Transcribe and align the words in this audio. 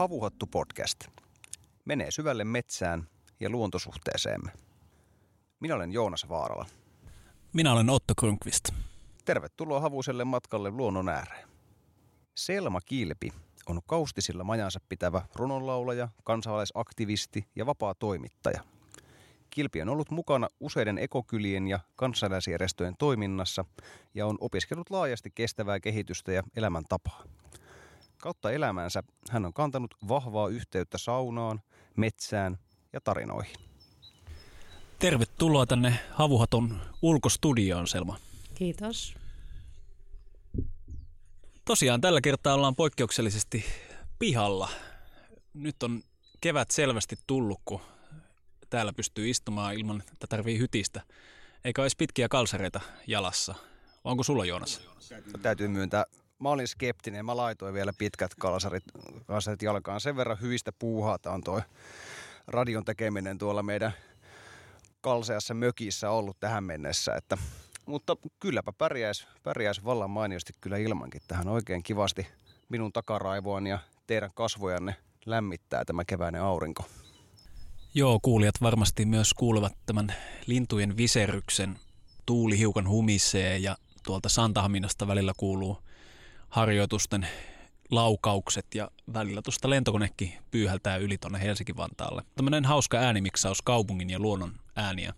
Havuhattu 0.00 0.46
podcast. 0.46 1.04
Menee 1.84 2.10
syvälle 2.10 2.44
metsään 2.44 3.08
ja 3.40 3.50
luontosuhteeseemme. 3.50 4.52
Minä 5.60 5.74
olen 5.74 5.92
Joonas 5.92 6.28
Vaarala. 6.28 6.66
Minä 7.52 7.72
olen 7.72 7.90
Otto 7.90 8.14
Krunkvist. 8.20 8.68
Tervetuloa 9.24 9.80
Havuselle 9.80 10.24
matkalle 10.24 10.70
luonnon 10.70 11.08
ääreen. 11.08 11.48
Selma 12.34 12.80
Kilpi 12.80 13.32
on 13.66 13.80
kaustisilla 13.86 14.44
majansa 14.44 14.80
pitävä 14.88 15.22
runonlaulaja, 15.34 16.08
kansalaisaktivisti 16.24 17.48
ja 17.56 17.66
vapaa 17.66 17.94
toimittaja. 17.94 18.64
Kilpi 19.50 19.82
on 19.82 19.88
ollut 19.88 20.10
mukana 20.10 20.48
useiden 20.60 20.98
ekokylien 20.98 21.68
ja 21.68 21.80
kansalaisjärjestöjen 21.96 22.94
toiminnassa 22.98 23.64
ja 24.14 24.26
on 24.26 24.38
opiskellut 24.40 24.90
laajasti 24.90 25.30
kestävää 25.34 25.80
kehitystä 25.80 26.32
ja 26.32 26.42
elämäntapaa. 26.56 27.24
Kautta 28.20 28.50
elämänsä 28.50 29.02
hän 29.30 29.46
on 29.46 29.52
kantanut 29.52 29.94
vahvaa 30.08 30.48
yhteyttä 30.48 30.98
saunaan, 30.98 31.60
metsään 31.96 32.58
ja 32.92 33.00
tarinoihin. 33.00 33.54
Tervetuloa 34.98 35.66
tänne 35.66 36.00
Havuhaton 36.12 36.80
ulkostudioon, 37.02 37.88
Selma. 37.88 38.18
Kiitos. 38.54 39.14
Tosiaan 41.64 42.00
tällä 42.00 42.20
kertaa 42.20 42.54
ollaan 42.54 42.76
poikkeuksellisesti 42.76 43.64
pihalla. 44.18 44.68
Nyt 45.54 45.82
on 45.82 46.02
kevät 46.40 46.70
selvästi 46.70 47.16
tullut, 47.26 47.60
kun 47.64 47.80
täällä 48.70 48.92
pystyy 48.92 49.30
istumaan 49.30 49.74
ilman, 49.74 50.02
että 50.12 50.26
tarvii 50.26 50.58
hytistä. 50.58 51.02
Eikä 51.64 51.82
olisi 51.82 51.96
pitkiä 51.96 52.28
kalsareita 52.28 52.80
jalassa. 53.06 53.54
Onko 54.04 54.22
sulla 54.22 54.44
Joonas? 54.44 54.80
Täytyy 55.42 55.68
myöntää, 55.68 56.04
mä 56.40 56.48
olin 56.48 56.68
skeptinen. 56.68 57.24
Mä 57.24 57.36
laitoin 57.36 57.74
vielä 57.74 57.92
pitkät 57.98 58.34
kalsarit, 58.34 58.84
kalsarit 59.26 59.62
jalkaan. 59.62 60.00
Sen 60.00 60.16
verran 60.16 60.40
hyvistä 60.40 60.72
puuhaata 60.72 61.32
on 61.32 61.40
toi 61.40 61.62
radion 62.46 62.84
tekeminen 62.84 63.38
tuolla 63.38 63.62
meidän 63.62 63.92
kalseassa 65.00 65.54
mökissä 65.54 66.10
ollut 66.10 66.40
tähän 66.40 66.64
mennessä. 66.64 67.14
Että, 67.14 67.38
mutta 67.86 68.16
kylläpä 68.40 68.72
pärjäisi, 68.72 69.26
pärjäisi 69.42 69.84
vallan 69.84 70.10
mainiosti 70.10 70.52
kyllä 70.60 70.76
ilmankin 70.76 71.22
tähän 71.28 71.48
oikein 71.48 71.82
kivasti. 71.82 72.26
Minun 72.68 72.92
takaraivoani 72.92 73.70
ja 73.70 73.78
teidän 74.06 74.30
kasvojanne 74.34 74.96
lämmittää 75.26 75.84
tämä 75.84 76.04
keväinen 76.04 76.42
aurinko. 76.42 76.84
Joo, 77.94 78.18
kuulijat 78.22 78.54
varmasti 78.62 79.06
myös 79.06 79.34
kuulevat 79.34 79.72
tämän 79.86 80.14
lintujen 80.46 80.96
viseryksen. 80.96 81.78
Tuuli 82.26 82.58
hiukan 82.58 82.88
humisee 82.88 83.58
ja 83.58 83.76
tuolta 84.04 84.28
Santahaminasta 84.28 85.06
välillä 85.06 85.32
kuuluu 85.36 85.78
harjoitusten 86.50 87.26
laukaukset 87.90 88.66
ja 88.74 88.90
välillä 89.14 89.42
tuosta 89.42 89.70
lentokonekin 89.70 90.32
pyyhältää 90.50 90.96
yli 90.96 91.18
tuonne 91.18 91.40
Helsinki-Vantaalle. 91.40 92.22
Tämmöinen 92.36 92.64
hauska 92.64 92.98
äänimiksaus 92.98 93.62
kaupungin 93.62 94.10
ja 94.10 94.18
luonnon 94.18 94.54
ääniä. 94.76 95.14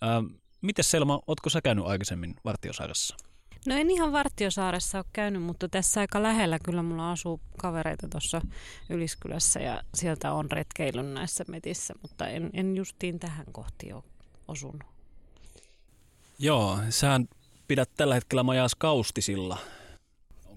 Ää, 0.00 0.22
Miten 0.60 0.84
Selma, 0.84 1.20
ootko 1.26 1.50
sä 1.50 1.60
käynyt 1.62 1.86
aikaisemmin 1.86 2.36
Vartiosaaressa? 2.44 3.16
No 3.66 3.74
en 3.74 3.90
ihan 3.90 4.12
Vartiosaaressa 4.12 4.98
ole 4.98 5.04
käynyt, 5.12 5.42
mutta 5.42 5.68
tässä 5.68 6.00
aika 6.00 6.22
lähellä 6.22 6.58
kyllä 6.58 6.82
mulla 6.82 7.12
asuu 7.12 7.40
kavereita 7.58 8.08
tuossa 8.08 8.40
Yliskylässä 8.90 9.60
ja 9.60 9.82
sieltä 9.94 10.32
on 10.32 10.50
retkeilyn 10.50 11.14
näissä 11.14 11.44
metissä, 11.48 11.94
mutta 12.02 12.28
en, 12.28 12.50
en 12.52 12.76
justiin 12.76 13.18
tähän 13.18 13.46
kohti 13.52 13.92
ole 13.92 14.02
osunut. 14.48 14.82
Joo, 16.38 16.78
sähän 16.90 17.28
pidät 17.68 17.90
tällä 17.96 18.14
hetkellä 18.14 18.42
majaas 18.42 18.74
Kaustisilla. 18.74 19.58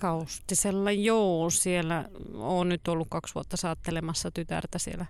Kaustisella, 0.02 0.92
joo, 0.92 1.50
siellä 1.50 2.10
on 2.34 2.70
nyt 2.70 2.88
ollut 2.88 3.08
kaksi 3.12 3.36
vuotta 3.36 3.58
saattelemassa 3.58 4.32
tytärtä 4.32 4.80
siellä 4.80 5.06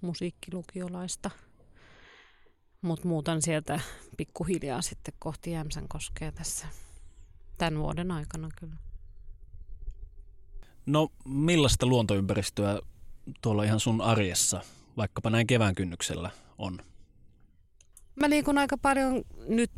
musiikkilukiolaista. 0.00 1.30
Mutta 2.82 3.08
muutan 3.08 3.42
sieltä 3.42 3.80
pikkuhiljaa 4.16 4.82
sitten 4.82 5.14
kohti 5.18 5.50
Jämsän 5.50 5.88
koskee 5.88 6.32
tässä 6.32 6.66
tämän 7.58 7.78
vuoden 7.78 8.10
aikana 8.10 8.48
kyllä. 8.60 8.76
No 10.86 11.08
millaista 11.24 11.86
luontoympäristöä 11.86 12.80
tuolla 13.42 13.64
ihan 13.64 13.80
sun 13.80 14.00
arjessa, 14.00 14.60
vaikkapa 14.96 15.30
näin 15.30 15.46
kevään 15.46 15.74
kynnyksellä, 15.74 16.30
on? 16.58 16.78
Mä 18.14 18.30
liikun 18.30 18.58
aika 18.58 18.78
paljon 18.78 19.22
nyt 19.48 19.72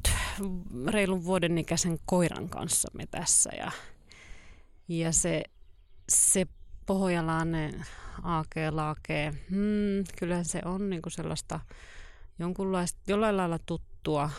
reilun 0.87 1.25
vuoden 1.25 1.59
ikäisen 1.59 1.99
koiran 2.07 2.49
kanssa 2.49 2.89
me 2.95 3.07
tässä 3.07 3.51
ja, 3.57 3.73
ja 4.99 5.13
se, 5.13 5.43
se 6.09 6.47
pohjalainen 6.87 7.87
aakee 8.23 8.71
laakee, 8.71 9.31
hmm, 9.51 10.05
kyllähän 10.19 10.45
se 10.45 10.61
on 10.65 10.91
niinku 10.91 11.11
sellaista 11.11 11.61
jonkunlaista, 12.39 13.01
jollain 13.07 13.37
lailla 13.37 13.59
tuttua, 13.67 14.31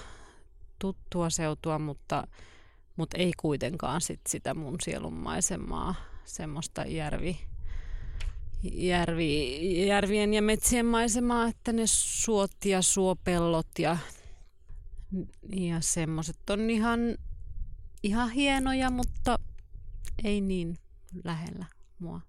tuttua 0.80 1.30
seutua, 1.30 1.80
mutta, 1.80 2.28
mutta 2.96 3.18
ei 3.18 3.31
kuitenkaan 3.38 4.02
sit 4.02 4.22
sitä 4.30 4.53
mun 4.53 4.75
sielun 4.81 5.14
maisemaa, 5.14 5.96
semmoista 6.25 6.81
järvi, 6.81 7.40
järvi, 8.64 9.85
järvien 9.88 10.34
ja 10.34 10.41
metsien 10.41 10.85
maisemaa, 10.85 11.47
että 11.47 11.74
ne 11.74 11.84
suot 11.85 12.66
ja 12.66 12.81
suopellot 12.81 13.80
ja, 13.80 13.97
ja 15.50 15.81
semmoiset 15.81 16.50
on 16.50 16.70
ihan, 16.70 17.00
ihan 18.03 18.30
hienoja, 18.30 18.90
mutta 18.90 19.40
ei 20.24 20.41
niin 20.41 20.78
lähellä 21.24 21.66
mua. 22.00 22.22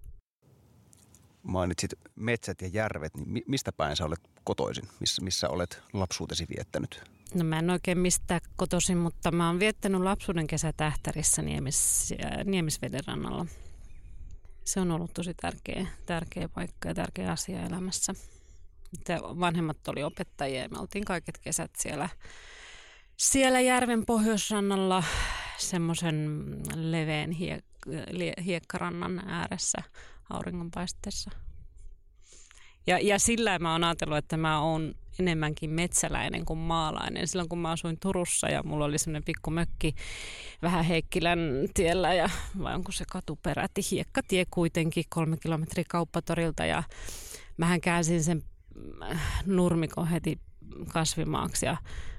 Mainitsit 1.43 1.93
metsät 2.15 2.61
ja 2.61 2.67
järvet, 2.67 3.17
niin 3.17 3.43
mistä 3.47 3.71
päin 3.71 3.95
sä 3.95 4.05
olet 4.05 4.19
kotoisin? 4.43 4.87
Missä, 4.99 5.21
missä 5.21 5.49
olet 5.49 5.81
lapsuutesi 5.93 6.45
viettänyt? 6.57 7.03
No 7.33 7.43
mä 7.43 7.59
en 7.59 7.69
oikein 7.69 7.97
mistä 7.97 8.41
kotoisin, 8.55 8.97
mutta 8.97 9.31
mä 9.31 9.47
oon 9.47 9.59
viettänyt 9.59 10.01
lapsuuden 10.01 10.47
kesä 10.47 10.73
Tähtärissä 10.77 11.41
Niemis, 11.41 12.13
Niemisveden 12.45 13.03
rannalla. 13.07 13.45
Se 14.65 14.79
on 14.79 14.91
ollut 14.91 15.13
tosi 15.13 15.33
tärkeä, 15.33 15.87
tärkeä 16.05 16.49
paikka 16.49 16.89
ja 16.89 16.95
tärkeä 16.95 17.31
asia 17.31 17.65
elämässä. 17.65 18.13
Vanhemmat 19.39 19.87
oli 19.87 20.03
opettajia 20.03 20.61
ja 20.61 20.69
me 20.69 20.79
oltiin 20.79 21.05
kaiket 21.05 21.37
kesät 21.37 21.71
siellä, 21.77 22.09
siellä 23.17 23.61
järven 23.61 24.05
pohjoisrannalla 24.05 25.03
semmoisen 25.57 26.41
leveän 26.75 27.31
hiek- 27.31 28.43
hiekkarannan 28.43 29.29
ääressä 29.29 29.77
auringonpaisteessa. 30.29 31.31
Ja, 32.87 32.99
ja 32.99 33.19
sillä 33.19 33.59
mä 33.59 33.71
oon 33.71 33.83
ajatellut, 33.83 34.17
että 34.17 34.37
mä 34.37 34.61
oon 34.61 34.95
enemmänkin 35.19 35.69
metsäläinen 35.69 36.45
kuin 36.45 36.59
maalainen. 36.59 37.27
Silloin 37.27 37.49
kun 37.49 37.59
mä 37.59 37.71
asuin 37.71 37.97
Turussa 37.99 38.49
ja 38.49 38.63
mulla 38.63 38.85
oli 38.85 38.97
semmoinen 38.97 39.23
pikku 39.23 39.51
mökki 39.51 39.95
vähän 40.61 40.85
Heikkilän 40.85 41.39
tiellä 41.73 42.13
ja 42.13 42.29
vai 42.63 42.75
onko 42.75 42.91
se 42.91 43.05
katu 43.11 43.39
peräti, 43.43 43.81
hiekkatie 43.91 44.45
kuitenkin 44.51 45.03
kolme 45.09 45.37
kilometriä 45.37 45.83
kauppatorilta 45.89 46.65
ja 46.65 46.83
mähän 47.57 47.81
käänsin 47.81 48.23
sen 48.23 48.43
äh, 49.11 49.43
nurmikon 49.45 50.07
heti 50.07 50.39
kasvimaaksi 50.87 51.65
ja 51.65 51.77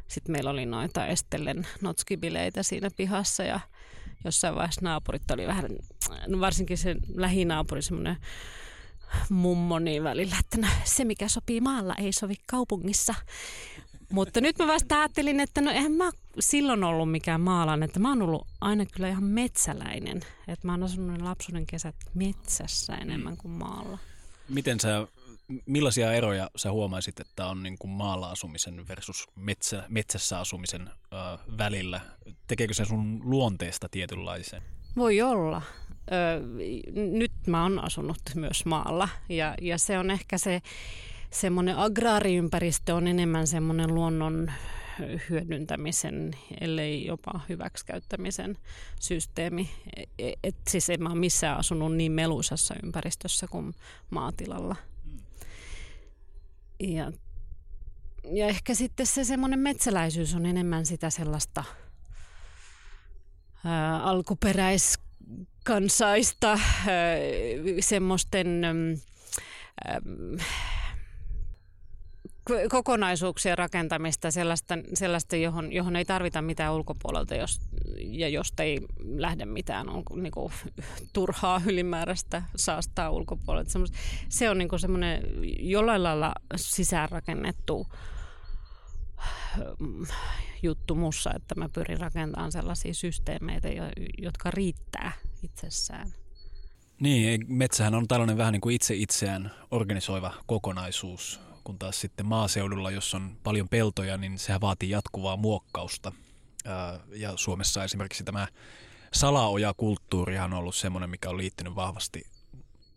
sitten 0.08 0.32
meillä 0.32 0.50
oli 0.50 0.66
noita 0.66 1.06
Estellen 1.06 1.66
notskibileitä 1.80 2.62
siinä 2.62 2.90
pihassa 2.96 3.42
ja 3.42 3.60
jossain 4.24 4.54
vaiheessa 4.54 4.80
naapurit 4.84 5.30
oli 5.30 5.46
vähän, 5.46 5.70
varsinkin 6.40 6.78
se 6.78 6.96
lähinaapuri 7.14 7.82
semmoinen 7.82 8.16
mummo 9.30 9.78
niin 9.78 10.04
välillä, 10.04 10.36
että 10.40 10.56
no, 10.60 10.68
se 10.84 11.04
mikä 11.04 11.28
sopii 11.28 11.60
maalla 11.60 11.94
ei 11.94 12.12
sovi 12.12 12.34
kaupungissa. 12.46 13.14
Mutta 14.08 14.40
nyt 14.40 14.58
mä 14.58 14.66
vasta 14.66 14.98
ajattelin, 14.98 15.40
että 15.40 15.60
no 15.60 15.70
eihän 15.70 15.92
mä 15.92 16.10
silloin 16.40 16.84
ollut 16.84 17.10
mikään 17.10 17.40
maalan, 17.40 17.82
että 17.82 18.00
mä 18.00 18.08
oon 18.08 18.22
ollut 18.22 18.46
aina 18.60 18.86
kyllä 18.86 19.08
ihan 19.08 19.24
metsäläinen. 19.24 20.20
Että 20.48 20.66
mä 20.66 20.72
oon 20.72 20.82
asunut 20.82 21.22
lapsuuden 21.22 21.66
kesät 21.66 21.96
metsässä 22.14 22.94
enemmän 22.94 23.36
kuin 23.36 23.52
maalla. 23.52 23.98
Miten 24.48 24.80
sä, 24.80 25.06
millaisia 25.66 26.12
eroja 26.12 26.50
sä 26.56 26.72
huomaisit, 26.72 27.20
että 27.20 27.46
on 27.46 27.62
niin 27.62 27.78
kuin 27.78 27.90
maalla 27.90 28.30
asumisen 28.30 28.88
versus 28.88 29.28
metsä, 29.36 29.84
metsässä 29.88 30.38
asumisen 30.38 30.88
ö, 30.88 31.38
välillä? 31.58 32.00
Tekeekö 32.46 32.74
se 32.74 32.84
sun 32.84 33.20
luonteesta 33.24 33.88
tietynlaisen? 33.90 34.62
Voi 34.96 35.22
olla 35.22 35.62
ö, 36.12 36.42
nyt 36.94 37.32
mä 37.46 37.62
oon 37.62 37.84
asunut 37.84 38.18
myös 38.34 38.64
maalla 38.64 39.08
ja, 39.28 39.54
ja 39.62 39.78
se 39.78 39.98
on 39.98 40.10
ehkä 40.10 40.38
se 40.38 40.62
semmoinen 41.30 41.76
agraariympäristö 41.76 42.94
on 42.94 43.06
enemmän 43.06 43.46
semmoinen 43.46 43.94
luonnon 43.94 44.50
hyödyntämisen, 45.30 46.30
ellei 46.60 47.06
jopa 47.06 47.40
hyväksikäyttämisen 47.48 48.58
systeemi. 49.00 49.70
Et, 49.96 50.08
e, 50.18 50.32
et 50.44 50.56
siis 50.68 50.90
en 50.90 51.02
mä 51.02 51.08
ole 51.08 51.18
missään 51.18 51.58
asunut 51.58 51.96
niin 51.96 52.12
meluisassa 52.12 52.74
ympäristössä 52.82 53.46
kuin 53.46 53.74
maatilalla. 54.10 54.76
Ja, 56.80 57.12
ja 58.32 58.46
ehkä 58.46 58.74
sitten 58.74 59.06
se 59.06 59.24
semmoinen 59.24 59.58
metsäläisyys 59.58 60.34
on 60.34 60.46
enemmän 60.46 60.86
sitä 60.86 61.10
sellaista 61.10 61.64
ää, 63.64 64.02
alkuperäis 64.02 64.98
kansaista 65.64 66.52
äh, 66.52 66.60
semmoisten 67.80 68.64
äh, 68.64 68.82
kokonaisuuksien 72.70 73.58
rakentamista, 73.58 74.30
sellaista, 74.30 74.78
sellaista 74.94 75.36
johon, 75.36 75.72
johon 75.72 75.96
ei 75.96 76.04
tarvita 76.04 76.42
mitään 76.42 76.74
ulkopuolelta 76.74 77.34
jos, 77.34 77.60
ja 77.98 78.28
josta 78.28 78.62
ei 78.62 78.80
lähde 78.98 79.44
mitään 79.44 79.88
on, 79.88 80.02
niin 80.14 80.32
kuin, 80.32 80.52
turhaa 81.12 81.62
ylimääräistä 81.66 82.42
saastaa 82.56 83.10
ulkopuolelta. 83.10 83.70
se 84.28 84.50
on 84.50 84.58
niin 84.58 84.80
semmoinen 84.80 85.22
jollain 85.58 86.02
lailla 86.02 86.32
sisäänrakennettu 86.56 87.86
juttu 90.62 90.94
mussa, 90.94 91.30
että 91.36 91.54
mä 91.54 91.68
pyrin 91.68 92.00
rakentamaan 92.00 92.52
sellaisia 92.52 92.94
systeemeitä, 92.94 93.68
jotka 94.18 94.50
riittää 94.50 95.12
itsessään. 95.42 96.12
Niin, 97.00 97.44
metsähän 97.48 97.94
on 97.94 98.08
tällainen 98.08 98.38
vähän 98.38 98.52
niin 98.52 98.60
kuin 98.60 98.74
itse 98.74 98.94
itseään 98.94 99.50
organisoiva 99.70 100.34
kokonaisuus, 100.46 101.40
kun 101.66 101.78
taas 101.78 102.00
sitten 102.00 102.26
maaseudulla, 102.26 102.90
jos 102.90 103.14
on 103.14 103.36
paljon 103.42 103.68
peltoja, 103.68 104.16
niin 104.16 104.38
sehän 104.38 104.60
vaatii 104.60 104.90
jatkuvaa 104.90 105.36
muokkausta. 105.36 106.12
Ja 107.12 107.36
Suomessa 107.36 107.84
esimerkiksi 107.84 108.24
tämä 108.24 108.48
salaoja-kulttuurihan 109.12 110.52
on 110.52 110.58
ollut 110.58 110.76
semmoinen, 110.76 111.10
mikä 111.10 111.30
on 111.30 111.36
liittynyt 111.36 111.74
vahvasti 111.74 112.22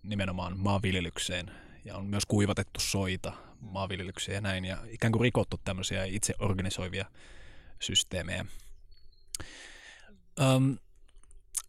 nimenomaan 0.04 0.60
maanviljelykseen. 0.60 1.51
Ja 1.86 1.95
on 1.98 2.06
myös 2.06 2.25
kuivatettu 2.27 2.80
soita 2.80 3.33
maanviljelykseen 3.62 4.36
ja 4.36 4.42
näin, 4.42 4.66
ja 4.66 4.77
ikään 4.88 5.12
kuin 5.12 5.21
rikottu 5.21 5.60
tämmöisiä 5.63 6.06
itse 6.06 6.33
organisoivia 6.39 7.06
systeemejä. 7.80 8.45
Um, 10.42 10.77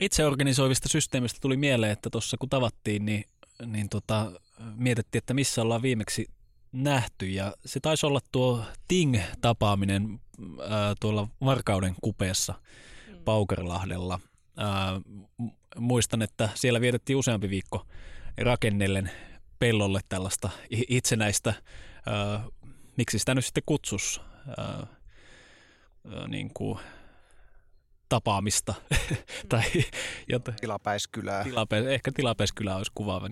itse 0.01 0.25
organisoivista 0.25 0.89
systeemistä 0.89 1.39
tuli 1.43 1.57
mieleen, 1.57 1.93
että 1.93 2.11
tuossa 2.11 2.37
kun 2.37 2.49
tavattiin, 2.49 3.05
niin, 3.07 3.25
niin 3.67 3.89
tota, 3.89 4.33
mietittiin, 4.77 5.19
että 5.19 5.35
missä 5.35 5.63
ollaan 5.63 5.83
viimeksi 5.83 6.27
nähty. 6.73 7.27
Ja 7.27 7.55
se 7.67 7.81
taisi 7.81 8.07
olla 8.07 8.21
tuo 8.33 8.65
Ting-tapaaminen 8.89 10.21
ää, 10.69 10.95
tuolla 11.01 11.29
Varkauden 11.45 11.95
kupeessa 12.01 12.55
mm. 13.09 13.19
Paukerlahdella. 13.25 14.21
Ää, 14.57 15.01
muistan, 15.77 16.23
että 16.23 16.49
siellä 16.55 16.81
vietettiin 16.81 17.17
useampi 17.17 17.51
viikko 17.51 17.87
rakennellen 18.39 19.11
pellolle 19.59 20.01
tällaista 20.09 20.51
itsenäistä, 20.71 21.55
ää, 22.07 22.45
miksi 22.97 23.19
sitä 23.19 23.35
nyt 23.35 23.45
sitten 23.45 23.63
kutsus, 23.67 24.21
ää, 24.59 24.67
ää, 24.67 26.29
niin 26.29 26.51
kuin 26.55 26.79
tapaamista. 28.09 28.75
tai 29.49 29.63
jotain. 30.29 30.57
Tilapäiskylää. 30.61 31.45
Tilapäis, 31.45 31.87
ehkä 31.87 32.13
tilapäiskylää 32.13 32.77
olisi 32.77 32.93
kuvaava. 32.95 33.29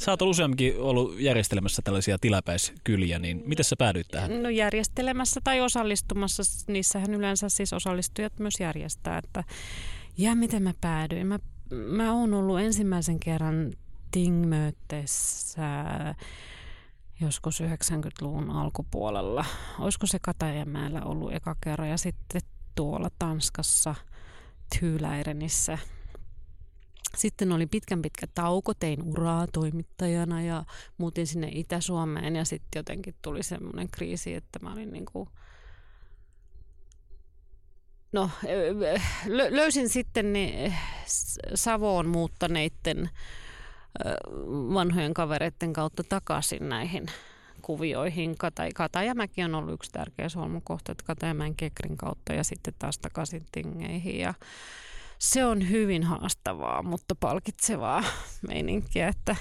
Sä 0.00 0.12
oot 0.12 0.22
useamminkin 0.22 0.78
ollut 0.78 1.20
järjestelemässä 1.20 1.82
tällaisia 1.82 2.18
tilapäiskyliä, 2.18 3.18
niin 3.18 3.42
miten 3.46 3.64
sä 3.64 3.76
päädyit 3.78 4.08
tähän? 4.08 4.42
No 4.42 4.48
järjestelemässä 4.48 5.40
tai 5.44 5.60
osallistumassa, 5.60 6.42
niissähän 6.66 7.14
yleensä 7.14 7.48
siis 7.48 7.72
osallistujat 7.72 8.38
myös 8.38 8.54
järjestää. 8.60 9.18
Että, 9.18 9.44
ja 10.18 10.34
miten 10.34 10.62
mä 10.62 10.74
päädyin? 10.80 11.26
Mä, 11.26 11.38
mä 11.70 12.12
oon 12.12 12.34
ollut 12.34 12.60
ensimmäisen 12.60 13.20
kerran 13.20 13.72
Tingmöötteessä 14.10 15.84
joskus 17.20 17.60
90-luvun 17.60 18.50
alkupuolella. 18.50 19.44
Olisiko 19.78 20.06
se 20.06 20.18
Katajamäellä 20.18 21.02
ollut 21.02 21.34
eka 21.34 21.56
kerran 21.64 21.88
ja 21.88 21.98
sitten 21.98 22.40
tuolla 22.74 23.08
Tanskassa 23.18 23.94
Tyyläirenissä– 24.78 25.78
sitten 27.16 27.52
oli 27.52 27.66
pitkän 27.66 28.02
pitkä 28.02 28.26
tauko, 28.34 28.74
tein 28.74 29.02
uraa 29.02 29.46
toimittajana 29.46 30.42
ja 30.42 30.64
muutin 30.98 31.26
sinne 31.26 31.48
Itä-Suomeen 31.52 32.36
ja 32.36 32.44
sitten 32.44 32.80
jotenkin 32.80 33.14
tuli 33.22 33.42
semmoinen 33.42 33.88
kriisi, 33.90 34.34
että 34.34 34.58
mä 34.62 34.72
olin 34.72 34.92
niin 34.92 35.06
kuin 35.12 35.28
No, 38.12 38.30
löysin 39.50 39.88
sitten 39.88 40.32
ne 40.32 40.74
Savoon 41.54 42.06
muuttaneiden 42.08 43.10
vanhojen 44.74 45.14
kavereiden 45.14 45.72
kautta 45.72 46.04
takaisin 46.04 46.68
näihin 46.68 47.06
kuvioihin. 47.62 48.38
Kata, 48.38 48.62
Katajamäki 48.74 49.44
on 49.44 49.54
ollut 49.54 49.74
yksi 49.74 49.92
tärkeä 49.92 50.28
solmukohta, 50.28 50.92
että 50.92 51.04
Katajamäen 51.06 51.56
Kekrin 51.56 51.96
kautta 51.96 52.32
ja 52.32 52.44
sitten 52.44 52.74
taas 52.78 52.98
takaisin 52.98 53.46
Tingeihin. 53.52 54.18
Ja 54.18 54.34
se 55.20 55.44
on 55.44 55.70
hyvin 55.70 56.02
haastavaa, 56.02 56.82
mutta 56.82 57.14
palkitsevaa 57.14 58.04
meininkiä, 58.48 59.08
että 59.08 59.36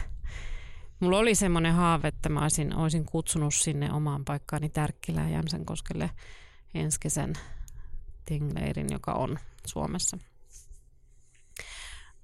mulla 0.99 1.17
oli 1.17 1.35
semmoinen 1.35 1.73
haave, 1.73 2.07
että 2.07 2.29
mä 2.29 2.41
olisin, 2.41 2.75
olisin 2.75 3.05
kutsunut 3.05 3.53
sinne 3.53 3.93
omaan 3.93 4.25
paikkaani 4.25 4.69
Tärkkilään 4.69 5.31
Jämsänkoskelle 5.31 6.09
ensi 6.73 6.99
kesän 6.99 7.33
Tingleirin, 8.25 8.87
joka 8.91 9.13
on 9.13 9.39
Suomessa. 9.65 10.17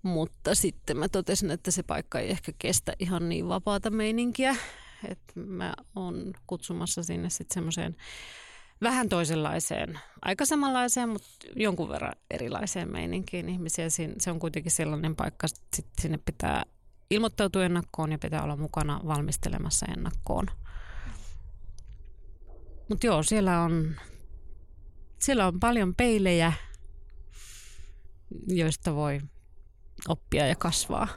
Mutta 0.01 0.55
sitten 0.55 0.97
mä 0.97 1.09
totesin, 1.09 1.51
että 1.51 1.71
se 1.71 1.83
paikka 1.83 2.19
ei 2.19 2.31
ehkä 2.31 2.51
kestä 2.59 2.93
ihan 2.99 3.29
niin 3.29 3.47
vapaata 3.47 3.89
meininkiä, 3.89 4.55
että 5.07 5.39
mä 5.39 5.73
oon 5.95 6.33
kutsumassa 6.47 7.03
sinne 7.03 7.29
sitten 7.29 7.53
semmoiseen 7.53 7.95
vähän 8.81 9.09
toisenlaiseen, 9.09 9.99
aika 10.21 10.45
samanlaiseen, 10.45 11.09
mutta 11.09 11.29
jonkun 11.55 11.89
verran 11.89 12.13
erilaiseen 12.31 12.91
meininkiin 12.91 13.49
ihmisiä. 13.49 13.85
Se 14.17 14.31
on 14.31 14.39
kuitenkin 14.39 14.71
sellainen 14.71 15.15
paikka, 15.15 15.47
että 15.79 16.01
sinne 16.01 16.17
pitää 16.17 16.63
ilmoittautua 17.09 17.65
ennakkoon 17.65 18.11
ja 18.11 18.17
pitää 18.17 18.43
olla 18.43 18.57
mukana 18.57 19.01
valmistelemassa 19.07 19.85
ennakkoon. 19.97 20.45
Mutta 22.89 23.07
joo, 23.07 23.23
siellä 23.23 23.61
on, 23.61 23.95
siellä 25.19 25.47
on 25.47 25.59
paljon 25.59 25.95
peilejä, 25.95 26.53
joista 28.47 28.95
voi 28.95 29.21
oppia 30.07 30.47
ja 30.47 30.55
kasvaa. 30.55 31.07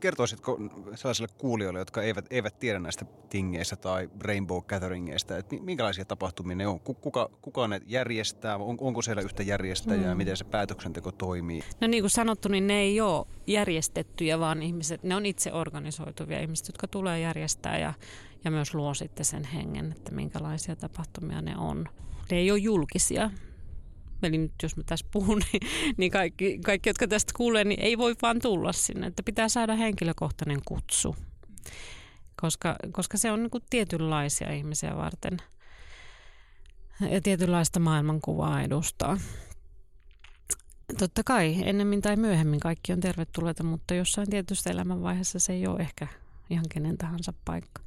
Kertoisitko 0.00 0.58
sellaisille 0.94 1.28
kuulijoille, 1.38 1.78
jotka 1.78 2.02
eivät, 2.02 2.26
eivät 2.30 2.58
tiedä 2.58 2.78
näistä 2.78 3.04
tingeistä 3.28 3.76
tai 3.76 4.10
Rainbow 4.20 4.62
Gatheringista, 4.66 5.36
että 5.36 5.56
minkälaisia 5.60 6.04
tapahtumia 6.04 6.56
ne 6.56 6.66
on? 6.66 6.80
Kuka, 6.80 7.30
kuka 7.42 7.68
ne 7.68 7.80
järjestää? 7.86 8.56
On, 8.56 8.76
onko 8.80 9.02
siellä 9.02 9.22
yhtä 9.22 9.42
järjestäjää? 9.42 10.14
Mm. 10.14 10.18
Miten 10.18 10.36
se 10.36 10.44
päätöksenteko 10.44 11.12
toimii? 11.12 11.62
No 11.80 11.86
niin 11.86 12.02
kuin 12.02 12.10
sanottu, 12.10 12.48
niin 12.48 12.66
ne 12.66 12.78
ei 12.80 13.00
ole 13.00 13.26
järjestettyjä, 13.46 14.38
vaan 14.38 14.62
ihmiset, 14.62 15.02
ne 15.02 15.16
on 15.16 15.26
itse 15.26 15.52
organisoituvia 15.52 16.40
ihmiset, 16.40 16.66
jotka 16.68 16.88
tulee 16.88 17.20
järjestää 17.20 17.78
ja, 17.78 17.94
ja 18.44 18.50
myös 18.50 18.74
luo 18.74 18.94
sitten 18.94 19.24
sen 19.24 19.44
hengen, 19.44 19.92
että 19.92 20.14
minkälaisia 20.14 20.76
tapahtumia 20.76 21.42
ne 21.42 21.56
on. 21.56 21.88
Ne 22.30 22.36
ei 22.36 22.50
ole 22.50 22.58
julkisia, 22.58 23.30
Eli 24.22 24.38
nyt 24.38 24.52
jos 24.62 24.76
mä 24.76 24.82
tässä 24.86 25.06
puhun, 25.12 25.42
niin, 25.52 25.62
niin 25.96 26.12
kaikki, 26.12 26.58
kaikki, 26.58 26.90
jotka 26.90 27.08
tästä 27.08 27.32
kuulee, 27.36 27.64
niin 27.64 27.80
ei 27.80 27.98
voi 27.98 28.14
vaan 28.22 28.38
tulla 28.42 28.72
sinne. 28.72 29.06
Että 29.06 29.22
pitää 29.22 29.48
saada 29.48 29.74
henkilökohtainen 29.74 30.60
kutsu, 30.64 31.16
koska, 32.40 32.76
koska 32.92 33.18
se 33.18 33.30
on 33.30 33.42
niin 33.42 33.50
kuin 33.50 33.64
tietynlaisia 33.70 34.52
ihmisiä 34.52 34.96
varten 34.96 35.36
ja 37.00 37.20
tietynlaista 37.20 37.80
maailmankuvaa 37.80 38.62
edustaa. 38.62 39.18
Totta 40.98 41.22
kai 41.24 41.56
ennemmin 41.64 42.02
tai 42.02 42.16
myöhemmin 42.16 42.60
kaikki 42.60 42.92
on 42.92 43.00
tervetulleita, 43.00 43.62
mutta 43.62 43.94
jossain 43.94 44.30
tietyssä 44.30 44.70
elämänvaiheessa 44.70 45.38
se 45.38 45.52
ei 45.52 45.66
ole 45.66 45.80
ehkä 45.80 46.06
ihan 46.50 46.64
kenen 46.68 46.98
tahansa 46.98 47.32
paikka. 47.44 47.82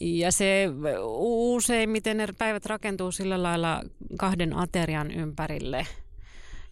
Ja 0.00 0.32
se 0.32 0.68
useimmiten 1.54 2.16
ne 2.16 2.28
päivät 2.38 2.66
rakentuu 2.66 3.12
sillä 3.12 3.42
lailla 3.42 3.82
kahden 4.18 4.56
aterian 4.56 5.10
ympärille. 5.10 5.86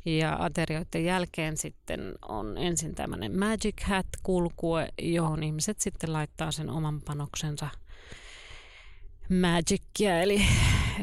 Ja 0.04 0.36
aterioiden 0.40 1.04
jälkeen 1.04 1.56
sitten 1.56 2.14
on 2.28 2.58
ensin 2.58 2.94
tämmöinen 2.94 3.38
Magic 3.38 3.82
Hat-kulkue, 3.84 4.88
johon 5.02 5.42
ihmiset 5.42 5.80
sitten 5.80 6.12
laittaa 6.12 6.52
sen 6.52 6.70
oman 6.70 7.00
panoksensa 7.00 7.68
magicia, 9.28 10.22
eli, 10.22 10.42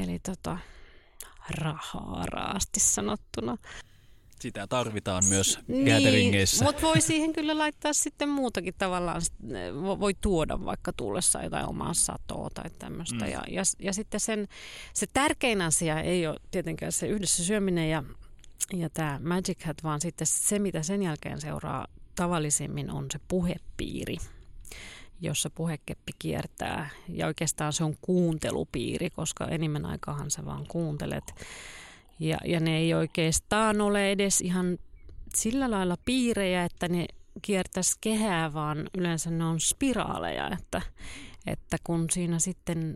eli 0.03 0.20
tota, 0.20 0.58
rahaa 1.50 2.25
raasti 2.25 2.79
sanottuna. 2.79 3.58
Sitä 4.39 4.68
tarvitaan 4.68 5.24
myös 5.30 5.60
niin, 5.68 5.86
Mutta 6.63 6.82
voi 6.82 7.01
siihen 7.01 7.34
kyllä 7.34 7.58
laittaa 7.58 7.94
sitten 7.94 8.30
muutakin 8.30 8.74
tavallaan. 8.77 9.22
Voi 10.00 10.13
tuoda 10.22 10.65
vaikka 10.65 10.94
tullessa 10.94 11.44
jotain 11.44 11.70
omaa 11.70 11.94
satoa 11.94 12.50
tai 12.54 12.70
tämmöistä. 12.80 13.25
Mm. 13.25 13.32
Ja, 13.32 13.44
ja, 13.50 13.63
ja 13.80 13.94
sitten 13.94 14.20
sen, 14.20 14.48
se 14.94 15.08
tärkein 15.13 15.62
asia 15.62 16.01
ei 16.01 16.27
ole 16.27 16.39
tietenkään 16.51 16.92
se 16.92 17.08
yhdessä 17.08 17.44
syöminen 17.44 17.89
ja, 17.89 18.04
ja 18.74 18.89
tämä 18.89 19.20
Magic 19.24 19.63
Hat, 19.63 19.84
vaan 19.84 20.01
sitten 20.01 20.27
se, 20.27 20.60
mitä 20.60 20.84
sen 20.84 21.04
jälkeen 21.04 21.42
seuraa 21.42 21.88
tavallisimmin, 22.15 22.92
on 22.92 23.06
se 23.12 23.20
puhepiiri 23.27 24.18
jossa 25.22 25.50
puhekeppi 25.50 26.12
kiertää. 26.20 26.89
Ja 27.10 27.27
oikeastaan 27.27 27.74
se 27.74 27.84
on 27.84 27.96
kuuntelupiiri, 28.01 29.10
koska 29.10 29.48
enimmän 29.48 29.86
aikahan 29.86 30.32
sä 30.32 30.46
vaan 30.46 30.68
kuuntelet 30.68 31.24
ja, 32.19 32.38
ja 32.45 32.60
ne 32.60 32.77
ei 32.77 32.93
oikeastaan 32.93 33.81
ole 33.81 34.12
edes 34.12 34.41
ihan 34.41 34.77
sillä 35.36 35.72
lailla 35.72 35.95
piirejä, 36.05 36.63
että 36.63 36.88
ne 36.88 37.05
kiertäisi 37.41 37.98
kehää, 38.01 38.53
vaan 38.53 38.89
yleensä 38.98 39.29
ne 39.29 39.45
on 39.45 39.60
spiraaleja, 39.60 40.50
että, 40.60 40.81
että 41.48 41.77
kun 41.84 42.10
siinä 42.12 42.39
sitten 42.39 42.95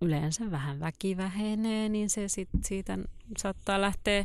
yleensä 0.00 0.50
vähän 0.50 0.80
väki 0.80 1.16
vähenee, 1.16 1.88
niin 1.88 2.10
se 2.10 2.28
sit 2.28 2.48
siitä 2.64 2.98
saattaa 3.38 3.80
lähteä 3.80 4.24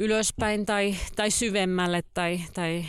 ylöspäin 0.00 0.66
tai, 0.66 0.96
tai 1.16 1.30
syvemmälle 1.30 2.02
tai, 2.14 2.40
tai 2.54 2.84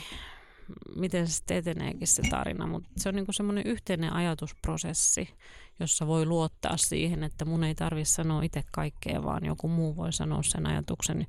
miten 0.96 1.28
se 1.28 1.34
sitten 1.34 1.58
eteneekin 1.58 2.08
se 2.08 2.22
tarina, 2.30 2.68
mutta 2.68 2.90
se 2.98 3.10
on 3.10 3.16
niinku 3.16 3.34
semmoinen 3.34 3.68
yhteinen 3.68 4.14
ajatusprosessi, 4.14 5.30
jossa 5.82 6.08
voi 6.08 6.26
luottaa 6.26 6.78
siihen, 6.78 7.24
että 7.24 7.46
mun 7.46 7.64
ei 7.64 7.76
tarvitse 7.76 8.12
sanoa 8.12 8.44
itse 8.44 8.64
kaikkea, 8.72 9.24
vaan 9.24 9.46
joku 9.46 9.68
muu 9.68 9.96
voi 9.96 10.14
sanoa 10.14 10.44
sen 10.44 10.66
ajatuksen, 10.66 11.28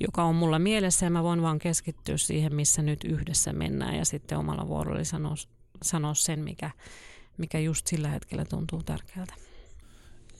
joka 0.00 0.22
on 0.22 0.34
mulla 0.34 0.58
mielessä 0.58 1.06
ja 1.06 1.10
mä 1.10 1.22
voin 1.22 1.42
vaan 1.42 1.58
keskittyä 1.58 2.16
siihen, 2.16 2.54
missä 2.54 2.82
nyt 2.82 3.04
yhdessä 3.04 3.52
mennään 3.52 3.96
ja 3.96 4.04
sitten 4.04 4.38
omalla 4.38 4.68
vuorolla 4.68 5.04
sanoa, 5.04 5.34
sanoa 5.82 6.14
sen, 6.14 6.38
mikä, 6.38 6.70
mikä 7.38 7.58
just 7.58 7.86
sillä 7.86 8.08
hetkellä 8.08 8.44
tuntuu 8.44 8.82
tärkeältä. 8.82 9.34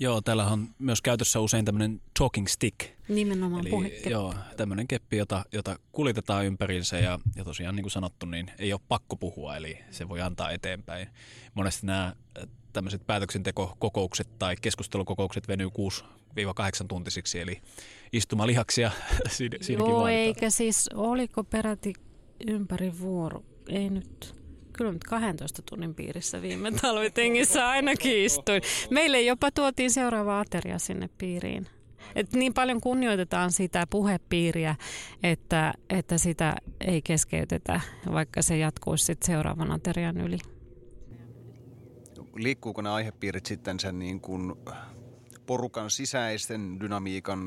Joo, 0.02 0.21
täällä 0.21 0.47
on 0.47 0.69
myös 0.79 1.02
käytössä 1.02 1.40
usein 1.40 1.64
tämmöinen 1.64 2.00
talking 2.19 2.47
stick. 2.47 2.76
Nimenomaan 3.09 3.61
Eli 3.61 3.71
puhekeppi. 3.71 4.11
joo, 4.11 4.35
tämmöinen 4.57 4.88
keppi, 4.88 5.17
jota, 5.17 5.45
jota 5.52 5.79
kuljetetaan 5.93 6.47
ympäriinsä 6.47 6.99
ja, 6.99 7.19
ja 7.37 7.45
tosiaan 7.45 7.76
niin 7.76 7.85
kuin 7.85 7.90
sanottu, 7.90 8.26
niin 8.26 8.50
ei 8.59 8.73
ole 8.73 8.81
pakko 8.88 9.17
puhua, 9.17 9.57
eli 9.57 9.79
se 9.90 10.09
voi 10.09 10.21
antaa 10.21 10.50
eteenpäin. 10.50 11.09
Monesti 11.55 11.87
nämä 11.87 12.17
tämmöiset 12.73 13.07
päätöksentekokokoukset 13.07 14.29
tai 14.39 14.57
keskustelukokoukset 14.61 15.49
venyy 15.49 15.69
6-8 15.69 15.71
tuntisiksi, 16.89 17.41
eli 17.41 17.61
istumalihaksia 18.12 18.91
siinä, 19.29 19.57
siinäkin 19.61 19.91
Joo, 19.91 20.00
vaaditaan. 20.00 20.27
eikä 20.27 20.50
siis, 20.50 20.91
oliko 20.95 21.45
peräti 21.45 21.93
ympäri 22.47 22.99
vuoro, 23.00 23.43
ei 23.69 23.91
nyt, 23.91 24.35
kyllä 24.73 24.93
nyt 24.93 25.05
12 25.05 25.62
tunnin 25.71 25.95
piirissä 25.95 26.43
viime 26.43 26.71
talvitengissä 26.83 27.69
ainakin 27.69 28.25
istuin. 28.25 28.62
Meille 28.91 29.23
jopa 29.23 29.50
tuotiin 29.50 29.91
seuraava 29.91 30.41
ateria 30.41 30.79
sinne 30.79 31.09
piiriin. 31.19 31.67
Et 32.15 32.33
niin 32.33 32.55
paljon 32.55 32.81
kunnioitetaan 32.81 33.53
sitä 33.53 33.87
puhepiiriä, 33.91 34.77
että, 35.23 35.73
että 35.91 36.19
sitä 36.19 36.55
ei 36.81 37.03
keskeytetä, 37.03 37.81
vaikka 38.12 38.43
se 38.43 38.57
jatkuisi 38.59 39.05
sit 39.05 39.23
seuraavan 39.23 39.71
aterian 39.73 40.21
yli. 40.21 40.39
Liikkuuko 42.37 42.83
nämä 42.83 42.95
aihepiirit 42.95 43.47
sitten 43.47 43.81
sen 43.81 43.99
niin 43.99 44.21
kuin 44.21 44.55
porukan 45.47 45.91
sisäisten 45.91 46.81
dynamiikan, 46.81 47.39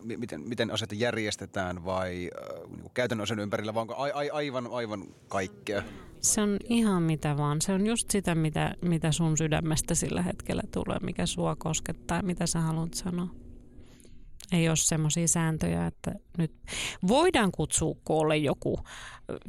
mi- 0.00 0.16
miten, 0.16 0.40
miten 0.40 0.70
asiat 0.70 0.92
järjestetään 0.92 1.84
vai 1.84 2.30
äh, 2.42 2.70
niin 2.70 2.80
kuin 2.80 2.92
käytännön 2.94 3.22
asian 3.22 3.38
ympärillä, 3.38 3.74
vai 3.74 3.80
onko 3.80 3.94
a, 3.94 4.04
a, 4.04 4.32
aivan, 4.32 4.68
aivan 4.72 5.04
kaikkea? 5.28 5.82
Se 6.20 6.40
on 6.40 6.56
ihan 6.68 7.02
mitä 7.02 7.36
vaan. 7.36 7.60
Se 7.60 7.72
on 7.72 7.86
just 7.86 8.10
sitä, 8.10 8.34
mitä, 8.34 8.74
mitä 8.80 9.12
sun 9.12 9.38
sydämestä 9.38 9.94
sillä 9.94 10.22
hetkellä 10.22 10.62
tulee, 10.72 10.98
mikä 11.02 11.26
sua 11.26 11.56
koskettaa, 11.56 12.22
mitä 12.22 12.46
sä 12.46 12.60
haluat 12.60 12.94
sanoa. 12.94 13.28
Ei 14.52 14.68
ole 14.68 14.76
semmoisia 14.76 15.28
sääntöjä, 15.28 15.86
että 15.86 16.12
nyt 16.38 16.52
voidaan 17.08 17.52
kutsua 17.52 17.96
koolle 18.04 18.36
joku 18.36 18.78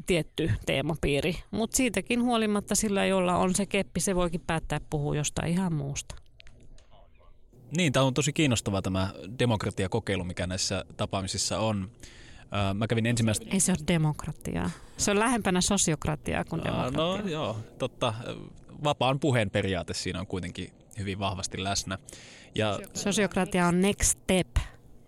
tietty 0.05 0.51
teemapiiri, 0.65 1.35
mutta 1.51 1.77
siitäkin 1.77 2.21
huolimatta 2.21 2.75
sillä, 2.75 3.05
jolla 3.05 3.35
on 3.35 3.55
se 3.55 3.65
keppi, 3.65 3.99
se 3.99 4.15
voikin 4.15 4.41
päättää 4.47 4.79
puhua 4.89 5.15
jostain 5.15 5.51
ihan 5.51 5.73
muusta. 5.73 6.15
Niin, 7.77 7.93
tämä 7.93 8.05
on 8.05 8.13
tosi 8.13 8.33
kiinnostava 8.33 8.81
tämä 8.81 9.13
demokratiakokeilu, 9.39 10.23
mikä 10.23 10.47
näissä 10.47 10.85
tapaamisissa 10.97 11.59
on. 11.59 11.91
Mä 12.73 12.87
kävin 12.87 13.05
ensimmäistä... 13.05 13.45
Ei 13.51 13.59
se 13.59 13.71
ole 13.71 13.87
demokratiaa. 13.87 14.69
Se 14.97 15.11
on 15.11 15.19
lähempänä 15.19 15.61
sosiokratiaa 15.61 16.45
kuin 16.45 16.59
Aa, 16.59 16.65
demokratiaa. 16.65 17.21
No 17.21 17.29
joo, 17.29 17.57
totta. 17.79 18.13
Vapaan 18.83 19.19
puheen 19.19 19.49
periaate 19.49 19.93
siinä 19.93 20.19
on 20.19 20.27
kuitenkin 20.27 20.71
hyvin 20.99 21.19
vahvasti 21.19 21.63
läsnä. 21.63 21.97
Ja 22.55 22.79
Sosiokratia 22.93 23.67
on 23.67 23.81
next 23.81 24.03
step 24.03 24.47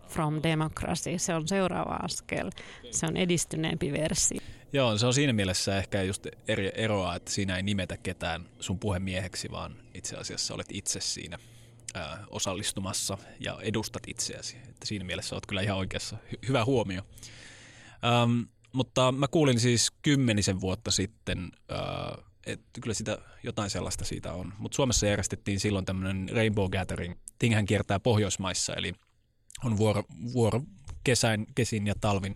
from 0.09 0.39
democracy. 0.43 1.17
Se 1.17 1.35
on 1.35 1.47
seuraava 1.47 1.95
askel. 2.03 2.49
Se 2.91 3.05
on 3.05 3.17
edistyneempi 3.17 3.91
versio. 3.91 4.39
joo, 4.73 4.97
se 4.97 5.05
on 5.05 5.13
siinä 5.13 5.33
mielessä 5.33 5.77
ehkä 5.77 6.01
just 6.03 6.27
eri 6.47 6.71
eroa, 6.75 7.15
että 7.15 7.31
siinä 7.31 7.55
ei 7.55 7.63
nimetä 7.63 7.97
ketään 7.97 8.45
sun 8.59 8.79
puhemieheksi, 8.79 9.51
vaan 9.51 9.75
itse 9.93 10.15
asiassa 10.17 10.53
olet 10.53 10.67
itse 10.71 10.99
siinä 11.01 11.37
ää, 11.93 12.23
osallistumassa 12.29 13.17
ja 13.39 13.57
edustat 13.61 14.03
itseäsi. 14.07 14.57
Että 14.69 14.85
siinä 14.87 15.05
mielessä 15.05 15.35
olet 15.35 15.45
kyllä 15.45 15.61
ihan 15.61 15.77
oikeassa. 15.77 16.17
Hy- 16.33 16.47
hyvä 16.47 16.65
huomio. 16.65 17.01
Ähm, 18.05 18.41
mutta 18.73 19.11
mä 19.11 19.27
kuulin 19.27 19.59
siis 19.59 19.91
kymmenisen 20.01 20.61
vuotta 20.61 20.91
sitten, 20.91 21.51
äh, 21.71 22.23
että 22.45 22.81
kyllä 22.81 22.93
sitä 22.93 23.17
jotain 23.43 23.69
sellaista 23.69 24.05
siitä 24.05 24.33
on. 24.33 24.53
Mutta 24.57 24.75
Suomessa 24.75 25.07
järjestettiin 25.07 25.59
silloin 25.59 25.85
tämmöinen 25.85 26.29
Rainbow 26.35 26.69
Gathering. 26.71 27.15
Tinghän 27.39 27.65
kiertää 27.65 27.99
Pohjoismaissa, 27.99 28.73
eli 28.73 28.93
on 29.63 29.77
vuoro, 29.77 30.03
vuoro 30.33 30.61
kesäin, 31.03 31.47
kesin 31.55 31.87
ja 31.87 31.93
talvin 32.01 32.35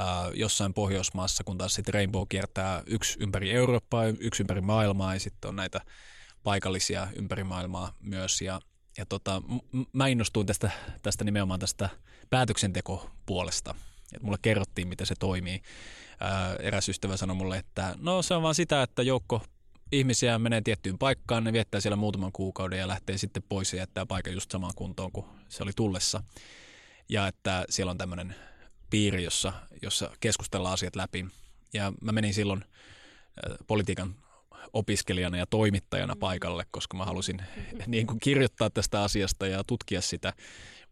äh, 0.00 0.06
jossain 0.34 0.74
Pohjoismaassa, 0.74 1.44
kun 1.44 1.58
taas 1.58 1.74
sitten 1.74 1.94
Rainbow 1.94 2.22
kiertää 2.28 2.82
yksi 2.86 3.18
ympäri 3.20 3.52
Eurooppaa, 3.52 4.04
yksi 4.04 4.42
ympäri 4.42 4.60
maailmaa 4.60 5.14
ja 5.14 5.20
sitten 5.20 5.48
on 5.48 5.56
näitä 5.56 5.80
paikallisia 6.42 7.08
ympäri 7.16 7.44
maailmaa 7.44 7.96
myös. 8.00 8.40
Ja, 8.40 8.60
ja 8.98 9.06
tota, 9.06 9.42
m- 9.72 9.82
mä 9.92 10.06
innostuin 10.06 10.46
tästä, 10.46 10.70
tästä 11.02 11.24
nimenomaan 11.24 11.60
tästä 11.60 11.88
päätöksentekopuolesta. 12.30 13.74
Et 14.16 14.22
mulle 14.22 14.38
kerrottiin, 14.42 14.88
miten 14.88 15.06
se 15.06 15.14
toimii. 15.18 15.62
Ää, 16.20 16.56
eräs 16.56 16.88
ystävä 16.88 17.16
sanoi 17.16 17.36
mulle, 17.36 17.58
että 17.58 17.94
no 17.98 18.22
se 18.22 18.34
on 18.34 18.42
vaan 18.42 18.54
sitä, 18.54 18.82
että 18.82 19.02
joukko 19.02 19.42
ihmisiä 19.92 20.38
menee 20.38 20.60
tiettyyn 20.60 20.98
paikkaan, 20.98 21.44
ne 21.44 21.52
viettää 21.52 21.80
siellä 21.80 21.96
muutaman 21.96 22.32
kuukauden 22.32 22.78
ja 22.78 22.88
lähtee 22.88 23.18
sitten 23.18 23.42
pois 23.48 23.72
ja 23.72 23.78
jättää 23.78 24.06
paikan 24.06 24.34
just 24.34 24.50
samaan 24.50 24.74
kuntoon 24.76 25.12
kuin 25.12 25.26
se 25.48 25.62
oli 25.62 25.72
tullessa. 25.76 26.22
Ja 27.08 27.26
että 27.26 27.64
siellä 27.70 27.90
on 27.90 27.98
tämmöinen 27.98 28.34
piiri, 28.90 29.24
jossa, 29.24 29.52
jossa 29.82 30.10
keskustellaan 30.20 30.74
asiat 30.74 30.96
läpi. 30.96 31.26
Ja 31.72 31.92
mä 32.00 32.12
menin 32.12 32.34
silloin 32.34 32.64
ää, 33.42 33.56
politiikan 33.66 34.14
opiskelijana 34.72 35.38
ja 35.38 35.46
toimittajana 35.46 36.16
paikalle, 36.16 36.64
koska 36.70 36.96
mä 36.96 37.04
halusin 37.04 37.42
niin 37.86 38.06
kuin 38.06 38.20
kirjoittaa 38.20 38.70
tästä 38.70 39.02
asiasta 39.02 39.46
ja 39.46 39.64
tutkia 39.64 40.00
sitä. 40.00 40.32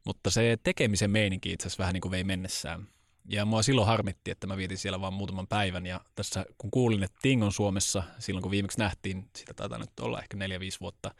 Mutta 0.04 0.30
se 0.30 0.56
tekemisen 0.62 1.10
meininki 1.10 1.52
itse 1.52 1.66
asiassa 1.66 1.82
vähän 1.82 1.92
niin 1.92 2.00
kuin 2.00 2.12
vei 2.12 2.24
mennessään. 2.24 2.88
Ja 3.28 3.44
mua 3.44 3.62
silloin 3.62 3.86
harmitti, 3.86 4.30
että 4.30 4.46
mä 4.46 4.56
vietin 4.56 4.78
siellä 4.78 5.00
vain 5.00 5.14
muutaman 5.14 5.46
päivän. 5.46 5.86
Ja 5.86 6.00
tässä 6.14 6.46
kun 6.58 6.70
kuulin, 6.70 7.02
että 7.02 7.18
Ting 7.22 7.44
on 7.44 7.52
Suomessa, 7.52 8.02
silloin 8.18 8.42
kun 8.42 8.50
viimeksi 8.50 8.78
nähtiin, 8.78 9.28
sitä 9.36 9.54
taitaa 9.54 9.78
nyt 9.78 10.00
olla 10.00 10.20
ehkä 10.20 10.36
neljä 10.36 10.60
5 10.60 10.80
vuotta, 10.80 11.14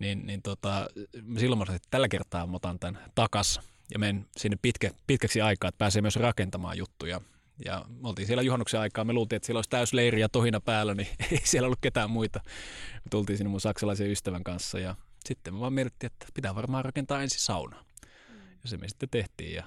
niin, 0.00 0.26
niin 0.26 0.42
tota, 0.42 0.88
silloin 1.38 1.58
mä 1.58 1.64
sanoin, 1.64 1.76
että 1.76 1.88
tällä 1.90 2.08
kertaa 2.08 2.46
mä 2.46 2.56
otan 2.56 2.78
tämän 2.78 3.04
takas 3.14 3.60
ja 3.92 3.98
menen 3.98 4.26
sinne 4.36 4.58
pitkä, 4.62 4.90
pitkäksi 5.06 5.40
aikaa, 5.40 5.68
että 5.68 5.78
pääsee 5.78 6.02
myös 6.02 6.16
rakentamaan 6.16 6.78
juttuja. 6.78 7.20
Ja 7.64 7.84
me 7.88 8.08
oltiin 8.08 8.26
siellä 8.26 8.42
juhannuksen 8.42 8.80
aikaa, 8.80 9.04
me 9.04 9.12
luultiin, 9.12 9.36
että 9.36 9.46
siellä 9.46 9.58
olisi 9.58 9.70
täysleiri 9.70 10.20
ja 10.20 10.28
tohina 10.28 10.60
päällä, 10.60 10.94
niin 10.94 11.08
ei 11.32 11.40
siellä 11.44 11.66
ollut 11.66 11.78
ketään 11.80 12.10
muita. 12.10 12.40
Me 12.94 13.08
tultiin 13.10 13.36
sinne 13.36 13.50
mun 13.50 13.60
saksalaisen 13.60 14.10
ystävän 14.10 14.44
kanssa 14.44 14.78
ja 14.78 14.94
sitten 15.24 15.54
me 15.54 15.60
vaan 15.60 15.72
mietittiin, 15.72 16.12
että 16.12 16.26
pitää 16.34 16.54
varmaan 16.54 16.84
rakentaa 16.84 17.22
ensin 17.22 17.40
sauna. 17.40 17.84
Ja 18.62 18.68
se 18.68 18.76
me 18.76 18.88
sitten 18.88 19.08
tehtiin 19.08 19.54
ja 19.54 19.64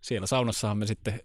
siellä 0.00 0.26
saunassahan 0.26 0.78
me 0.78 0.86
sitten 0.86 1.20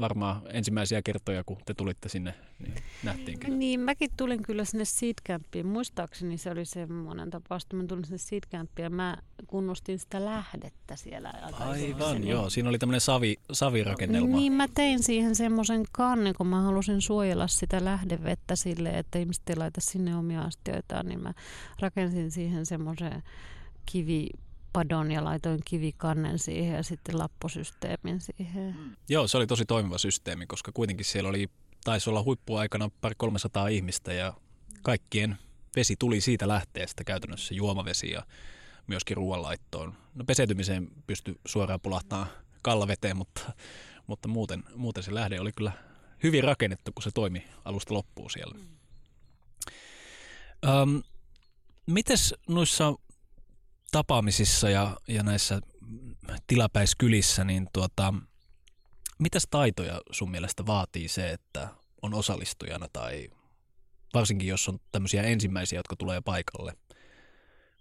varmaan 0.00 0.42
ensimmäisiä 0.52 1.02
kertoja, 1.02 1.44
kun 1.44 1.56
te 1.66 1.74
tulitte 1.74 2.08
sinne, 2.08 2.34
niin 2.58 2.74
nähtiin 3.02 3.38
kyllä. 3.38 3.56
Niin, 3.56 3.80
mäkin 3.80 4.10
tulin 4.16 4.42
kyllä 4.42 4.64
sinne 4.64 4.84
seedcampiin. 4.84 5.66
Muistaakseni 5.66 6.38
se 6.38 6.50
oli 6.50 6.64
semmoinen 6.64 7.30
tapaus, 7.30 7.62
että 7.62 7.76
mä 7.76 7.84
tulin 7.84 8.04
sinne 8.04 8.18
seedcampiin 8.18 8.84
ja 8.84 8.90
mä 8.90 9.16
kunnustin 9.46 9.98
sitä 9.98 10.24
lähdettä 10.24 10.96
siellä. 10.96 11.34
Aivan, 11.52 12.26
joo. 12.26 12.50
Siinä 12.50 12.68
oli 12.68 12.78
tämmöinen 12.78 13.00
savi, 13.00 13.36
savirakennelma. 13.52 14.36
Niin, 14.36 14.52
mä 14.52 14.68
tein 14.74 15.02
siihen 15.02 15.34
semmoisen 15.34 15.84
kannen, 15.92 16.34
kun 16.34 16.46
mä 16.46 16.62
halusin 16.62 17.00
suojella 17.00 17.46
sitä 17.46 17.84
lähdevettä 17.84 18.56
sille, 18.56 18.90
että 18.90 19.18
ihmiset 19.18 19.50
ei 19.50 19.56
laita 19.56 19.80
sinne 19.80 20.16
omia 20.16 20.42
astioitaan, 20.42 21.06
niin 21.06 21.20
mä 21.20 21.32
rakensin 21.80 22.30
siihen 22.30 22.66
semmoisen 22.66 23.22
kivipadon 24.72 25.10
ja 25.10 25.24
laitoin 25.24 25.60
kivikannen 25.64 26.38
siihen 26.38 26.76
ja 26.76 26.82
sitten 26.82 27.18
lapposysteemin 27.18 28.20
siihen. 28.20 28.96
Joo, 29.08 29.28
se 29.28 29.36
oli 29.36 29.46
tosi 29.46 29.64
toimiva 29.64 29.98
systeemi, 29.98 30.46
koska 30.46 30.72
kuitenkin 30.72 31.06
siellä 31.06 31.28
oli, 31.28 31.46
taisi 31.84 32.10
olla 32.10 32.22
huippuaikana 32.22 32.90
pari 33.00 33.14
300 33.18 33.68
ihmistä 33.68 34.12
ja 34.12 34.34
kaikkien 34.82 35.38
vesi 35.76 35.96
tuli 35.98 36.20
siitä 36.20 36.48
lähteestä 36.48 37.04
käytännössä 37.04 37.54
juomavesi 37.54 38.10
ja 38.10 38.22
myöskin 38.86 39.16
ruoanlaittoon. 39.16 39.94
No 40.14 40.24
peseytymiseen 40.24 40.88
pystyi 41.06 41.34
suoraan 41.46 41.80
pulahtamaan 41.80 42.28
kallaveteen, 42.62 43.16
mutta, 43.16 43.52
mutta 44.06 44.28
muuten, 44.28 44.64
muuten 44.74 45.02
se 45.02 45.14
lähde 45.14 45.40
oli 45.40 45.52
kyllä 45.52 45.72
hyvin 46.22 46.44
rakennettu, 46.44 46.92
kun 46.92 47.02
se 47.02 47.10
toimi 47.14 47.44
alusta 47.64 47.94
loppuun 47.94 48.30
siellä. 48.30 48.58
Um, 50.82 51.02
mites 51.86 52.34
noissa 52.48 52.94
tapaamisissa 53.90 54.70
ja, 54.70 54.96
ja 55.08 55.22
näissä 55.22 55.60
tilapäiskylissä, 56.46 57.44
niin 57.44 57.68
tuota, 57.72 58.14
Mitäs 59.20 59.46
taitoja 59.50 60.00
sun 60.10 60.30
mielestä 60.30 60.66
vaatii 60.66 61.08
se, 61.08 61.30
että 61.30 61.68
on 62.02 62.14
osallistujana 62.14 62.86
tai 62.92 63.30
varsinkin 64.14 64.48
jos 64.48 64.68
on 64.68 64.78
tämmöisiä 64.92 65.22
ensimmäisiä, 65.22 65.78
jotka 65.78 65.96
tulee 65.96 66.20
paikalle? 66.20 66.72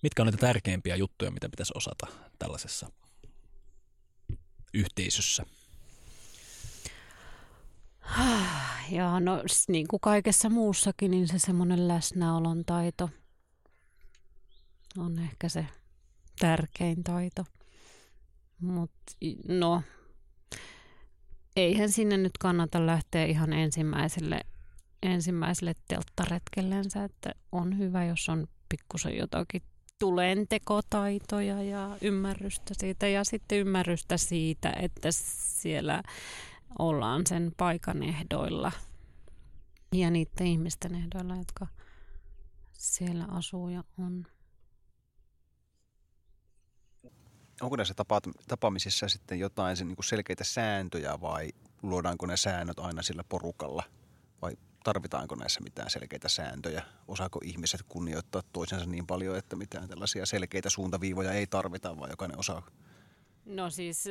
Mitkä 0.03 0.21
on 0.21 0.25
niitä 0.25 0.37
tärkeimpiä 0.37 0.95
juttuja, 0.95 1.31
mitä 1.31 1.49
pitäisi 1.49 1.73
osata 1.75 2.07
tällaisessa 2.39 2.91
yhteisössä? 4.73 5.45
Ja 8.89 9.19
no 9.19 9.43
niin 9.67 9.87
kuin 9.87 9.99
kaikessa 9.99 10.49
muussakin, 10.49 11.11
niin 11.11 11.27
se 11.27 11.39
semmoinen 11.39 11.87
läsnäolon 11.87 12.65
taito 12.65 13.09
on 14.97 15.19
ehkä 15.19 15.49
se 15.49 15.65
tärkein 16.39 17.03
taito. 17.03 17.45
Mutta 18.61 19.13
no, 19.47 19.81
eihän 21.55 21.89
sinne 21.89 22.17
nyt 22.17 22.37
kannata 22.39 22.85
lähteä 22.85 23.25
ihan 23.25 23.53
ensimmäiselle, 23.53 24.41
ensimmäiselle 25.03 25.73
telttaretkellensä, 25.87 27.03
että 27.03 27.31
on 27.51 27.77
hyvä, 27.77 28.05
jos 28.05 28.29
on 28.29 28.47
pikkusen 28.69 29.17
jotakin 29.17 29.61
tulentekotaitoja 29.99 31.63
ja 31.63 31.97
ymmärrystä 32.01 32.73
siitä 32.73 33.07
ja 33.07 33.23
sitten 33.23 33.57
ymmärrystä 33.57 34.17
siitä, 34.17 34.73
että 34.79 35.09
siellä 35.11 36.03
ollaan 36.79 37.27
sen 37.27 37.51
paikan 37.57 38.03
ehdoilla 38.03 38.71
ja 39.93 40.11
niiden 40.11 40.47
ihmisten 40.47 40.95
ehdoilla, 40.95 41.35
jotka 41.35 41.67
siellä 42.73 43.25
asuu 43.25 43.69
ja 43.69 43.83
on. 43.97 44.25
Onko 47.61 47.75
näissä 47.75 47.93
tapaamisissa 48.47 49.09
sitten 49.09 49.39
jotain 49.39 49.77
niin 49.79 49.95
kuin 49.95 50.05
selkeitä 50.05 50.43
sääntöjä 50.43 51.21
vai 51.21 51.49
luodaanko 51.81 52.25
ne 52.25 52.37
säännöt 52.37 52.79
aina 52.79 53.01
sillä 53.01 53.23
porukalla 53.23 53.83
vai 54.41 54.57
tarvitaanko 54.83 55.35
näissä 55.35 55.61
mitään 55.61 55.89
selkeitä 55.89 56.29
sääntöjä? 56.29 56.83
Osaako 57.07 57.39
ihmiset 57.43 57.83
kunnioittaa 57.89 58.41
toisensa 58.53 58.85
niin 58.85 59.07
paljon, 59.07 59.37
että 59.37 59.55
mitään 59.55 59.87
tällaisia 59.87 60.25
selkeitä 60.25 60.69
suuntaviivoja 60.69 61.31
ei 61.31 61.47
tarvita, 61.47 61.99
vai 61.99 62.09
jokainen 62.09 62.39
osaa 62.39 62.67
No 63.49 63.69
siis 63.69 64.03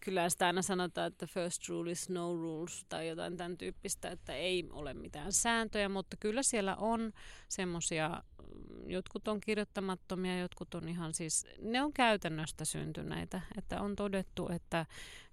kyllä 0.00 0.28
sitä 0.28 0.46
aina 0.46 0.62
sanotaan, 0.62 1.06
että 1.06 1.26
first 1.26 1.68
rule 1.68 1.90
is 1.90 2.08
no 2.08 2.36
rules 2.36 2.84
tai 2.88 3.08
jotain 3.08 3.36
tämän 3.36 3.58
tyyppistä, 3.58 4.10
että 4.10 4.34
ei 4.34 4.64
ole 4.70 4.94
mitään 4.94 5.32
sääntöjä, 5.32 5.88
mutta 5.88 6.16
kyllä 6.20 6.42
siellä 6.42 6.76
on 6.76 7.12
semmoisia, 7.48 8.22
mm, 8.42 8.90
jotkut 8.90 9.28
on 9.28 9.40
kirjoittamattomia, 9.40 10.38
jotkut 10.38 10.74
on 10.74 10.88
ihan 10.88 11.14
siis, 11.14 11.46
ne 11.62 11.82
on 11.82 11.92
käytännöstä 11.92 12.64
syntyneitä, 12.64 13.40
että 13.58 13.80
on 13.80 13.96
todettu, 13.96 14.48
että, 14.48 14.86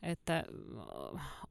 että 0.04 0.44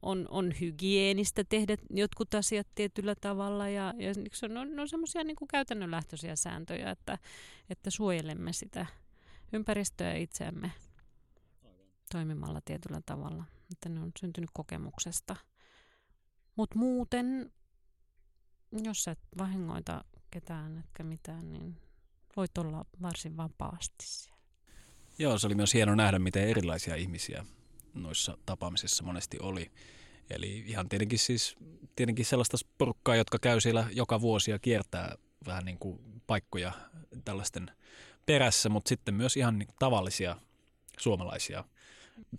on, 0.01 0.27
on 0.29 0.53
hygienistä 0.61 1.43
tehdä 1.43 1.77
jotkut 1.89 2.33
asiat 2.33 2.67
tietyllä 2.75 3.15
tavalla 3.21 3.69
ja, 3.69 3.93
ja 3.97 4.13
se 4.13 4.45
on, 4.45 4.79
on 4.79 4.89
semmoisia 4.89 5.23
niin 5.23 5.37
käytännönlähtöisiä 5.51 6.35
sääntöjä, 6.35 6.91
että, 6.91 7.17
että 7.69 7.89
suojelemme 7.89 8.53
sitä 8.53 8.85
ympäristöä 9.53 10.13
itseämme 10.13 10.71
toimimalla 12.13 12.61
tietyllä 12.65 13.01
tavalla. 13.05 13.43
Että 13.71 13.89
ne 13.89 13.99
on 13.99 14.11
syntynyt 14.19 14.49
kokemuksesta. 14.53 15.35
Mutta 16.55 16.79
muuten, 16.79 17.51
jos 18.83 19.07
et 19.07 19.19
vahingoita 19.37 20.03
ketään 20.31 20.77
etkä 20.77 21.03
mitään, 21.03 21.53
niin 21.53 21.77
voit 22.35 22.57
olla 22.57 22.85
varsin 23.01 23.37
vapaasti 23.37 24.05
siellä. 24.07 24.39
Joo, 25.19 25.37
se 25.37 25.47
oli 25.47 25.55
myös 25.55 25.73
hieno 25.73 25.95
nähdä, 25.95 26.19
miten 26.19 26.47
erilaisia 26.47 26.95
ihmisiä 26.95 27.45
noissa 27.93 28.37
tapaamisissa 28.45 29.03
monesti 29.03 29.37
oli. 29.41 29.71
Eli 30.29 30.63
ihan 30.67 30.89
tietenkin 30.89 31.19
siis 31.19 31.55
tietenkin 31.95 32.25
sellaista 32.25 32.57
porukkaa, 32.77 33.15
jotka 33.15 33.39
käy 33.39 33.61
siellä 33.61 33.87
joka 33.91 34.21
vuosi 34.21 34.51
ja 34.51 34.59
kiertää 34.59 35.15
vähän 35.45 35.65
niin 35.65 35.79
kuin 35.79 36.21
paikkoja 36.27 36.71
tällaisten 37.25 37.71
perässä, 38.25 38.69
mutta 38.69 38.89
sitten 38.89 39.13
myös 39.13 39.37
ihan 39.37 39.59
niin 39.59 39.69
tavallisia 39.79 40.37
suomalaisia 40.99 41.63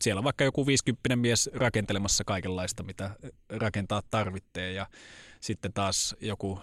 siellä 0.01 0.21
on 0.21 0.25
vaikka 0.25 0.45
joku 0.45 0.67
50 0.67 1.17
mies 1.17 1.51
rakentelemassa 1.55 2.25
kaikenlaista, 2.25 2.83
mitä 2.83 3.11
rakentaa 3.49 4.03
tarvitsee 4.11 4.73
ja 4.73 4.87
sitten 5.41 5.73
taas 5.73 6.17
joku 6.21 6.61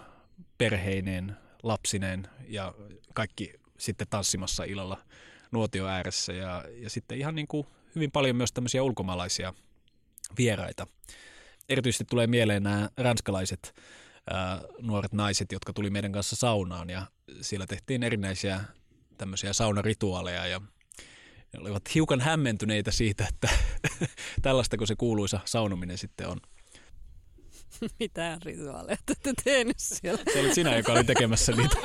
perheineen, 0.58 1.36
lapsineen 1.62 2.28
ja 2.48 2.74
kaikki 3.14 3.52
sitten 3.78 4.06
tanssimassa 4.10 4.64
illalla 4.64 5.04
nuotio 5.52 5.86
ääressä 5.86 6.32
ja, 6.32 6.64
ja 6.74 6.90
sitten 6.90 7.18
ihan 7.18 7.34
niin 7.34 7.46
kuin 7.46 7.66
hyvin 7.94 8.10
paljon 8.10 8.36
myös 8.36 8.52
tämmöisiä 8.52 8.82
ulkomaalaisia 8.82 9.54
vieraita. 10.38 10.86
Erityisesti 11.68 12.04
tulee 12.04 12.26
mieleen 12.26 12.62
nämä 12.62 12.88
ranskalaiset 12.96 13.74
ää, 14.30 14.60
nuoret 14.80 15.12
naiset, 15.12 15.52
jotka 15.52 15.72
tuli 15.72 15.90
meidän 15.90 16.12
kanssa 16.12 16.36
saunaan 16.36 16.90
ja 16.90 17.06
siellä 17.40 17.66
tehtiin 17.66 18.02
erinäisiä 18.02 18.60
tämmöisiä 19.18 19.52
saunarituaaleja 19.52 20.46
ja 20.46 20.60
ne 21.52 21.60
olivat 21.60 21.94
hiukan 21.94 22.20
hämmentyneitä 22.20 22.90
siitä, 22.90 23.26
että 23.28 23.48
tällaista 24.42 24.76
kuin 24.76 24.88
se 24.88 24.96
kuuluisa 24.96 25.40
saunominen 25.44 25.98
sitten 25.98 26.28
on. 26.28 26.40
Mitä 28.00 28.38
rituaaleja 28.44 28.96
te 29.06 29.32
tehnyt 29.44 29.78
siellä? 29.78 30.22
Se 30.32 30.40
olit 30.40 30.54
sinä, 30.54 30.76
joka 30.76 30.92
oli 30.92 31.04
tekemässä 31.04 31.52
niitä. 31.52 31.76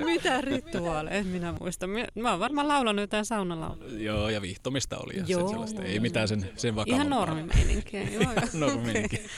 Mitä 0.04 0.40
rituaaleja? 0.40 1.16
En 1.16 1.26
minä 1.26 1.54
muista. 1.60 1.86
Mä 2.14 2.30
oon 2.30 2.40
varmaan 2.40 2.68
laulanut 2.68 3.00
jotain 3.00 3.24
saunalauluja. 3.24 4.02
Joo, 4.02 4.28
ja 4.28 4.42
vihtomista 4.42 4.98
oli 4.98 5.16
ja 5.16 5.24
joo, 5.26 5.48
sellaista. 5.48 5.82
Ei 5.82 6.00
mitään 6.00 6.28
sen, 6.28 6.50
sen 6.56 6.76
vakavampaa. 6.76 7.06
Ihan 7.06 7.10
normimeininkiä. 7.10 8.02
Ihan 8.02 8.36
normimeininkiä, 8.52 9.28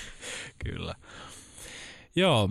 kyllä. 0.64 0.94
Joo. 2.16 2.50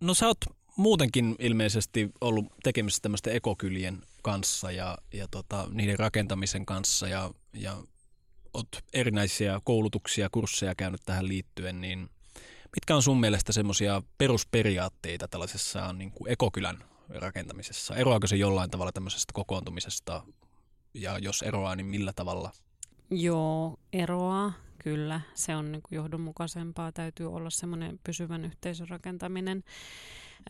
No 0.00 0.14
sä 0.14 0.26
oot 0.26 0.38
muutenkin 0.76 1.36
ilmeisesti 1.38 2.10
ollut 2.20 2.46
tekemisissä 2.62 3.02
tämmöisten 3.02 3.36
ekokylien 3.36 4.02
kanssa 4.22 4.70
ja, 4.70 4.98
ja 5.12 5.28
tota, 5.30 5.68
niiden 5.70 5.98
rakentamisen 5.98 6.66
kanssa 6.66 7.08
ja, 7.08 7.30
ja 7.52 7.76
olet 8.54 8.84
erinäisiä 8.92 9.60
koulutuksia, 9.64 10.28
kursseja 10.32 10.74
käynyt 10.74 11.00
tähän 11.06 11.28
liittyen, 11.28 11.80
niin 11.80 12.10
mitkä 12.76 12.96
on 12.96 13.02
sun 13.02 13.20
mielestä 13.20 13.52
semmoisia 13.52 14.02
perusperiaatteita 14.18 15.28
tällaisessa 15.28 15.92
niin 15.92 16.10
kuin 16.10 16.32
ekokylän 16.32 16.78
rakentamisessa? 17.08 17.96
Eroaako 17.96 18.26
se 18.26 18.36
jollain 18.36 18.70
tavalla 18.70 18.92
tämmöisestä 18.92 19.32
kokoontumisesta 19.32 20.22
ja 20.94 21.18
jos 21.18 21.42
eroaa, 21.42 21.76
niin 21.76 21.86
millä 21.86 22.12
tavalla? 22.12 22.52
Joo, 23.10 23.78
eroaa 23.92 24.52
kyllä. 24.78 25.20
Se 25.34 25.56
on 25.56 25.72
niin 25.72 25.82
johdonmukaisempaa. 25.90 26.92
Täytyy 26.92 27.32
olla 27.32 27.50
semmoinen 27.50 28.00
pysyvän 28.04 28.44
yhteisön 28.44 28.88
rakentaminen. 28.88 29.64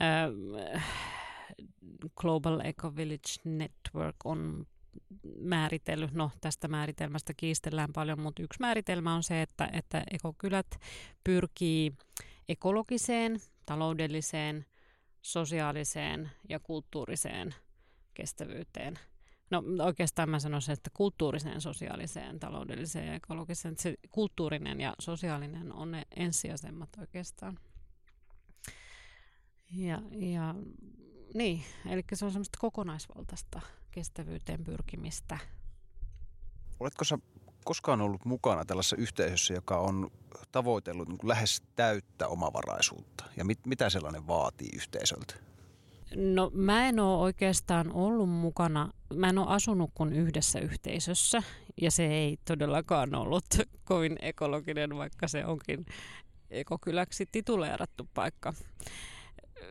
Äh, 0.02 0.84
Global 2.16 2.60
Eco 2.64 2.96
Village 2.96 3.40
Network 3.44 4.16
on 4.24 4.66
määritellyt, 5.40 6.12
no 6.12 6.30
tästä 6.40 6.68
määritelmästä 6.68 7.34
kiistellään 7.36 7.92
paljon, 7.92 8.20
mutta 8.20 8.42
yksi 8.42 8.60
määritelmä 8.60 9.14
on 9.14 9.22
se, 9.22 9.42
että, 9.42 9.70
että 9.72 10.02
ekokylät 10.10 10.66
pyrkii 11.24 11.92
ekologiseen, 12.48 13.40
taloudelliseen, 13.66 14.66
sosiaaliseen 15.22 16.30
ja 16.48 16.60
kulttuuriseen 16.60 17.54
kestävyyteen. 18.14 18.98
No 19.50 19.62
oikeastaan 19.84 20.30
mä 20.30 20.38
sanoisin, 20.38 20.72
että 20.72 20.90
kulttuuriseen, 20.94 21.60
sosiaaliseen, 21.60 22.40
taloudelliseen 22.40 23.06
ja 23.06 23.14
ekologiseen. 23.14 23.74
Se 23.78 23.94
kulttuurinen 24.10 24.80
ja 24.80 24.94
sosiaalinen 24.98 25.72
on 25.72 25.90
ne 25.90 26.02
ensisijaisemmat 26.16 26.88
oikeastaan. 27.00 27.58
Ja, 29.70 30.02
ja 30.10 30.54
niin, 31.34 31.64
eli 31.90 32.04
se 32.12 32.24
on 32.24 32.32
semmoista 32.32 32.58
kokonaisvaltaista 32.60 33.60
kestävyyteen 33.90 34.64
pyrkimistä. 34.64 35.38
Oletko 36.80 37.04
sä 37.04 37.18
koskaan 37.64 38.00
ollut 38.00 38.24
mukana 38.24 38.64
tällaisessa 38.64 38.96
yhteisössä, 38.96 39.54
joka 39.54 39.78
on 39.78 40.10
tavoitellut 40.52 41.08
niin 41.08 41.18
lähes 41.22 41.62
täyttä 41.76 42.28
omavaraisuutta? 42.28 43.24
Ja 43.36 43.44
mit, 43.44 43.58
mitä 43.66 43.90
sellainen 43.90 44.26
vaatii 44.26 44.68
yhteisöltä? 44.74 45.34
No 46.16 46.50
mä 46.54 46.88
en 46.88 47.00
ole 47.00 47.22
oikeastaan 47.22 47.92
ollut 47.92 48.30
mukana, 48.30 48.90
mä 49.14 49.28
en 49.28 49.38
ole 49.38 49.46
asunut 49.48 49.90
kuin 49.94 50.12
yhdessä 50.12 50.58
yhteisössä 50.58 51.42
ja 51.80 51.90
se 51.90 52.06
ei 52.06 52.38
todellakaan 52.44 53.14
ollut 53.14 53.44
kovin 53.84 54.16
ekologinen, 54.22 54.96
vaikka 54.96 55.28
se 55.28 55.46
onkin 55.46 55.86
ekokyläksi 56.50 57.26
tituleerattu 57.32 58.08
paikka 58.14 58.54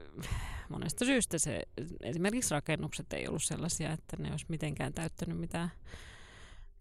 monesta 0.69 1.05
syystä 1.05 1.37
se, 1.37 1.61
esimerkiksi 2.01 2.53
rakennukset 2.53 3.13
ei 3.13 3.27
ollut 3.27 3.43
sellaisia, 3.43 3.91
että 3.91 4.17
ne 4.19 4.31
olisi 4.31 4.45
mitenkään 4.49 4.93
täyttänyt 4.93 5.37
mitään 5.37 5.71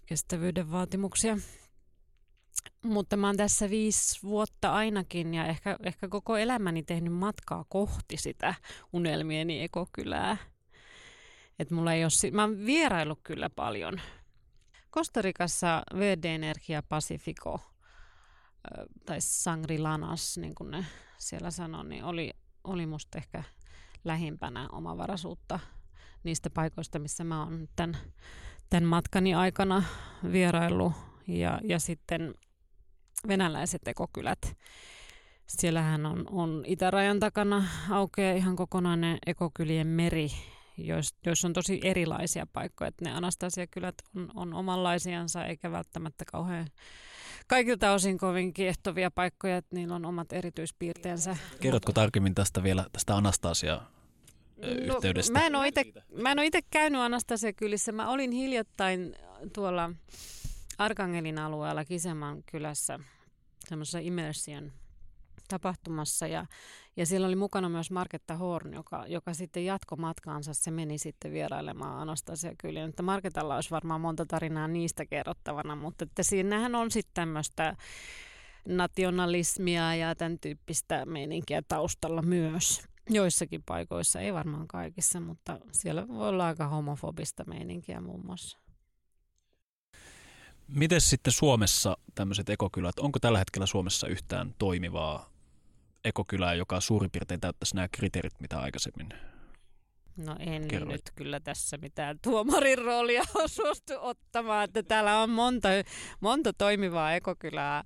kestävyyden 0.06 0.70
vaatimuksia. 0.70 1.36
Mutta 2.82 3.16
mä 3.16 3.26
oon 3.26 3.36
tässä 3.36 3.70
viisi 3.70 4.22
vuotta 4.22 4.72
ainakin 4.72 5.34
ja 5.34 5.46
ehkä, 5.46 5.76
ehkä 5.82 6.08
koko 6.08 6.36
elämäni 6.36 6.82
tehnyt 6.82 7.12
matkaa 7.12 7.64
kohti 7.68 8.16
sitä 8.16 8.54
unelmieni 8.92 9.62
ekokylää. 9.62 10.36
Et 11.58 11.70
mulla 11.70 11.92
ei 11.92 12.04
ole, 12.04 12.30
mä 12.30 12.42
oon 12.42 12.66
vieraillut 12.66 13.20
kyllä 13.22 13.50
paljon 13.50 14.00
Kostarikassa 14.90 15.82
VD 15.94 16.24
Energia 16.24 16.82
Pacifico 16.82 17.60
tai 19.06 19.20
Sangri 19.20 19.78
Lanas, 19.78 20.38
niin 20.38 20.54
kuin 20.54 20.70
ne 20.70 20.86
siellä 21.18 21.50
sanoi, 21.50 21.84
niin 21.84 22.04
oli, 22.04 22.30
oli 22.64 22.86
musta 22.86 23.18
ehkä 23.18 23.42
lähimpänä 24.04 24.68
omavaraisuutta 24.72 25.60
niistä 26.24 26.50
paikoista, 26.50 26.98
missä 26.98 27.24
mä 27.24 27.42
oon 27.42 27.68
tämän, 27.76 27.96
tämän 28.70 28.88
matkani 28.88 29.34
aikana 29.34 29.82
vierailu 30.32 30.92
ja, 31.28 31.60
ja 31.64 31.78
sitten 31.78 32.34
venäläiset 33.28 33.88
ekokylät. 33.88 34.56
Siellähän 35.46 36.06
on, 36.06 36.24
on 36.30 36.64
itärajan 36.66 37.20
takana 37.20 37.64
aukeaa 37.90 38.36
ihan 38.36 38.56
kokonainen 38.56 39.18
ekokylien 39.26 39.86
meri, 39.86 40.30
joissa 41.24 41.48
on 41.48 41.52
tosi 41.52 41.80
erilaisia 41.82 42.46
paikkoja. 42.52 42.88
Että 42.88 43.04
ne 43.04 43.12
Anastasia-kylät 43.12 43.94
on, 44.16 44.30
on 44.34 44.54
omanlaisiansa, 44.54 45.44
eikä 45.44 45.72
välttämättä 45.72 46.24
kauhean 46.32 46.66
kaikilta 47.46 47.92
osin 47.92 48.18
kovin 48.18 48.52
kiehtovia 48.54 49.10
paikkoja, 49.10 49.56
että 49.56 49.76
niillä 49.76 49.94
on 49.94 50.04
omat 50.04 50.32
erityispiirteensä. 50.32 51.36
Kerrotko 51.60 51.92
tarkemmin 51.92 52.34
tästä 52.34 52.62
vielä, 52.62 52.86
tästä 52.92 53.16
Anastasia 53.16 53.80
no, 54.56 54.94
yhteydestä? 54.94 55.32
Mä 55.32 55.46
en 56.32 56.38
ole 56.38 56.46
itse 56.46 56.60
käynyt 56.70 57.00
Anastasia-kylissä. 57.00 57.92
Mä 57.92 58.08
olin 58.10 58.32
hiljattain 58.32 59.16
tuolla 59.52 59.90
Arkangelin 60.78 61.38
alueella 61.38 61.84
Kiseman 61.84 62.42
kylässä 62.46 62.98
semmoisessa 63.68 63.98
immersion 63.98 64.72
tapahtumassa 65.48 66.26
ja, 66.26 66.46
ja 66.96 67.06
siellä 67.06 67.26
oli 67.26 67.36
mukana 67.36 67.68
myös 67.68 67.90
Marketta 67.90 68.36
Horn, 68.36 68.74
joka, 68.74 69.06
joka 69.06 69.34
sitten 69.34 69.64
jatko 69.64 69.96
matkaansa, 69.96 70.54
se 70.54 70.70
meni 70.70 70.98
sitten 70.98 71.32
vierailemaan 71.32 72.00
Anastasia 72.00 72.52
kyllä. 72.58 72.84
Että 72.84 73.02
Marketalla 73.02 73.54
olisi 73.54 73.70
varmaan 73.70 74.00
monta 74.00 74.26
tarinaa 74.26 74.68
niistä 74.68 75.06
kerrottavana, 75.06 75.76
mutta 75.76 76.04
että 76.04 76.22
siinähän 76.22 76.74
on 76.74 76.90
sitten 76.90 77.14
tämmöistä 77.14 77.76
nationalismia 78.68 79.94
ja 79.94 80.14
tämän 80.14 80.38
tyyppistä 80.38 81.06
meininkiä 81.06 81.62
taustalla 81.68 82.22
myös. 82.22 82.82
Joissakin 83.10 83.62
paikoissa, 83.66 84.20
ei 84.20 84.34
varmaan 84.34 84.68
kaikissa, 84.68 85.20
mutta 85.20 85.58
siellä 85.72 86.08
voi 86.08 86.28
olla 86.28 86.46
aika 86.46 86.68
homofobista 86.68 87.44
meininkiä 87.46 88.00
muun 88.00 88.26
muassa. 88.26 88.58
Miten 90.68 91.00
sitten 91.00 91.32
Suomessa 91.32 91.96
tämmöiset 92.14 92.48
ekokylät, 92.48 92.98
onko 92.98 93.18
tällä 93.18 93.38
hetkellä 93.38 93.66
Suomessa 93.66 94.08
yhtään 94.08 94.54
toimivaa 94.58 95.33
ekokylää, 96.04 96.54
joka 96.54 96.80
suurin 96.80 97.10
piirtein 97.10 97.40
täyttäisi 97.40 97.74
nämä 97.74 97.88
kriteerit, 97.92 98.40
mitä 98.40 98.58
aikaisemmin 98.60 99.08
No 100.16 100.36
en 100.38 100.68
kerroit. 100.68 100.92
nyt 100.92 101.10
kyllä 101.16 101.40
tässä 101.40 101.76
mitään 101.76 102.18
tuomarin 102.22 102.78
roolia 102.78 103.22
ole 103.34 103.48
suostu 103.48 103.92
ottamaan, 103.98 104.64
että 104.64 104.82
täällä 104.82 105.18
on 105.22 105.30
monta, 105.30 105.68
monta 106.20 106.52
toimivaa 106.52 107.14
ekokylää. 107.14 107.84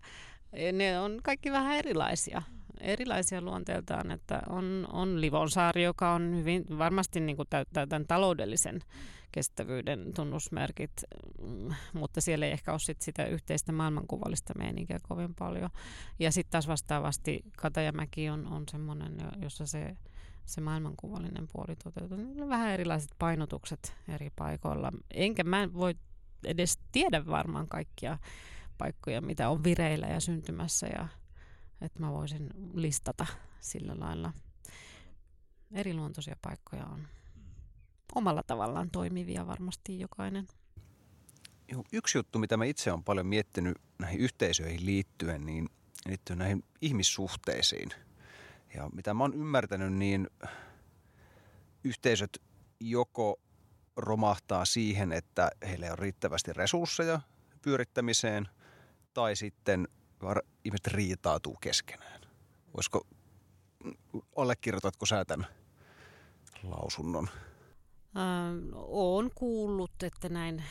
Ne 0.73 1.01
on 1.01 1.21
kaikki 1.23 1.53
vähän 1.53 1.77
erilaisia 1.77 2.43
erilaisia 2.81 3.41
luonteeltaan, 3.41 4.11
että 4.11 4.43
on, 4.49 4.87
on 4.93 5.21
Livonsaari, 5.21 5.83
joka 5.83 6.13
on 6.13 6.37
hyvin 6.37 6.65
varmasti 6.79 7.21
niin 7.21 7.37
kuin 7.37 7.49
täyttää 7.51 7.87
tämän 7.87 8.07
taloudellisen 8.07 8.81
kestävyyden 9.33 10.13
tunnusmerkit, 10.15 10.93
mm, 11.43 11.75
mutta 11.93 12.21
siellä 12.21 12.47
ei 12.47 12.53
ehkä 12.53 12.71
ole 12.71 12.79
sit 12.79 13.03
sitä 13.03 13.27
yhteistä 13.27 13.73
maailmankuvallista 13.73 14.55
meininkiä 14.59 14.99
kovin 15.09 15.35
paljon. 15.35 15.71
Ja 16.19 16.33
sitten 16.33 16.51
taas 16.51 16.69
vastaavasti 16.69 17.43
Katajamäki 17.57 18.29
on, 18.29 18.47
on 18.47 18.65
semmoinen, 18.71 19.17
jossa 19.43 19.67
se, 19.67 19.97
se 20.47 20.61
maailmankuvallinen 20.61 21.49
puoli 21.53 21.77
toteutuu. 21.77 22.17
Niillä 22.17 22.43
on 22.43 22.49
vähän 22.49 22.71
erilaiset 22.71 23.11
painotukset 23.19 23.97
eri 24.09 24.31
paikoilla. 24.37 24.93
Enkä 25.11 25.45
mä 25.45 25.73
voi 25.73 25.95
edes 26.45 26.79
tiedä 26.93 27.27
varmaan 27.27 27.69
kaikkia 27.69 28.19
paikkoja, 28.79 29.21
mitä 29.21 29.49
on 29.49 29.65
vireillä 29.65 30.07
ja 30.07 30.21
syntymässä 30.21 30.87
ja 30.87 31.09
että 31.81 32.01
mä 32.01 32.13
voisin 32.13 32.51
listata 32.75 33.27
sillä 33.61 33.95
lailla. 33.99 34.33
Eriluontoisia 35.73 36.37
paikkoja 36.43 36.87
on 36.87 37.09
omalla 38.15 38.43
tavallaan 38.43 38.91
toimivia 38.91 39.47
varmasti 39.47 40.01
jokainen. 40.01 40.47
Yksi 41.93 42.19
juttu, 42.19 42.39
mitä 42.39 42.57
mä 42.57 42.65
itse 42.65 42.93
olen 42.93 43.05
paljon 43.05 43.27
miettinyt 43.27 43.77
näihin 43.99 44.21
yhteisöihin 44.21 44.87
liittyen, 44.87 45.47
niin 45.47 45.69
liittyy 46.07 46.37
näihin 46.37 46.65
ihmissuhteisiin. 46.81 47.89
Ja 48.75 48.89
mitä 48.93 49.15
mä 49.15 49.25
oon 49.25 49.35
ymmärtänyt, 49.35 49.93
niin 49.93 50.31
yhteisöt 51.85 52.43
joko 52.81 53.41
romahtaa 53.97 54.65
siihen, 54.65 55.13
että 55.13 55.51
heillä 55.63 55.93
on 55.93 55.99
riittävästi 55.99 56.53
resursseja 56.53 57.21
pyörittämiseen, 57.63 58.49
tai 59.15 59.37
sitten 59.37 59.89
ihmiset 60.65 60.87
riitautuu 60.87 61.57
keskenään. 61.61 62.21
Voisiko, 62.75 63.07
allekirjoitatko 64.37 65.07
sä 65.07 65.25
tämän 65.25 65.47
lausunnon? 66.63 67.29
Ähm, 68.19 68.69
olen 68.75 69.31
kuullut, 69.35 70.03
että 70.03 70.29
näin 70.29 70.63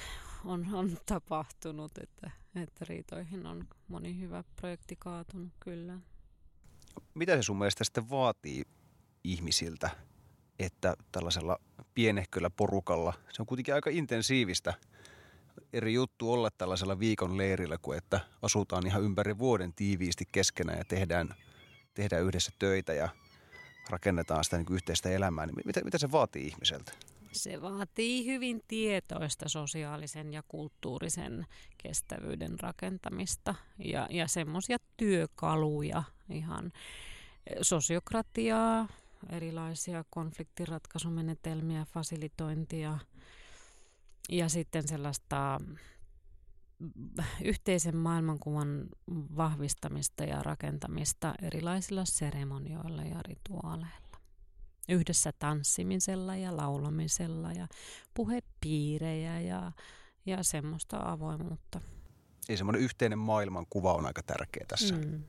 on, 0.46 0.68
on 0.74 0.98
tapahtunut, 1.06 1.92
että, 1.98 2.32
että 2.56 2.86
riitoihin 2.90 3.46
on 3.46 3.68
moni 3.88 4.20
hyvä 4.20 4.44
projekti 4.56 4.96
kaatunut, 5.00 5.54
kyllä. 5.60 6.00
Mitä 7.14 7.36
se 7.36 7.44
sun 7.44 7.58
mielestä 7.58 7.84
sitten 7.84 8.10
vaatii 8.10 8.64
ihmisiltä, 9.24 9.90
että 10.60 10.94
tällaisella 11.12 11.58
pienehköllä 11.94 12.50
porukalla, 12.50 13.14
se 13.34 13.42
on 13.42 13.46
kuitenkin 13.46 13.74
aika 13.74 13.90
intensiivistä 13.90 14.74
eri 15.74 15.94
juttu 15.94 16.34
olla 16.34 16.50
tällaisella 16.58 17.00
viikon 17.00 17.38
leirillä, 17.38 17.78
kuin 17.78 17.98
että 17.98 18.20
asutaan 18.42 18.88
ihan 18.88 19.04
ympäri 19.04 19.38
vuoden 19.38 19.74
tiiviisti 19.74 20.26
keskenään 20.32 20.78
ja 20.78 20.86
tehdään, 20.86 21.36
tehdään 21.94 22.24
yhdessä 22.24 22.52
töitä 22.60 22.94
ja 22.94 23.10
rakennetaan 23.90 24.44
sitä 24.44 24.58
niin 24.58 24.74
yhteistä 24.74 25.10
elämää. 25.10 25.46
Niin 25.46 25.56
mitä, 25.66 25.84
mitä 25.84 25.98
se 25.98 26.12
vaatii 26.12 26.48
ihmiseltä? 26.48 26.92
Se 27.32 27.62
vaatii 27.62 28.26
hyvin 28.26 28.62
tietoista 28.68 29.50
sosiaalisen 29.50 30.34
ja 30.34 30.44
kulttuurisen 30.48 31.46
kestävyyden 31.78 32.60
rakentamista 32.60 33.56
ja, 33.80 34.08
ja 34.10 34.28
semmoisia 34.28 34.78
työkaluja, 34.98 36.04
ihan 36.30 36.72
sosiokratiaa, 37.62 38.88
erilaisia 39.30 40.06
konfliktiratkaisumenetelmiä, 40.10 41.86
fasilitointia 41.86 43.00
ja 44.30 44.50
sitten 44.50 44.88
sellaista 44.88 45.60
yhteisen 47.44 47.98
maailmankuvan 47.98 48.86
vahvistamista 49.38 50.24
ja 50.24 50.44
rakentamista 50.44 51.36
erilaisilla 51.42 52.06
seremonioilla 52.06 53.04
ja 53.04 53.22
rituaaleilla 53.24 54.07
yhdessä 54.89 55.32
tanssimisella 55.39 56.36
ja 56.36 56.58
laulamisella 56.58 57.52
ja 57.52 57.67
puhepiirejä 58.13 59.39
ja, 59.39 59.71
ja 60.26 60.43
semmoista 60.43 61.00
avoimuutta. 61.12 61.82
Ei 62.50 62.58
semmoinen 62.58 62.82
yhteinen 62.82 63.19
maailmankuva 63.19 63.93
on 63.93 64.06
aika 64.06 64.23
tärkeä 64.23 64.65
tässä. 64.67 64.95
Mm. 64.95 65.23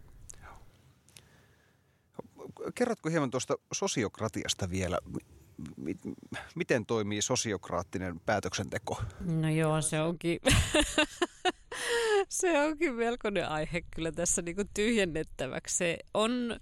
Kerrotko 2.74 3.08
hieman 3.08 3.30
tuosta 3.30 3.56
sosiokratiasta 3.72 4.70
vielä? 4.70 4.98
Miten 6.54 6.86
toimii 6.86 7.22
sosiokraattinen 7.22 8.20
päätöksenteko? 8.20 9.02
No 9.20 9.48
joo, 9.48 9.82
se 9.82 10.00
onkin, 10.00 10.40
se 12.28 12.60
onkin 12.60 12.94
melkoinen 12.94 13.48
aihe 13.48 13.82
kyllä 13.94 14.12
tässä 14.12 14.42
niin 14.42 14.56
tyhjennettäväksi. 14.74 15.76
Se 15.76 15.98
on 16.14 16.60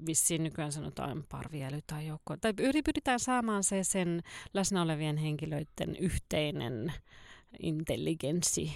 vissiin 0.07 0.43
nykyään 0.43 0.73
sanotaan 0.73 1.25
parviäly 1.29 1.81
tai 1.87 2.07
joukko, 2.07 2.37
tai 2.37 2.53
pyritään 2.85 3.21
saamaan 3.21 3.65
se 3.65 3.85
sen 3.85 4.23
läsnä 4.55 4.83
olevien 4.83 5.17
henkilöiden 5.17 5.97
yhteinen 5.99 6.93
intelligenssi, 7.63 8.73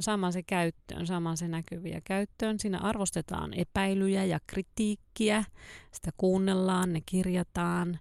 saamaan 0.00 0.32
se 0.32 0.42
käyttöön, 0.42 1.06
saamaan 1.06 1.36
se 1.36 1.48
näkyviä 1.48 2.00
käyttöön. 2.04 2.58
Siinä 2.58 2.78
arvostetaan 2.78 3.54
epäilyjä 3.54 4.24
ja 4.24 4.38
kritiikkiä, 4.46 5.44
sitä 5.92 6.10
kuunnellaan, 6.16 6.92
ne 6.92 7.00
kirjataan 7.06 7.98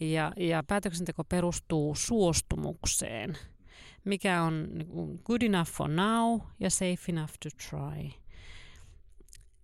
ja, 0.00 0.32
ja 0.36 0.62
päätöksenteko 0.62 1.24
perustuu 1.24 1.94
suostumukseen, 1.94 3.38
mikä 4.04 4.42
on 4.42 4.68
niin 4.72 5.20
good 5.24 5.42
enough 5.42 5.70
for 5.70 5.90
now 5.90 6.40
ja 6.60 6.70
safe 6.70 6.98
enough 7.08 7.32
to 7.42 7.48
try. 7.70 8.10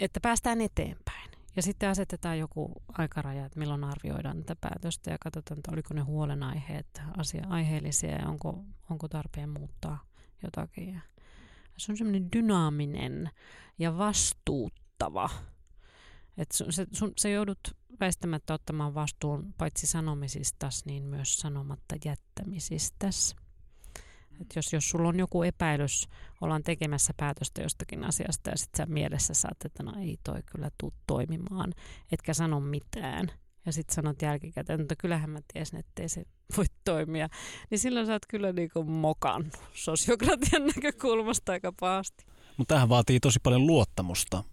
Että 0.00 0.20
päästään 0.20 0.60
eteenpäin. 0.60 1.37
Ja 1.58 1.62
sitten 1.62 1.88
asetetaan 1.88 2.38
joku 2.38 2.72
aikaraja, 2.98 3.46
että 3.46 3.58
milloin 3.58 3.84
arvioidaan 3.84 4.36
tätä 4.44 4.56
päätöstä 4.60 5.10
ja 5.10 5.18
katsotaan, 5.20 5.58
että 5.58 5.72
oliko 5.72 5.94
ne 5.94 6.00
huolenaiheet 6.00 7.02
asia 7.16 7.46
aiheellisia 7.48 8.10
ja 8.10 8.28
onko, 8.28 8.64
onko 8.90 9.08
tarpeen 9.08 9.48
muuttaa 9.48 10.04
jotakin. 10.42 11.02
Se 11.76 11.92
on 11.92 11.98
semmoinen 11.98 12.32
dynaaminen 12.32 13.30
ja 13.78 13.98
vastuuttava. 13.98 15.30
Et 16.36 16.52
sun, 16.52 16.72
se, 16.72 16.86
sun, 16.92 17.12
se 17.16 17.30
joudut 17.30 17.76
väistämättä 18.00 18.54
ottamaan 18.54 18.94
vastuun 18.94 19.54
paitsi 19.54 19.86
sanomisistas, 19.86 20.84
niin 20.84 21.02
myös 21.02 21.36
sanomatta 21.36 21.96
jättämisistas. 22.04 23.36
Et 24.40 24.56
jos, 24.56 24.72
jos 24.72 24.90
sulla 24.90 25.08
on 25.08 25.18
joku 25.18 25.42
epäilys, 25.42 26.08
ollaan 26.40 26.62
tekemässä 26.62 27.12
päätöstä 27.16 27.62
jostakin 27.62 28.04
asiasta 28.04 28.50
ja 28.50 28.56
sitten 28.56 28.86
sä 28.86 28.92
mielessä 28.92 29.34
saat, 29.34 29.64
että 29.64 29.82
no 29.82 29.92
ei 30.00 30.18
toi 30.24 30.42
kyllä 30.46 30.70
tuu 30.78 30.92
toimimaan, 31.06 31.74
etkä 32.12 32.34
sano 32.34 32.60
mitään. 32.60 33.30
Ja 33.66 33.72
sitten 33.72 33.94
sanot 33.94 34.22
jälkikäteen, 34.22 34.80
että 34.80 34.96
kyllähän 34.96 35.30
mä 35.30 35.38
tiesin, 35.52 35.78
ettei 35.78 36.08
se 36.08 36.24
voi 36.56 36.64
toimia. 36.84 37.28
Niin 37.70 37.78
silloin 37.78 38.06
sä 38.06 38.12
oot 38.12 38.26
kyllä 38.28 38.52
niinku 38.52 38.84
mokannut 38.84 39.56
sosiokratian 39.74 40.66
näkökulmasta 40.76 41.52
aika 41.52 41.72
pahasti. 41.80 42.24
Mutta 42.56 42.74
tähän 42.74 42.88
vaatii 42.88 43.20
tosi 43.20 43.38
paljon 43.42 43.66
luottamusta 43.66 44.44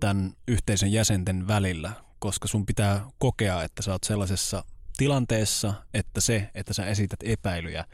tämän 0.00 0.32
yhteisen 0.48 0.92
jäsenten 0.92 1.46
välillä, 1.46 1.92
koska 2.18 2.48
sun 2.48 2.66
pitää 2.66 3.06
kokea, 3.18 3.62
että 3.62 3.82
sä 3.82 3.92
oot 3.92 4.04
sellaisessa 4.04 4.64
tilanteessa, 4.96 5.74
että 5.94 6.20
se, 6.20 6.50
että 6.54 6.72
sä 6.72 6.86
esität 6.86 7.20
epäilyjä, 7.24 7.84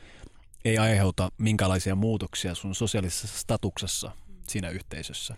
ei 0.65 0.79
aiheuta 0.79 1.31
minkälaisia 1.39 1.95
muutoksia 1.95 2.55
sun 2.55 2.75
sosiaalisessa 2.75 3.39
statuksessa 3.39 4.13
siinä 4.49 4.69
yhteisössä. 4.71 5.37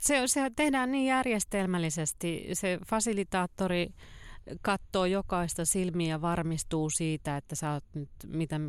Se, 0.00 0.22
se 0.26 0.50
tehdään 0.56 0.92
niin 0.92 1.06
järjestelmällisesti. 1.06 2.48
Se 2.52 2.78
fasilitaattori 2.86 3.88
katsoo 4.62 5.04
jokaista 5.04 5.64
silmiä 5.64 6.08
ja 6.08 6.20
varmistuu 6.20 6.90
siitä, 6.90 7.36
että 7.36 7.54
sä 7.56 7.72
oot, 7.72 7.84
nyt, 7.94 8.10
mitä, 8.26 8.60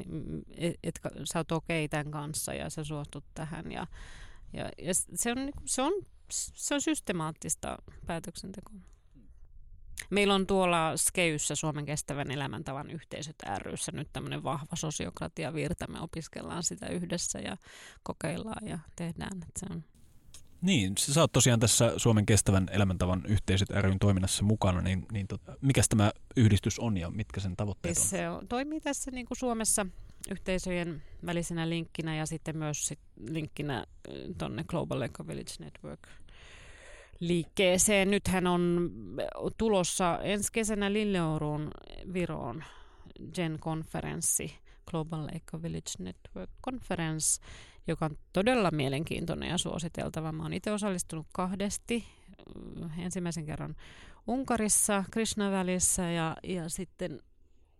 et, 0.58 0.75
et, 0.84 0.99
sä 1.23 1.39
oot 1.39 1.52
okei 1.52 1.89
tämän 1.89 2.12
kanssa 2.12 2.54
ja 2.54 2.69
sä 2.69 2.84
suostut 2.84 3.25
tähän. 3.34 3.71
Ja, 3.71 3.88
ja, 4.54 4.69
ja 4.78 4.93
se, 4.93 5.32
on, 5.32 5.38
se, 5.65 5.82
on, 5.82 5.93
se 6.32 6.75
on 6.75 6.82
systemaattista 6.82 7.78
päätöksentekoa. 8.06 8.80
Meillä 10.10 10.36
on 10.36 10.48
tuolla 10.48 10.98
Skeyssä 10.98 11.56
Suomen 11.56 11.86
kestävän 11.86 12.32
elämäntavan 12.32 12.89
yhteisöt 12.89 13.36
ryssä 13.58 13.91
nyt 13.91 14.10
tämmöinen 14.13 14.43
vahva 14.43 14.76
sosiokratia 14.76 15.54
virta. 15.54 15.88
Me 15.88 16.00
opiskellaan 16.00 16.63
sitä 16.63 16.88
yhdessä 16.88 17.39
ja 17.39 17.58
kokeillaan 18.04 18.67
ja 18.67 18.80
tehdään. 18.95 19.38
Että 19.38 19.60
se 19.60 19.65
on 19.69 19.84
niin, 20.62 20.93
sä 20.98 21.22
oot 21.22 21.32
tosiaan 21.32 21.60
tässä 21.60 21.93
Suomen 21.98 22.26
kestävän 22.26 22.67
elämäntavan 22.72 23.24
yhteisöt 23.28 23.69
ryn 23.69 24.00
toiminnassa 24.00 24.43
mukana, 24.43 24.82
niin, 24.82 25.06
niin 25.12 25.28
tota, 25.28 25.56
mikä 25.62 25.82
tämä 25.89 26.12
yhdistys 26.38 26.80
on 26.80 26.98
ja 26.98 27.10
mitkä 27.10 27.39
sen 27.39 27.56
tavoitteet 27.56 27.98
on? 27.98 28.04
Se 28.04 28.30
on, 28.30 28.48
toimii 28.48 28.82
tässä 28.82 29.12
niin 29.12 29.26
kuin 29.26 29.38
Suomessa 29.38 29.86
yhteisöjen 30.32 31.04
välisenä 31.26 31.69
linkkinä 31.69 32.15
ja 32.15 32.26
sitten 32.26 32.58
myös 32.58 32.88
sit 32.88 33.00
linkkinä 33.30 33.86
tuonne 34.38 34.63
Global 34.63 35.02
Eco 35.02 35.28
Village 35.28 35.54
Network 35.60 36.08
liikkeeseen. 37.19 38.12
Nythän 38.12 38.47
on 38.47 38.91
tulossa 39.58 40.19
ensi 40.23 40.51
kesänä 40.51 40.93
Lilleoruun 40.93 41.71
Viroon 42.13 42.63
Gen-konferenssi, 43.34 44.55
Global 44.91 45.27
Eco 45.34 45.62
Village 45.62 45.91
Network 45.99 46.49
Conference, 46.65 47.41
joka 47.88 48.05
on 48.05 48.17
todella 48.34 48.71
mielenkiintoinen 48.71 49.49
ja 49.49 49.58
suositeltava. 49.58 50.32
Mä 50.32 50.43
oon 50.43 50.53
itse 50.53 50.71
osallistunut 50.71 51.27
kahdesti. 51.34 52.03
Ensimmäisen 52.97 53.45
kerran 53.45 53.75
Unkarissa, 54.27 55.03
Krishnavälissä 55.12 56.12
ja, 56.12 56.38
ja 56.43 56.69
sitten 56.69 57.21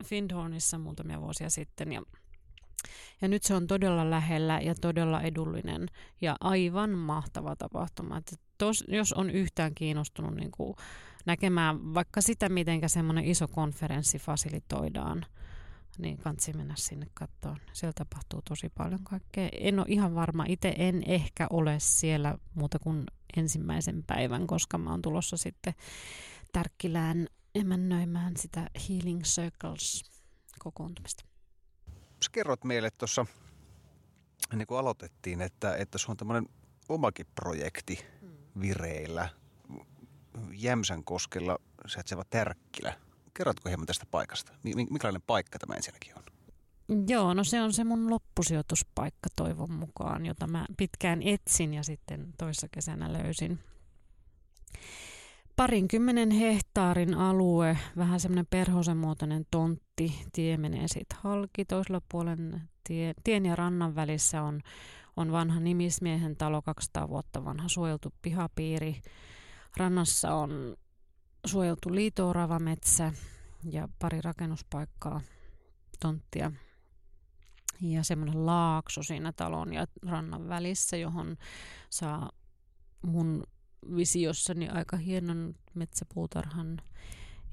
Findhornissa 0.06 0.78
muutamia 0.78 1.21
vuosia 1.21 1.49
sitten. 1.49 1.91
Ja, 1.91 2.02
ja 3.22 3.28
nyt 3.28 3.44
se 3.44 3.56
on 3.56 3.68
todella 3.68 4.10
lähellä 4.10 4.60
ja 4.60 4.76
todella 4.76 5.22
edullinen 5.22 5.88
ja 6.22 6.36
aivan 6.39 6.89
mahtava 6.89 7.56
tapahtuma. 7.56 8.18
Että 8.18 8.36
tos, 8.58 8.84
jos 8.88 9.13
on 9.13 9.30
yhtään 9.30 9.76
kiinnostunut 9.76 10.36
niin 10.36 10.52
kuin 10.52 10.76
näkemään 11.26 11.94
vaikka 11.94 12.22
sitä, 12.22 12.50
miten 12.50 12.89
semmoinen 12.89 13.26
iso 13.26 13.48
konferenssi 13.48 14.20
fasilitoidaan, 14.20 15.26
niin 15.98 16.18
kansi 16.18 16.54
mennä 16.54 16.74
sinne 16.78 17.08
kattoon. 17.13 17.58
Siellä 17.74 17.94
tapahtuu 17.94 18.42
tosi 18.50 18.70
paljon 18.70 19.04
kaikkea. 19.04 19.50
En 19.52 19.80
ole 19.80 19.88
ihan 19.89 20.15
varma, 20.15 20.46
itse 20.48 20.76
en 20.78 21.04
ehkä 21.06 21.48
ole 21.50 21.76
siellä 21.80 22.38
muuta 22.54 22.80
kuin 22.80 23.04
ensimmäisen 23.38 24.04
päivän, 24.08 24.48
koska 24.48 24.78
mä 24.78 24.89
oon 24.89 25.02
tulossa 25.02 25.38
sitten 25.38 25.74
Tärkkilään 26.52 27.28
emännöimään 27.56 28.38
sitä 28.38 28.70
Healing 28.89 29.22
Circles 29.22 30.04
kokoontumista. 30.60 31.29
Sä 32.24 32.30
kerrot 32.32 32.64
meille 32.64 32.92
tuossa, 32.92 33.26
niin 34.56 34.68
kuin 34.68 34.80
aloitettiin, 34.80 35.42
että, 35.42 35.76
että 35.76 35.98
se 35.98 36.12
on 36.12 36.18
tämmöinen 36.18 36.50
omakin 36.90 37.26
projekti 37.36 38.06
vireillä 38.62 39.30
Jämsän 40.54 41.04
koskella 41.04 41.58
Sätsevä 41.88 42.24
Tärkkilä. 42.30 42.94
Kerrotko 43.34 43.70
hieman 43.70 43.86
tästä 43.86 44.06
paikasta? 44.12 44.54
Mikälainen 44.90 45.22
paikka 45.22 45.60
tämä 45.60 45.76
ensinnäkin 45.76 46.14
on? 46.18 46.24
Joo, 47.08 47.34
no 47.34 47.44
se 47.44 47.62
on 47.62 47.74
se 47.74 47.84
mun 47.84 48.10
loppusijoituspaikka 48.10 49.30
toivon 49.36 49.72
mukaan, 49.72 50.26
jota 50.26 50.48
mä 50.48 50.66
pitkään 50.78 51.22
etsin 51.24 51.74
ja 51.74 51.84
sitten 51.84 52.34
toissa 52.38 52.68
kesänä 52.72 53.14
löysin. 53.14 53.60
Parinkymmenen 55.56 56.32
hehtaarin 56.32 57.14
alue, 57.14 57.78
vähän 57.98 58.20
semmoinen 58.20 58.48
perhosen 58.50 58.98
muotoinen 58.98 59.46
tontti, 59.52 59.88
tie 60.34 60.58
menee 60.58 60.88
siitä 60.88 61.16
halki. 61.20 61.66
Toisella 61.66 62.02
puolen 62.12 62.70
tie, 62.84 63.14
tien 63.24 63.46
ja 63.46 63.56
rannan 63.56 63.96
välissä 63.96 64.42
on 64.42 64.62
on 65.20 65.32
vanha 65.32 65.60
nimismiehen 65.60 66.36
talo, 66.36 66.62
200 66.62 67.10
vuotta 67.10 67.46
vanha 67.46 67.68
suojeltu 67.70 68.14
pihapiiri. 68.22 69.02
Rannassa 69.78 70.34
on 70.34 70.78
suojeltu 71.46 71.96
liitoorava 71.96 72.60
metsä 72.60 73.14
ja 73.72 73.90
pari 74.00 74.22
rakennuspaikkaa, 74.22 75.22
tonttia 76.00 76.52
ja 77.82 78.04
semmoinen 78.04 78.46
laakso 78.46 79.04
siinä 79.04 79.34
talon 79.34 79.74
ja 79.74 79.88
rannan 80.06 80.50
välissä, 80.50 80.98
johon 80.98 81.38
saa 81.90 82.32
mun 83.02 83.44
visiossani 83.96 84.70
aika 84.70 84.98
hienon 84.98 85.56
metsäpuutarhan. 85.74 86.82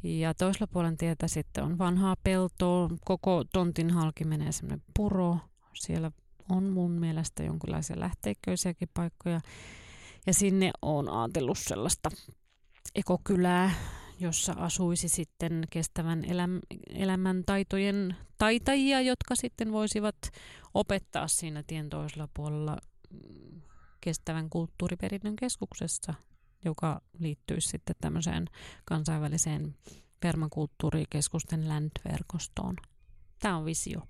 Ja 0.03 0.35
toisella 0.35 0.67
puolen 0.67 0.97
tietä 0.97 1.29
sitten 1.29 1.65
on 1.65 1.79
vanhaa 1.79 2.17
peltoa, 2.23 2.91
koko 3.05 3.45
tontin 3.53 3.91
halki 3.91 4.25
menee 4.25 4.53
semmoinen 4.53 4.83
puro. 4.97 5.39
Siellä 5.75 6.11
on 6.51 6.65
mun 6.65 6.91
mielestä 6.91 7.43
jonkinlaisia 7.43 8.01
lähteikköisiäkin 8.01 8.89
paikkoja. 8.95 9.41
Ja 10.27 10.35
sinne 10.35 10.71
on 10.83 11.09
ajatellut 11.09 11.59
sellaista 11.59 12.11
ekokylää, 12.95 13.71
jossa 14.21 14.53
asuisi 14.53 15.09
sitten 15.09 15.65
kestävän 15.71 16.25
eläm- 16.25 16.79
elämäntaitojen 16.91 18.17
taitajia, 18.39 19.01
jotka 19.01 19.35
sitten 19.35 19.73
voisivat 19.73 20.17
opettaa 20.75 21.29
siinä 21.29 21.63
tien 21.67 21.89
toisella 21.89 22.29
puolella 22.35 22.77
mm, 23.11 23.61
kestävän 24.01 24.51
kulttuuriperinnön 24.51 25.37
keskuksessa, 25.37 26.15
joka 26.67 27.01
liittyisi 27.19 27.69
sitten 27.69 27.97
tämmöiseen 28.01 28.47
kansainväliseen 28.85 29.75
permakulttuurikeskusten 30.21 31.69
landverkostoon. 31.69 32.77
Tämä 33.39 33.57
on 33.57 33.65
visio. 33.65 34.03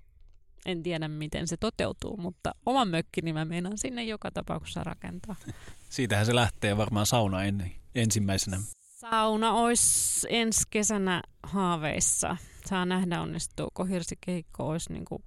En 0.65 0.83
tiedä, 0.83 1.07
miten 1.07 1.47
se 1.47 1.57
toteutuu, 1.57 2.17
mutta 2.17 2.55
oman 2.65 2.87
mökkini 2.87 3.33
mä 3.33 3.45
meinaan 3.45 3.77
sinne 3.77 4.03
joka 4.03 4.31
tapauksessa 4.31 4.83
rakentaa. 4.83 5.35
Siitähän 5.89 6.25
se 6.25 6.35
lähtee 6.35 6.77
varmaan 6.77 7.05
sauna 7.05 7.43
en, 7.43 7.71
ensimmäisenä. 7.95 8.59
Sauna 8.77 9.53
olisi 9.53 10.27
ensi 10.29 10.63
kesänä 10.69 11.23
haaveissa. 11.43 12.37
Saa 12.65 12.85
nähdä, 12.85 13.21
onnistuuko 13.21 13.85
hirsikeikko 13.85 14.67
olisi 14.67 14.93
niin 14.93 15.05
kuin 15.05 15.23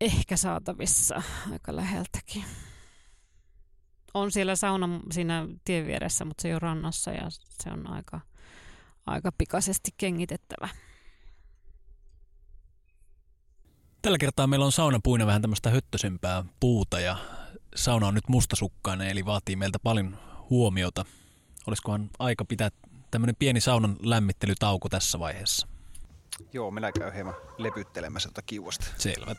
ehkä 0.00 0.36
saatavissa 0.36 1.22
aika 1.52 1.76
läheltäkin. 1.76 2.44
On 4.16 4.32
siellä 4.32 4.56
sauna 4.56 5.00
siinä 5.12 5.48
tien 5.64 5.86
vieressä, 5.86 6.24
mutta 6.24 6.42
se 6.42 6.48
ei 6.48 6.54
ole 6.54 6.58
rannassa 6.58 7.10
ja 7.10 7.30
se 7.62 7.70
on 7.70 7.90
aika, 7.90 8.20
aika 9.06 9.32
pikaisesti 9.38 9.90
kengitettävä. 9.96 10.68
Tällä 14.02 14.18
kertaa 14.18 14.46
meillä 14.46 14.66
on 14.66 14.72
saunapuina 14.72 15.26
vähän 15.26 15.42
tämmöistä 15.42 15.70
höttösempää 15.70 16.44
puuta 16.60 17.00
ja 17.00 17.16
sauna 17.74 18.06
on 18.06 18.14
nyt 18.14 18.28
mustasukkainen, 18.28 19.08
eli 19.08 19.24
vaatii 19.24 19.56
meiltä 19.56 19.78
paljon 19.78 20.18
huomiota. 20.50 21.04
Olisikohan 21.66 22.10
aika 22.18 22.44
pitää 22.44 22.70
tämmöinen 23.10 23.36
pieni 23.38 23.60
saunan 23.60 23.96
lämmittelytauko 24.02 24.88
tässä 24.88 25.18
vaiheessa? 25.18 25.68
Joo, 26.52 26.70
minä 26.70 26.92
käyn 26.92 27.14
hieman 27.14 27.34
lepyttelemässä 27.58 28.28
tuota 28.28 28.42
kiuasta. 28.42 28.86
Selvä. 28.98 29.34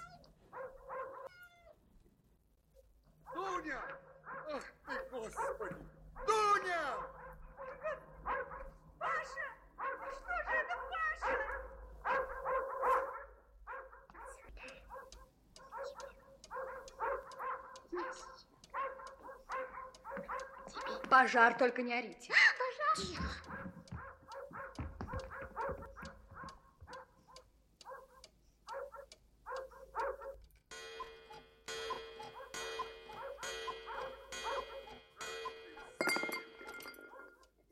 Пожар, 21.10 21.58
только 21.58 21.82
не 21.82 21.93
орите. 21.93 22.34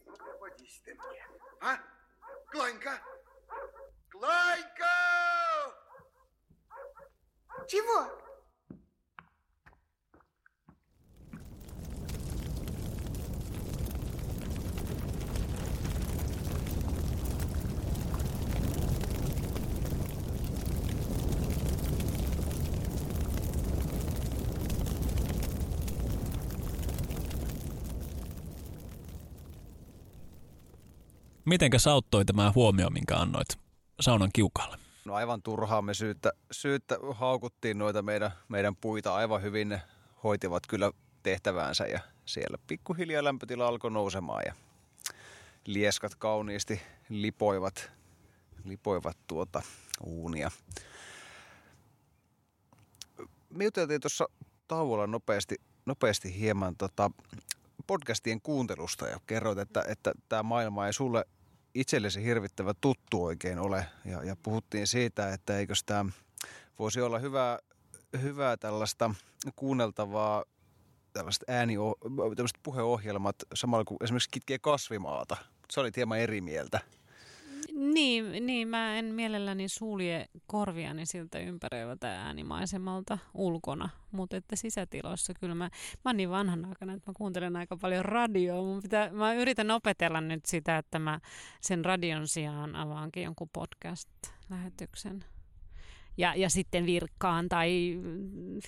Попадись 0.05 0.81
ты 0.85 0.93
мне. 0.93 1.27
А? 1.61 1.77
Кланька! 2.51 3.01
Mitenkä 31.55 31.77
auttoi 31.91 32.25
tämä 32.25 32.51
huomio, 32.55 32.89
minkä 32.89 33.15
annoit 33.15 33.47
saunan 33.99 34.29
kiukalle? 34.33 34.77
No 35.05 35.13
aivan 35.13 35.41
turhaa 35.41 35.81
me 35.81 35.93
syyttä, 35.93 36.31
syyttä 36.51 36.97
haukuttiin 37.13 37.77
noita 37.77 38.01
meidän, 38.01 38.31
meidän 38.47 38.75
puita 38.75 39.15
aivan 39.15 39.41
hyvin. 39.41 39.69
Ne 39.69 39.81
hoitivat 40.23 40.63
kyllä 40.67 40.91
tehtäväänsä 41.23 41.85
ja 41.85 41.99
siellä 42.25 42.57
pikkuhiljaa 42.67 43.23
lämpötila 43.23 43.67
alkoi 43.67 43.91
nousemaan 43.91 44.43
ja 44.45 44.53
lieskat 45.65 46.15
kauniisti 46.15 46.81
lipoivat, 47.09 47.91
lipoivat 48.63 49.17
tuota 49.27 49.61
uunia. 50.03 50.51
Me 53.49 53.63
juteltiin 53.63 54.01
tuossa 54.01 54.25
tauolla 54.67 55.07
nopeasti, 55.07 55.55
nopeasti 55.85 56.39
hieman 56.39 56.75
tota 56.77 57.11
podcastien 57.87 58.41
kuuntelusta 58.41 59.07
ja 59.07 59.19
kerroit, 59.27 59.57
että, 59.57 59.83
että 59.87 60.11
tämä 60.29 60.43
maailma 60.43 60.87
ei 60.87 60.93
sulle 60.93 61.25
itsellesi 61.75 62.23
hirvittävä 62.23 62.73
tuttu 62.81 63.23
oikein 63.23 63.59
ole. 63.59 63.85
Ja, 64.05 64.23
ja 64.23 64.35
puhuttiin 64.43 64.87
siitä, 64.87 65.33
että 65.33 65.57
eikö 65.57 65.73
tämä 65.85 66.05
voisi 66.79 67.01
olla 67.01 67.19
hyvää, 67.19 67.59
hyvää 68.21 68.57
tällaista 68.57 69.15
kuunneltavaa 69.55 70.45
tällaiset 71.13 71.43
ääni, 71.47 71.75
tällaiset 72.35 72.59
puheohjelmat 72.63 73.35
samalla 73.53 73.85
kuin 73.85 73.97
esimerkiksi 74.03 74.29
kitkee 74.31 74.59
kasvimaata. 74.59 75.37
Se 75.71 75.79
oli 75.79 75.91
hieman 75.95 76.19
eri 76.19 76.41
mieltä. 76.41 76.79
Niin, 77.75 78.45
niin, 78.45 78.67
mä 78.67 78.97
en 78.97 79.05
mielelläni 79.05 79.69
sulje 79.69 80.25
korviani 80.47 81.05
siltä 81.05 81.39
ympäröivältä 81.39 82.21
äänimaisemalta 82.21 83.17
ulkona, 83.33 83.89
mutta 84.11 84.37
että 84.37 84.55
sisätiloissa 84.55 85.33
kyllä 85.39 85.55
mä, 85.55 85.63
mä 86.05 86.09
oon 86.09 86.17
niin 86.17 86.29
vanhan 86.29 86.65
aikana, 86.65 86.93
että 86.93 87.11
mä 87.11 87.13
kuuntelen 87.17 87.55
aika 87.55 87.77
paljon 87.77 88.05
radioa. 88.05 88.63
Mun 88.63 88.81
pitää, 88.81 89.09
mä 89.09 89.33
yritän 89.33 89.71
opetella 89.71 90.21
nyt 90.21 90.45
sitä, 90.45 90.77
että 90.77 90.99
mä 90.99 91.19
sen 91.61 91.85
radion 91.85 92.27
sijaan 92.27 92.75
avaankin 92.75 93.23
jonkun 93.23 93.49
podcast-lähetyksen. 93.57 95.25
Ja, 96.17 96.35
ja 96.35 96.49
sitten 96.49 96.85
virkkaan 96.85 97.49
tai 97.49 97.99
mm, 98.01 98.59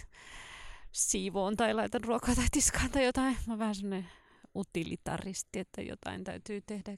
siivoon 0.91 1.56
tai 1.56 1.74
laitan 1.74 2.04
ruokaa 2.04 2.36
tai 2.36 2.48
tiskaan 2.52 2.91
tai 2.91 3.06
jotain. 3.06 3.38
Mä 3.48 3.54
oon 3.54 3.60
vähän 3.60 3.76
semmoinen 3.76 4.10
utilitaristi, 4.56 5.60
että 5.60 5.82
jotain 5.82 6.24
täytyy 6.24 6.62
tehdä 6.62 6.98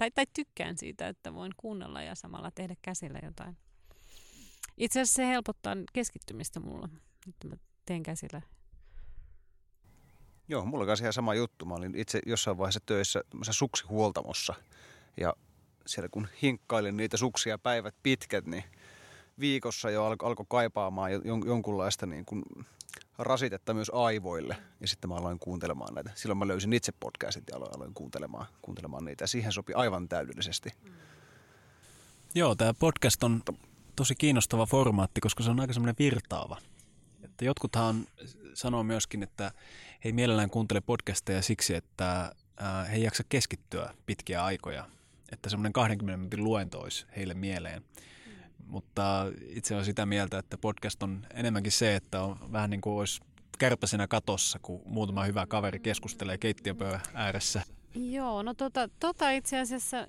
tai, 0.00 0.10
tai 0.10 0.26
tykkään 0.34 0.78
siitä, 0.78 1.08
että 1.08 1.34
voin 1.34 1.52
kuunnella 1.56 2.02
ja 2.02 2.14
samalla 2.14 2.50
tehdä 2.50 2.74
käsillä 2.82 3.18
jotain. 3.22 3.56
Itse 4.76 5.00
asiassa 5.00 5.16
se 5.16 5.26
helpottaa 5.26 5.76
keskittymistä 5.92 6.60
mulla, 6.60 6.88
että 7.28 7.48
mä 7.48 7.56
teen 7.86 8.02
käsillä. 8.02 8.42
Joo, 10.48 10.64
mulla 10.64 10.86
kanssa 10.86 11.04
ihan 11.04 11.12
sama 11.12 11.34
juttu. 11.34 11.64
Mä 11.64 11.74
olin 11.74 11.94
itse 11.94 12.20
jossain 12.26 12.58
vaiheessa 12.58 12.80
töissä 12.86 13.20
suksihuoltamossa 13.50 14.54
ja 15.16 15.34
siellä 15.86 16.08
kun 16.08 16.28
hinkkailin 16.42 16.96
niitä 16.96 17.16
suksia 17.16 17.58
päivät 17.58 17.94
pitkät, 18.02 18.46
niin 18.46 18.64
viikossa 19.40 19.90
jo 19.90 20.04
alkoi 20.04 20.28
alko 20.28 20.44
kaipaamaan 20.44 21.10
jonkunlaista 21.46 22.06
niin 22.06 22.24
kuin 22.24 22.42
rasitetta 23.20 23.74
myös 23.74 23.90
aivoille. 23.94 24.56
Ja 24.80 24.88
sitten 24.88 25.10
mä 25.10 25.16
aloin 25.16 25.38
kuuntelemaan 25.38 25.94
näitä. 25.94 26.10
Silloin 26.14 26.38
mä 26.38 26.48
löysin 26.48 26.72
itse 26.72 26.92
podcastit 27.00 27.44
ja 27.50 27.56
aloin, 27.56 27.94
kuuntelemaan, 27.94 28.46
kuuntelemaan 28.62 29.04
niitä. 29.04 29.26
Siihen 29.26 29.52
sopi 29.52 29.72
aivan 29.74 30.08
täydellisesti. 30.08 30.70
Mm. 30.84 30.92
Joo, 32.34 32.54
tämä 32.54 32.74
podcast 32.74 33.22
on 33.22 33.42
tosi 33.96 34.14
kiinnostava 34.14 34.66
formaatti, 34.66 35.20
koska 35.20 35.42
se 35.42 35.50
on 35.50 35.60
aika 35.60 35.72
semmoinen 35.72 35.94
virtaava. 35.98 36.56
Että 37.22 37.44
jotkuthan 37.44 38.06
sanoo 38.54 38.82
myöskin, 38.82 39.22
että 39.22 39.52
he 40.04 40.12
mielellään 40.12 40.50
kuuntele 40.50 40.80
podcasteja 40.80 41.42
siksi, 41.42 41.74
että 41.74 42.34
he 42.90 42.96
ei 42.96 43.02
jaksa 43.02 43.22
keskittyä 43.28 43.94
pitkiä 44.06 44.44
aikoja. 44.44 44.84
Että 45.32 45.50
semmoinen 45.50 45.72
20 45.72 46.16
minuutin 46.16 46.44
luento 46.44 46.80
olisi 46.80 47.06
heille 47.16 47.34
mieleen 47.34 47.84
mutta 48.70 49.26
itse 49.48 49.74
olen 49.74 49.84
sitä 49.84 50.06
mieltä, 50.06 50.38
että 50.38 50.58
podcast 50.58 51.02
on 51.02 51.26
enemmänkin 51.34 51.72
se, 51.72 51.96
että 51.96 52.22
on 52.22 52.52
vähän 52.52 52.70
niin 52.70 52.80
kuin 52.80 52.98
olisi 52.98 53.20
kärpäsenä 53.58 54.08
katossa, 54.08 54.58
kun 54.62 54.82
muutama 54.84 55.24
hyvä 55.24 55.46
kaveri 55.46 55.78
keskustelee 55.78 56.38
keittiöpöydän 56.38 57.00
ääressä. 57.14 57.62
Joo, 57.94 58.42
no 58.42 58.54
tota, 58.54 58.88
tota 59.00 59.30
itse 59.30 59.58
asiassa 59.58 60.06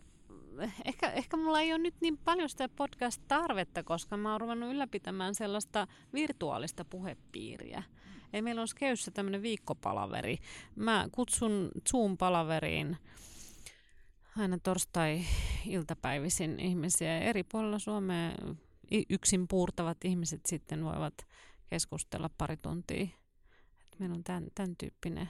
ehkä, 0.85 1.09
ehkä 1.09 1.37
mulla 1.37 1.61
ei 1.61 1.73
ole 1.73 1.81
nyt 1.81 1.95
niin 2.01 2.17
paljon 2.17 2.49
sitä 2.49 2.69
podcast-tarvetta, 2.69 3.83
koska 3.83 4.17
mä 4.17 4.31
oon 4.31 4.41
ruvennut 4.41 4.69
ylläpitämään 4.69 5.35
sellaista 5.35 5.87
virtuaalista 6.13 6.85
puhepiiriä. 6.85 7.83
Eli 8.33 8.41
meillä 8.41 8.61
on 8.61 8.67
Skeyssä 8.67 9.11
tämmöinen 9.11 9.41
viikkopalaveri. 9.41 10.37
Mä 10.75 11.07
kutsun 11.11 11.71
Zoom-palaveriin 11.89 12.97
aina 14.37 14.57
torstai-iltapäivisin 14.63 16.59
ihmisiä. 16.59 17.19
Eri 17.19 17.43
puolilla 17.43 17.79
Suomea 17.79 18.31
yksin 19.09 19.47
puurtavat 19.47 19.97
ihmiset 20.05 20.41
sitten 20.45 20.83
voivat 20.83 21.13
keskustella 21.69 22.29
pari 22.37 22.57
tuntia. 22.57 23.03
Et 23.03 23.99
meillä 23.99 24.15
on 24.15 24.23
tämän, 24.23 24.47
tämän 24.55 24.75
tyyppinen 24.75 25.29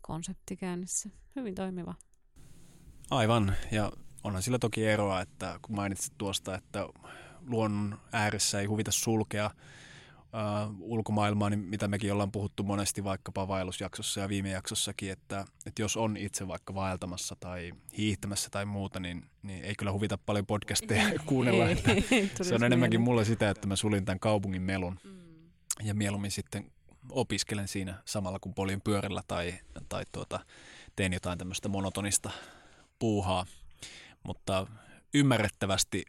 konsepti 0.00 0.56
käynnissä. 0.56 1.10
Hyvin 1.36 1.54
toimiva. 1.54 1.94
Aivan, 3.10 3.54
ja 3.70 3.92
onhan 4.24 4.42
sillä 4.42 4.58
toki 4.58 4.86
eroa, 4.86 5.20
että 5.20 5.58
kun 5.62 5.76
mainitsit 5.76 6.14
tuosta, 6.18 6.54
että 6.54 6.88
luonnon 7.46 7.98
ääressä 8.12 8.60
ei 8.60 8.66
huvita 8.66 8.92
sulkea 8.92 9.50
uh, 10.32 10.74
ulkomaailmaa, 10.80 11.50
niin 11.50 11.60
mitä 11.60 11.88
mekin 11.88 12.12
ollaan 12.12 12.32
puhuttu 12.32 12.62
monesti 12.62 13.04
vaikkapa 13.04 13.48
vaellusjaksossa 13.48 14.20
ja 14.20 14.28
viime 14.28 14.50
jaksossakin, 14.50 15.12
että, 15.12 15.44
että 15.66 15.82
jos 15.82 15.96
on 15.96 16.16
itse 16.16 16.48
vaikka 16.48 16.74
vaeltamassa 16.74 17.36
tai 17.40 17.72
hiihtämässä 17.98 18.48
tai 18.50 18.64
muuta, 18.64 19.00
niin, 19.00 19.26
niin 19.42 19.64
ei 19.64 19.74
kyllä 19.78 19.92
huvita 19.92 20.18
paljon 20.18 20.46
podcasteja 20.46 21.18
kuunnella. 21.26 21.68
Että 21.70 22.44
se 22.44 22.54
on 22.54 22.64
enemmänkin 22.64 23.00
mulle 23.00 23.24
sitä, 23.24 23.50
että 23.50 23.66
mä 23.66 23.76
sulin 23.76 24.04
tämän 24.04 24.20
kaupungin 24.20 24.62
melun 24.62 24.98
mm. 25.04 25.10
ja 25.82 25.94
mieluummin 25.94 26.30
sitten 26.30 26.70
opiskelen 27.10 27.68
siinä 27.68 27.94
samalla 28.04 28.38
kun 28.38 28.54
polin 28.54 28.80
pyörällä 28.80 29.22
tai, 29.28 29.54
tai 29.88 30.04
tuota, 30.12 30.40
teen 30.96 31.12
jotain 31.12 31.38
tämmöistä 31.38 31.68
monotonista 31.68 32.30
puuhaa. 32.98 33.46
Mutta 34.22 34.66
ymmärrettävästi 35.14 36.04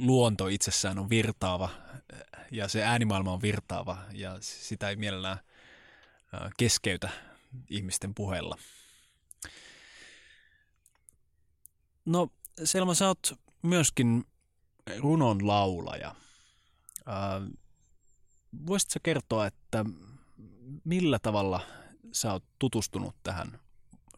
luonto 0.00 0.48
itsessään 0.48 0.98
on 0.98 1.10
virtaava 1.10 1.70
ja 2.50 2.68
se 2.68 2.82
äänimaailma 2.82 3.32
on 3.32 3.42
virtaava 3.42 3.98
ja 4.12 4.36
sitä 4.40 4.88
ei 4.88 4.96
mielellään 4.96 5.38
keskeytä 6.56 7.08
ihmisten 7.70 8.14
puheella. 8.14 8.58
No 12.04 12.28
Selma, 12.64 12.94
sä 12.94 13.06
oot 13.06 13.32
myöskin 13.62 14.24
runon 14.98 15.46
laulaja. 15.46 16.14
voisitko 18.66 18.98
kertoa, 19.02 19.46
että 19.46 19.84
millä 20.84 21.18
tavalla 21.18 21.60
sä 22.12 22.32
oot 22.32 22.44
tutustunut 22.58 23.16
tähän 23.22 23.58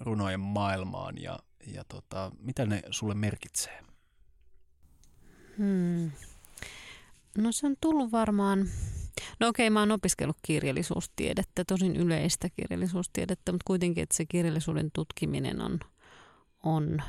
runojen 0.00 0.40
maailmaan 0.40 1.22
ja, 1.22 1.38
ja 1.66 1.84
tota, 1.88 2.30
mitä 2.38 2.66
ne 2.66 2.82
sulle 2.90 3.14
merkitsee? 3.14 3.84
Hmm. 5.58 6.10
No 7.36 7.52
se 7.52 7.66
on 7.66 7.76
tullut 7.80 8.12
varmaan, 8.12 8.68
no 9.40 9.48
okei 9.48 9.70
mä 9.70 9.80
oon 9.80 9.92
opiskellut 9.92 10.36
kirjallisuustiedettä, 10.42 11.64
tosin 11.64 11.96
yleistä 11.96 12.48
kirjallisuustiedettä, 12.50 13.52
mutta 13.52 13.64
kuitenkin, 13.66 14.02
että 14.02 14.16
se 14.16 14.26
kirjallisuuden 14.26 14.90
tutkiminen 14.92 15.60
on, 15.60 15.80
on 16.62 17.02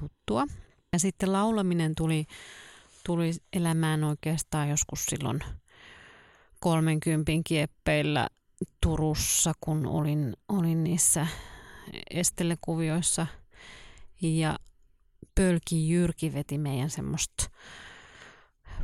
tuttua. 0.00 0.46
Ja 0.92 0.98
sitten 0.98 1.32
laulaminen 1.32 1.94
tuli, 1.94 2.26
tuli 3.06 3.30
elämään 3.52 4.04
oikeastaan 4.04 4.68
joskus 4.68 5.04
silloin 5.06 5.40
30 6.60 7.32
kieppeillä 7.44 8.28
Turussa, 8.80 9.52
kun 9.60 9.86
olin, 9.86 10.36
olin 10.48 10.84
niissä 10.84 11.26
estelekuvioissa. 12.10 13.26
Ja 14.22 14.58
Pölki 15.34 15.88
Jyrki 15.90 16.32
veti 16.32 16.58
meidän 16.58 16.90
semmoista 16.90 17.50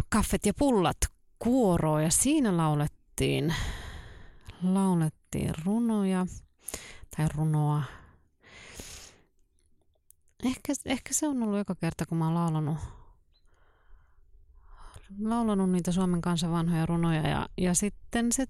kaffet 0.08 0.46
ja 0.46 0.52
pullat 0.58 0.96
kuoroa 1.38 2.02
ja 2.02 2.10
siinä 2.10 2.56
laulettiin, 2.56 3.54
laulettiin 4.62 5.54
runoja 5.64 6.26
tai 7.16 7.28
runoa. 7.34 7.82
Ehkä, 10.44 10.72
ehkä 10.84 11.14
se 11.14 11.28
on 11.28 11.42
ollut 11.42 11.58
joka 11.58 11.74
kerta, 11.74 12.06
kun 12.06 12.18
mä 12.18 12.24
oon 12.24 12.34
laulanut, 12.34 12.78
laulanut 15.20 15.70
niitä 15.70 15.92
Suomen 15.92 16.20
kansan 16.20 16.52
vanhoja 16.52 16.86
runoja 16.86 17.28
ja, 17.28 17.48
ja 17.58 17.74
sitten 17.74 18.32
se 18.32 18.46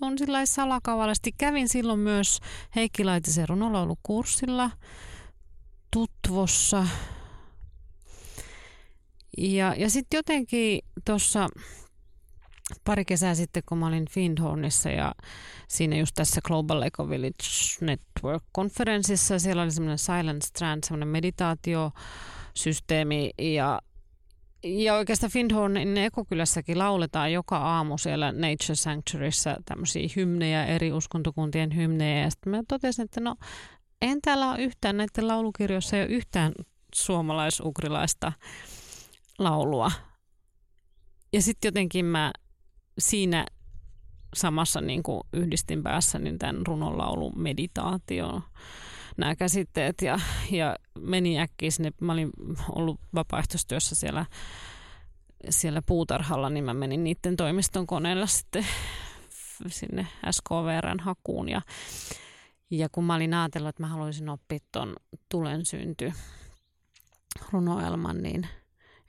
on 0.00 0.18
sillä 0.18 0.46
salakavallisesti. 0.46 1.32
Kävin 1.32 1.68
silloin 1.68 1.98
myös 1.98 2.40
Heikki 2.76 3.04
Laitisen 3.04 3.48
runolaulukurssilla 3.48 4.70
Tutvossa. 5.90 6.86
Ja, 9.38 9.74
ja 9.78 9.90
sitten 9.90 10.18
jotenkin 10.18 10.80
tuossa 11.04 11.48
pari 12.84 13.04
kesää 13.04 13.34
sitten, 13.34 13.62
kun 13.66 13.78
mä 13.78 13.86
olin 13.86 14.06
Findhornissa 14.10 14.90
ja 14.90 15.14
siinä 15.68 15.96
just 15.96 16.12
tässä 16.14 16.40
Global 16.44 16.82
Eco 16.82 17.08
Village 17.08 17.44
Network-konferenssissa, 17.80 19.38
siellä 19.38 19.62
oli 19.62 19.70
semmoinen 19.70 19.98
Silent 19.98 20.42
Strand, 20.42 20.84
semmoinen 20.84 21.08
meditaatiosysteemi 21.08 23.30
ja 23.38 23.80
ja 24.64 24.94
oikeastaan 24.94 25.32
Findhornin 25.32 25.96
ekokylässäkin 25.96 26.78
lauletaan 26.78 27.32
joka 27.32 27.56
aamu 27.56 27.98
siellä 27.98 28.32
Nature 28.32 28.74
Sanctuaryssa 28.74 29.56
tämmöisiä 29.64 30.08
hymnejä, 30.16 30.66
eri 30.66 30.92
uskontokuntien 30.92 31.76
hymnejä. 31.76 32.20
Ja 32.20 32.30
sitten 32.30 32.50
mä 32.50 32.62
totesin, 32.68 33.04
että 33.04 33.20
no 33.20 33.36
en 34.02 34.18
täällä 34.22 34.50
ole 34.50 34.62
yhtään, 34.62 34.96
näiden 34.96 35.28
laulukirjoissa 35.28 35.96
ei 35.96 36.02
ole 36.02 36.10
yhtään 36.10 36.52
suomalais-ugrilaista 36.94 38.32
laulua. 39.38 39.92
Ja 41.32 41.42
sitten 41.42 41.68
jotenkin 41.68 42.04
mä 42.04 42.32
siinä 42.98 43.46
samassa 44.34 44.80
niin 44.80 45.02
kuin 45.02 45.20
yhdistin 45.32 45.82
päässä 45.82 46.18
niin 46.18 46.38
tämän 46.38 46.66
runonlaulun 46.66 47.42
meditaatioon 47.42 48.42
nämä 49.16 49.36
käsitteet 49.36 50.02
ja, 50.02 50.20
ja 50.50 50.76
meni 50.98 51.40
äkkiä 51.40 51.70
sinne. 51.70 51.92
Mä 52.00 52.12
olin 52.12 52.30
ollut 52.68 53.00
vapaaehtoistyössä 53.14 53.94
siellä, 53.94 54.26
siellä 55.50 55.82
puutarhalla, 55.86 56.50
niin 56.50 56.64
mä 56.64 56.74
menin 56.74 57.04
niiden 57.04 57.36
toimiston 57.36 57.86
koneella 57.86 58.26
sitten 58.26 58.66
sinne 59.66 60.06
SKVRn 60.30 61.00
hakuun 61.00 61.48
ja, 61.48 61.62
ja 62.70 62.88
kun 62.88 63.04
mä 63.04 63.14
olin 63.14 63.34
ajatellut, 63.34 63.68
että 63.68 63.82
mä 63.82 63.86
haluaisin 63.86 64.28
oppia 64.28 64.58
tuon 64.72 64.96
tulen 65.28 65.66
synty 65.66 66.12
runoelman, 67.52 68.22
niin 68.22 68.48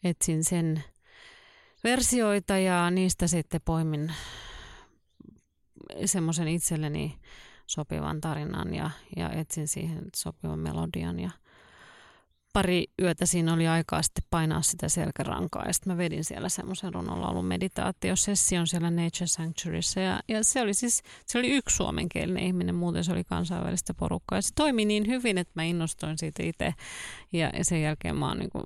etsin 0.06 0.44
sen 0.44 0.84
versioita 1.84 2.58
ja 2.58 2.90
niistä 2.90 3.28
sitten 3.28 3.62
poimin 3.66 4.14
semmoisen 6.06 6.48
itselleni 6.48 7.20
sopivan 7.68 8.22
tarinan 8.22 8.74
ja, 8.74 8.90
ja 9.16 9.30
etsin 9.30 9.68
siihen 9.68 10.04
sopivan 10.16 10.60
melodian. 10.60 11.20
Ja 11.20 11.30
pari 12.54 12.86
yötä 13.02 13.26
siinä 13.26 13.54
oli 13.54 13.68
aikaa 13.68 14.02
sitten 14.02 14.24
painaa 14.30 14.62
sitä 14.62 14.90
selkärankaa 14.90 15.66
ja 15.66 15.74
sitten 15.74 15.94
mä 15.94 15.98
vedin 15.98 16.24
siellä 16.24 16.50
semmoisen 16.50 16.94
runonlaulun 16.94 17.46
meditaatiosession 17.46 18.68
siellä 18.68 18.92
Nature 18.92 19.28
Sanctuaryssa. 19.28 20.00
Ja, 20.00 20.20
ja 20.28 20.44
se 20.44 20.62
oli 20.62 20.74
siis, 20.74 21.04
se 21.26 21.38
oli 21.38 21.56
yksi 21.56 21.76
suomenkielinen 21.76 22.44
ihminen, 22.44 22.76
muuten 22.76 23.04
se 23.04 23.12
oli 23.12 23.24
kansainvälistä 23.24 23.94
porukkaa. 23.94 24.38
Ja 24.38 24.42
se 24.42 24.54
toimi 24.56 24.86
niin 24.86 25.08
hyvin, 25.08 25.38
että 25.38 25.52
mä 25.56 25.64
innostuin 25.64 26.18
siitä 26.18 26.44
itse. 26.44 26.74
Ja, 27.32 27.50
ja 27.58 27.66
sen 27.66 27.82
jälkeen 27.82 28.16
mä 28.16 28.28
oon 28.28 28.40
niin 28.40 28.50
kuin, 28.50 28.64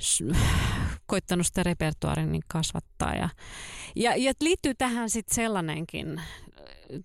koittanut 1.06 1.46
sitä 1.46 1.62
repertuaarin 1.62 2.32
niin 2.32 2.42
kasvattaa. 2.48 3.14
Ja, 3.14 3.28
ja, 3.96 4.16
ja 4.16 4.32
liittyy 4.40 4.74
tähän 4.74 5.10
sitten 5.10 5.34
sellainenkin 5.34 6.20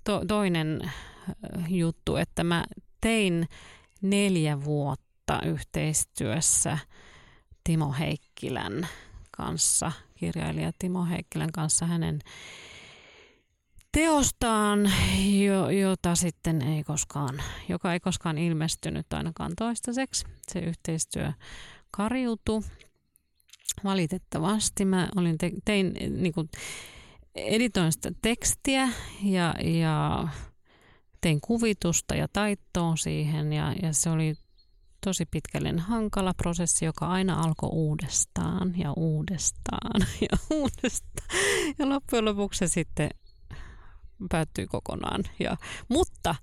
to, 0.04 0.26
toinen 0.28 0.92
juttu, 1.70 2.16
että 2.16 2.44
mä 2.44 2.66
tein 3.02 3.48
neljä 4.02 4.64
vuotta 4.64 5.40
yhteistyössä 5.46 6.78
Timo 7.64 7.96
Heikkilän 8.00 8.88
kanssa, 9.32 9.92
kirjailija 10.16 10.72
Timo 10.80 11.06
Heikkilän 11.06 11.52
kanssa 11.52 11.86
hänen 11.86 12.20
teostaan, 13.92 14.92
jo, 15.46 15.70
jota 15.70 16.16
sitten 16.16 16.62
ei 16.62 16.84
koskaan, 16.84 17.44
joka 17.70 17.94
ei 17.94 18.00
koskaan 18.00 18.38
ilmestynyt 18.38 19.14
ainakaan 19.14 19.52
toistaiseksi. 19.58 20.26
Se 20.52 20.60
yhteistyö 20.60 21.32
kariutui. 21.92 22.62
Valitettavasti 23.84 24.86
mä 24.86 25.10
olin 25.16 25.38
te, 25.38 25.52
tein, 25.66 25.94
niin 26.10 26.34
kuin, 26.34 26.50
editoin 27.36 27.92
sitä 27.92 28.12
tekstiä 28.22 28.90
ja, 29.24 29.56
ja 29.64 30.28
tein 31.22 31.42
kuvitusta 31.42 32.16
ja 32.16 32.28
taittoon 32.34 32.98
siihen 32.98 33.54
ja, 33.54 33.76
ja 33.82 33.94
se 33.94 34.10
oli 34.10 34.36
tosi 35.06 35.26
pitkällinen 35.26 35.80
hankala 35.80 36.34
prosessi, 36.34 36.86
joka 36.86 37.08
aina 37.08 37.42
alkoi 37.42 37.70
uudestaan 37.74 38.80
ja 38.80 38.94
uudestaan 38.94 40.02
ja 40.32 40.38
uudestaan. 40.50 41.28
Ja 41.80 41.90
loppujen 41.90 42.26
lopuksi 42.26 42.60
se 42.60 42.68
sitten 42.68 43.10
päättyi 44.30 44.68
kokonaan. 44.68 45.24
Ja, 45.40 45.58
mutta 45.90 46.36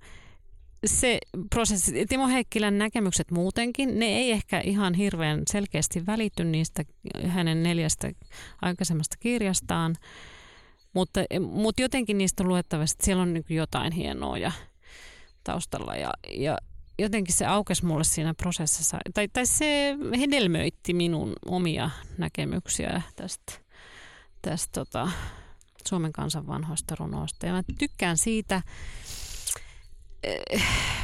se 0.85 1.19
prosessi, 1.49 2.05
Timo 2.05 2.27
Heikkilän 2.27 2.77
näkemykset 2.77 3.31
muutenkin, 3.31 3.99
ne 3.99 4.05
ei 4.05 4.31
ehkä 4.31 4.59
ihan 4.59 4.93
hirveän 4.93 5.43
selkeästi 5.51 6.05
välity 6.05 6.43
niistä 6.43 6.83
hänen 7.27 7.63
neljästä 7.63 8.11
aikaisemmasta 8.61 9.15
kirjastaan, 9.19 9.95
mutta, 10.93 11.19
mutta 11.51 11.81
jotenkin 11.81 12.17
niistä 12.17 12.43
on 12.43 12.49
luettavasti, 12.49 12.95
että 12.95 13.05
siellä 13.05 13.23
on 13.23 13.33
niin 13.33 13.45
jotain 13.49 13.93
hienoa 13.93 14.37
ja 14.37 14.51
taustalla 15.43 15.95
ja, 15.95 16.13
ja 16.31 16.57
jotenkin 16.99 17.35
se 17.35 17.45
aukesi 17.45 17.85
mulle 17.85 18.03
siinä 18.03 18.33
prosessissa, 18.33 18.97
tai, 19.13 19.27
tai 19.27 19.45
se 19.45 19.97
hedelmöitti 20.19 20.93
minun 20.93 21.33
omia 21.45 21.89
näkemyksiä 22.17 23.01
tästä, 23.15 23.53
tästä 24.41 24.71
tota, 24.71 25.11
Suomen 25.87 26.13
kansan 26.13 26.47
vanhoista 26.47 26.95
runoista. 26.99 27.45
Ja 27.45 27.53
mä 27.53 27.63
tykkään 27.79 28.17
siitä, 28.17 28.61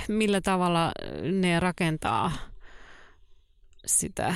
millä 0.07 0.41
tavalla 0.41 0.91
ne 1.32 1.59
rakentaa 1.59 2.32
sitä 3.86 4.36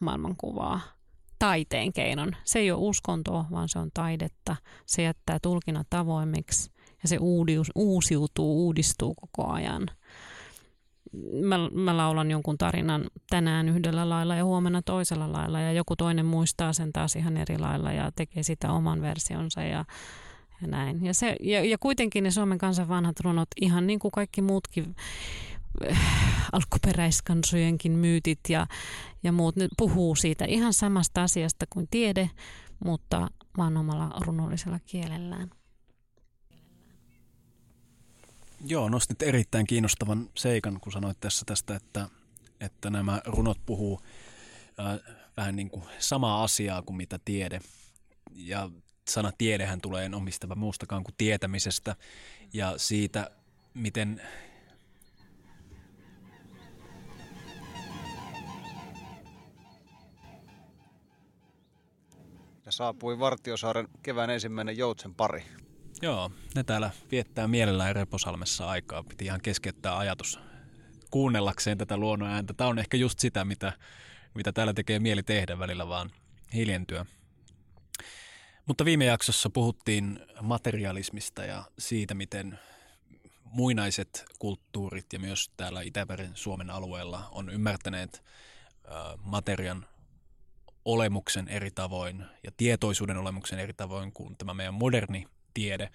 maailmankuvaa 0.00 0.80
taiteen 1.38 1.92
keinon. 1.92 2.36
Se 2.44 2.58
ei 2.58 2.70
ole 2.70 2.80
uskontoa, 2.80 3.44
vaan 3.50 3.68
se 3.68 3.78
on 3.78 3.90
taidetta. 3.94 4.56
Se 4.86 5.02
jättää 5.02 5.38
tulkinnat 5.42 5.94
avoimiksi 5.94 6.70
ja 7.02 7.08
se 7.08 7.16
uudius, 7.20 7.70
uusiutuu, 7.74 8.66
uudistuu 8.66 9.14
koko 9.14 9.52
ajan. 9.52 9.86
Mä, 11.42 11.58
mä 11.72 11.96
laulan 11.96 12.30
jonkun 12.30 12.58
tarinan 12.58 13.04
tänään 13.30 13.68
yhdellä 13.68 14.08
lailla 14.08 14.34
ja 14.34 14.44
huomenna 14.44 14.82
toisella 14.82 15.32
lailla 15.32 15.60
ja 15.60 15.72
joku 15.72 15.96
toinen 15.96 16.26
muistaa 16.26 16.72
sen 16.72 16.92
taas 16.92 17.16
ihan 17.16 17.36
eri 17.36 17.58
lailla 17.58 17.92
ja 17.92 18.12
tekee 18.16 18.42
sitä 18.42 18.72
oman 18.72 19.02
versionsa 19.02 19.62
ja 19.62 19.84
ja 20.64 20.68
näin. 20.68 21.04
Ja, 21.04 21.14
se, 21.14 21.36
ja, 21.40 21.64
ja 21.64 21.78
kuitenkin 21.78 22.24
ne 22.24 22.30
Suomen 22.30 22.58
kansan 22.58 22.88
vanhat 22.88 23.20
runot, 23.20 23.48
ihan 23.60 23.86
niin 23.86 23.98
kuin 23.98 24.12
kaikki 24.12 24.42
muutkin 24.42 24.96
äh, 25.90 25.98
alkuperäiskansojenkin 26.52 27.92
myytit 27.92 28.40
ja, 28.48 28.66
ja 29.22 29.32
muut, 29.32 29.56
ne 29.56 29.68
puhuu 29.78 30.14
siitä 30.14 30.44
ihan 30.44 30.72
samasta 30.72 31.22
asiasta 31.22 31.66
kuin 31.70 31.88
tiede, 31.90 32.30
mutta 32.84 33.28
vaan 33.56 33.76
omalla 33.76 34.10
runollisella 34.20 34.78
kielellään. 34.86 35.50
Joo, 38.66 38.88
nostit 38.88 39.22
erittäin 39.22 39.66
kiinnostavan 39.66 40.30
seikan, 40.34 40.80
kun 40.80 40.92
sanoit 40.92 41.20
tässä 41.20 41.44
tästä, 41.46 41.76
että, 41.76 42.08
että 42.60 42.90
nämä 42.90 43.20
runot 43.26 43.58
puhuu 43.66 44.00
äh, 44.80 45.14
vähän 45.36 45.56
niin 45.56 45.70
kuin 45.70 45.84
samaa 45.98 46.44
asiaa 46.44 46.82
kuin 46.82 46.96
mitä 46.96 47.18
tiede. 47.24 47.60
Ja 48.34 48.70
sana 49.08 49.32
tiedehän 49.38 49.80
tulee 49.80 50.04
en 50.04 50.14
omistava 50.14 50.54
muustakaan 50.54 51.04
kuin 51.04 51.14
tietämisestä 51.18 51.96
ja 52.52 52.74
siitä, 52.76 53.30
miten 53.74 54.22
Ja 62.66 62.72
saapui 62.72 63.18
Vartiosaaren 63.18 63.88
kevään 64.02 64.30
ensimmäinen 64.30 64.76
joutsen 64.76 65.14
pari. 65.14 65.44
Joo, 66.02 66.30
ne 66.54 66.64
täällä 66.64 66.90
viettää 67.10 67.48
mielellään 67.48 67.96
Reposalmessa 67.96 68.68
aikaa. 68.68 69.02
Piti 69.02 69.24
ihan 69.24 69.40
keskeyttää 69.40 69.98
ajatus 69.98 70.38
kuunnellakseen 71.10 71.78
tätä 71.78 71.96
luonnon 71.96 72.30
ääntä. 72.30 72.54
Tämä 72.54 72.70
on 72.70 72.78
ehkä 72.78 72.96
just 72.96 73.18
sitä, 73.18 73.44
mitä, 73.44 73.72
mitä 74.34 74.52
täällä 74.52 74.74
tekee 74.74 74.98
mieli 74.98 75.22
tehdä 75.22 75.58
välillä, 75.58 75.88
vaan 75.88 76.10
hiljentyä. 76.54 77.06
Mutta 78.66 78.84
viime 78.84 79.04
jaksossa 79.04 79.50
puhuttiin 79.50 80.20
materialismista 80.42 81.44
ja 81.44 81.64
siitä, 81.78 82.14
miten 82.14 82.58
muinaiset 83.44 84.24
kulttuurit 84.38 85.12
ja 85.12 85.18
myös 85.18 85.50
täällä 85.56 85.82
Itämeren 85.82 86.30
Suomen 86.34 86.70
alueella 86.70 87.28
on 87.32 87.50
ymmärtäneet 87.50 88.24
materian 89.22 89.86
olemuksen 90.84 91.48
eri 91.48 91.70
tavoin 91.70 92.24
ja 92.42 92.50
tietoisuuden 92.56 93.16
olemuksen 93.16 93.58
eri 93.58 93.74
tavoin 93.74 94.12
kuin 94.12 94.36
tämä 94.36 94.54
meidän 94.54 94.74
moderni 94.74 95.26
tiede, 95.54 95.90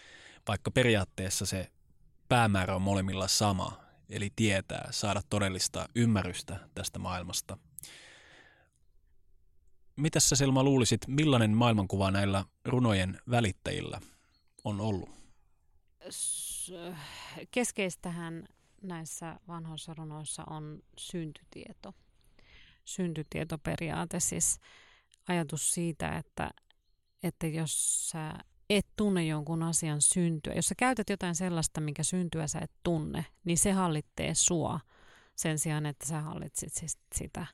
vaikka 0.47 0.71
periaatteessa 0.71 1.45
se 1.45 1.71
päämäärä 2.29 2.75
on 2.75 2.81
molemmilla 2.81 3.27
sama, 3.27 3.79
eli 4.09 4.29
tietää, 4.35 4.87
saada 4.91 5.21
todellista 5.29 5.89
ymmärrystä 5.95 6.59
tästä 6.75 6.99
maailmasta. 6.99 7.57
Mitä 9.99 10.19
sä 10.19 10.35
Selma 10.35 10.63
luulisit, 10.63 11.01
millainen 11.07 11.51
maailmankuva 11.51 12.11
näillä 12.11 12.45
runojen 12.65 13.19
välittäjillä 13.29 14.01
on 14.63 14.81
ollut? 14.81 15.09
Keskeistähän 17.51 18.47
näissä 18.81 19.39
vanhoissa 19.47 19.93
runoissa 19.93 20.43
on 20.49 20.79
syntytieto. 20.97 21.93
Syntytietoperiaate, 22.85 24.19
siis 24.19 24.59
ajatus 25.27 25.71
siitä, 25.71 26.17
että, 26.17 26.51
että 27.23 27.47
jos 27.47 28.09
sä 28.09 28.33
et 28.69 28.87
tunne 28.95 29.25
jonkun 29.25 29.63
asian 29.63 30.01
syntyä, 30.01 30.53
jos 30.53 30.67
sä 30.67 30.75
käytät 30.77 31.09
jotain 31.09 31.35
sellaista, 31.35 31.81
minkä 31.81 32.03
syntyä 32.03 32.47
sä 32.47 32.59
et 32.59 32.71
tunne, 32.83 33.25
niin 33.45 33.57
se 33.57 33.71
hallittee 33.71 34.35
sua 34.35 34.79
sen 35.35 35.59
sijaan, 35.59 35.85
että 35.85 36.07
sä 36.07 36.21
hallitsit 36.21 36.73
sitä. 37.15 37.45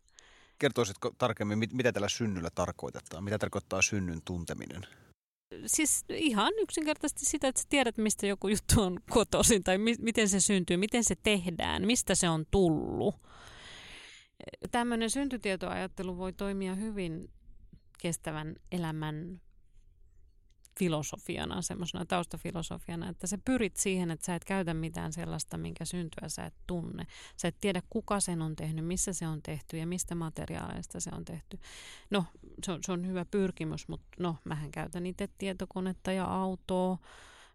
Kertoisitko 0.60 1.12
tarkemmin, 1.18 1.60
mitä 1.72 1.92
tällä 1.92 2.10
synnyllä 2.10 2.50
tarkoitetaan? 2.56 3.24
Mitä 3.24 3.38
tarkoittaa 3.38 3.82
synnyn 3.82 4.22
tunteminen? 4.26 4.82
Siis 5.66 6.06
ihan 6.10 6.54
yksinkertaisesti 6.58 7.26
sitä, 7.26 7.48
että 7.48 7.62
sä 7.62 7.68
tiedät, 7.70 7.98
mistä 7.98 8.28
joku 8.28 8.48
juttu 8.48 8.82
on 8.82 9.00
kotoisin 9.10 9.64
tai 9.64 9.78
mi- 9.78 9.96
miten 10.00 10.30
se 10.30 10.40
syntyy, 10.40 10.78
miten 10.78 11.04
se 11.04 11.16
tehdään, 11.24 11.86
mistä 11.86 12.16
se 12.16 12.30
on 12.30 12.46
tullut. 12.52 13.16
Tämmöinen 14.72 15.10
syntytietoajattelu 15.10 16.18
voi 16.18 16.34
toimia 16.34 16.76
hyvin 16.76 17.30
kestävän 18.02 18.56
elämän 18.72 19.42
filosofiana, 20.80 21.62
semmoisena 21.62 22.06
taustafilosofiana, 22.06 23.10
että 23.10 23.28
sä 23.28 23.38
pyrit 23.46 23.78
siihen, 23.78 24.12
että 24.12 24.26
sä 24.26 24.36
et 24.36 24.46
käytä 24.46 24.74
mitään 24.74 25.14
sellaista, 25.14 25.58
minkä 25.58 25.86
syntyä 25.86 26.30
sä 26.30 26.46
et 26.46 26.54
tunne. 26.68 27.08
Sä 27.38 27.48
et 27.48 27.56
tiedä, 27.62 27.82
kuka 27.90 28.20
sen 28.20 28.42
on 28.42 28.56
tehnyt, 28.56 28.86
missä 28.86 29.14
se 29.14 29.28
on 29.28 29.42
tehty 29.42 29.78
ja 29.78 29.88
mistä 29.88 30.16
materiaaleista 30.16 31.00
se 31.00 31.10
on 31.14 31.26
tehty. 31.26 31.60
No, 32.10 32.26
se 32.64 32.72
on, 32.72 32.80
se 32.84 32.92
on 32.92 33.08
hyvä 33.08 33.26
pyrkimys, 33.26 33.88
mutta 33.88 34.08
no, 34.20 34.36
mähän 34.44 34.72
käytän 34.72 35.06
itse 35.06 35.30
tietokonetta 35.38 36.12
ja 36.12 36.26
autoa, 36.26 36.98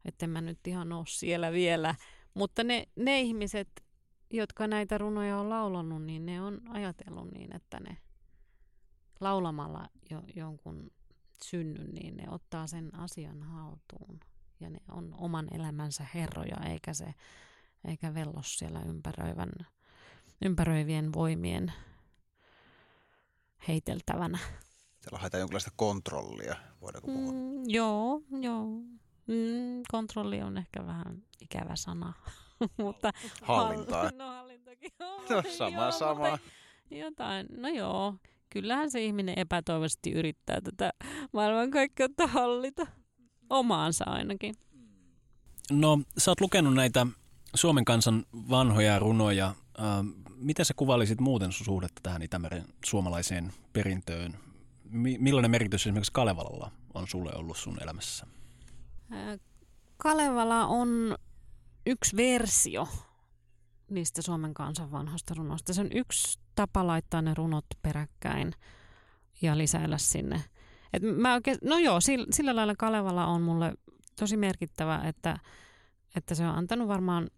että 0.04 0.26
mä 0.26 0.40
nyt 0.40 0.66
ihan 0.66 0.92
ole 0.92 1.04
siellä 1.08 1.52
vielä. 1.52 1.94
Mutta 2.34 2.64
ne, 2.64 2.88
ne 2.96 3.20
ihmiset, 3.20 3.68
jotka 4.30 4.66
näitä 4.66 4.98
runoja 4.98 5.38
on 5.38 5.50
laulanut, 5.50 6.02
niin 6.02 6.26
ne 6.26 6.40
on 6.40 6.60
ajatellut 6.68 7.30
niin, 7.30 7.56
että 7.56 7.80
ne 7.80 7.96
laulamalla 9.20 9.88
jo, 10.10 10.22
jonkun 10.36 10.90
synnyn, 11.44 11.90
niin 11.90 12.16
ne 12.16 12.24
ottaa 12.30 12.66
sen 12.66 12.94
asian 12.94 13.42
haltuun. 13.42 14.20
Ja 14.60 14.70
ne 14.70 14.78
on 14.90 15.14
oman 15.18 15.48
elämänsä 15.54 16.06
herroja, 16.14 16.56
eikä 16.70 16.92
se 16.92 17.14
eikä 17.84 18.14
vellos 18.14 18.58
siellä 18.58 18.80
ympäröivän, 18.80 19.52
ympäröivien 20.42 21.12
voimien 21.12 21.72
heiteltävänä. 23.68 24.38
Siellä 25.00 25.18
haetaan 25.18 25.40
jonkinlaista 25.40 25.70
kontrollia, 25.76 26.56
voidaanko 26.80 27.06
puhua? 27.06 27.32
Mm, 27.32 27.62
joo, 27.66 28.22
joo. 28.40 28.64
Mm, 29.26 29.82
kontrolli 29.90 30.42
on 30.42 30.58
ehkä 30.58 30.86
vähän 30.86 31.22
ikävä 31.40 31.76
sana. 31.76 32.12
mutta 32.82 33.12
Hallintaa. 33.42 34.10
no 34.16 34.28
hallintakin 34.28 34.92
on. 35.00 35.24
No 35.30 35.42
sama, 35.50 35.82
joo, 35.82 35.92
sama. 35.92 36.38
Jotain, 36.90 37.46
no 37.56 37.68
joo, 37.68 38.14
kyllähän 38.50 38.90
se 38.90 39.04
ihminen 39.04 39.38
epätoivoisesti 39.38 40.12
yrittää 40.12 40.60
tätä 40.60 40.92
maailmankaikkeutta 41.32 42.26
hallita. 42.26 42.86
Omaansa 43.50 44.04
ainakin. 44.04 44.54
No, 45.70 46.00
sä 46.18 46.30
oot 46.30 46.40
lukenut 46.40 46.74
näitä 46.74 47.06
Suomen 47.54 47.84
kansan 47.84 48.24
vanhoja 48.50 48.98
runoja. 48.98 49.46
Äh, 49.46 49.54
mitä 50.36 50.64
sä 50.64 50.74
kuvailisit 50.76 51.20
muuten 51.20 51.52
sun 51.52 51.64
suhdetta 51.64 52.00
tähän 52.02 52.22
Itämeren 52.22 52.64
suomalaiseen 52.84 53.52
perintöön? 53.72 54.38
Mi- 54.84 55.18
millainen 55.18 55.50
merkitys 55.50 55.82
esimerkiksi 55.82 56.12
Kalevalalla 56.12 56.70
on 56.94 57.08
sulle 57.08 57.32
ollut 57.34 57.56
sun 57.56 57.82
elämässä? 57.82 58.26
Kalevala 59.96 60.66
on 60.66 61.18
yksi 61.86 62.16
versio 62.16 62.88
niistä 63.90 64.22
Suomen 64.22 64.54
kansan 64.54 64.92
vanhoista 64.92 65.34
runoista. 65.34 65.74
Se 65.74 65.80
on 65.80 65.92
yksi 65.92 66.39
tapa 66.60 66.86
laittaa 66.86 67.22
ne 67.22 67.34
runot 67.34 67.64
peräkkäin 67.82 68.52
ja 69.42 69.58
lisäillä 69.58 69.98
sinne. 69.98 70.44
Et 70.92 71.02
mä 71.02 71.34
oikein, 71.34 71.58
no 71.62 71.78
joo, 71.78 72.00
sillä, 72.00 72.26
sillä 72.30 72.56
lailla 72.56 72.74
Kalevala 72.78 73.26
on 73.26 73.42
mulle 73.42 73.74
tosi 74.18 74.36
merkittävä, 74.36 75.02
että, 75.04 75.38
että 76.16 76.34
se 76.34 76.46
on 76.46 76.54
antanut 76.54 76.88
varmaan 76.88 77.30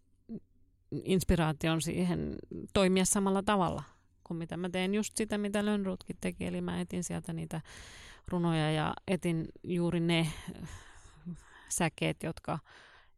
inspiraation 1.04 1.82
siihen 1.82 2.36
toimia 2.74 3.04
samalla 3.04 3.42
tavalla 3.42 3.82
kuin 4.24 4.38
mitä 4.38 4.56
mä 4.56 4.68
teen 4.68 4.94
just 4.94 5.16
sitä, 5.16 5.38
mitä 5.38 5.64
Lönnrutkin 5.64 6.16
teki. 6.20 6.46
Eli 6.46 6.60
mä 6.60 6.80
etin 6.80 7.04
sieltä 7.04 7.32
niitä 7.32 7.60
runoja 8.28 8.70
ja 8.70 8.94
etin 9.08 9.48
juuri 9.64 10.00
ne 10.00 10.32
säkeet, 11.68 12.22
jotka, 12.22 12.58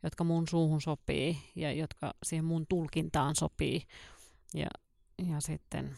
jotka 0.03 0.25
mun 0.25 0.49
suuhun 0.49 0.81
sopii 0.81 1.39
ja 1.57 1.73
jotka 1.73 2.15
siihen 2.23 2.45
mun 2.45 2.67
tulkintaan 2.69 3.35
sopii. 3.37 3.83
Ja, 4.55 4.67
ja 5.19 5.41
sitten, 5.41 5.97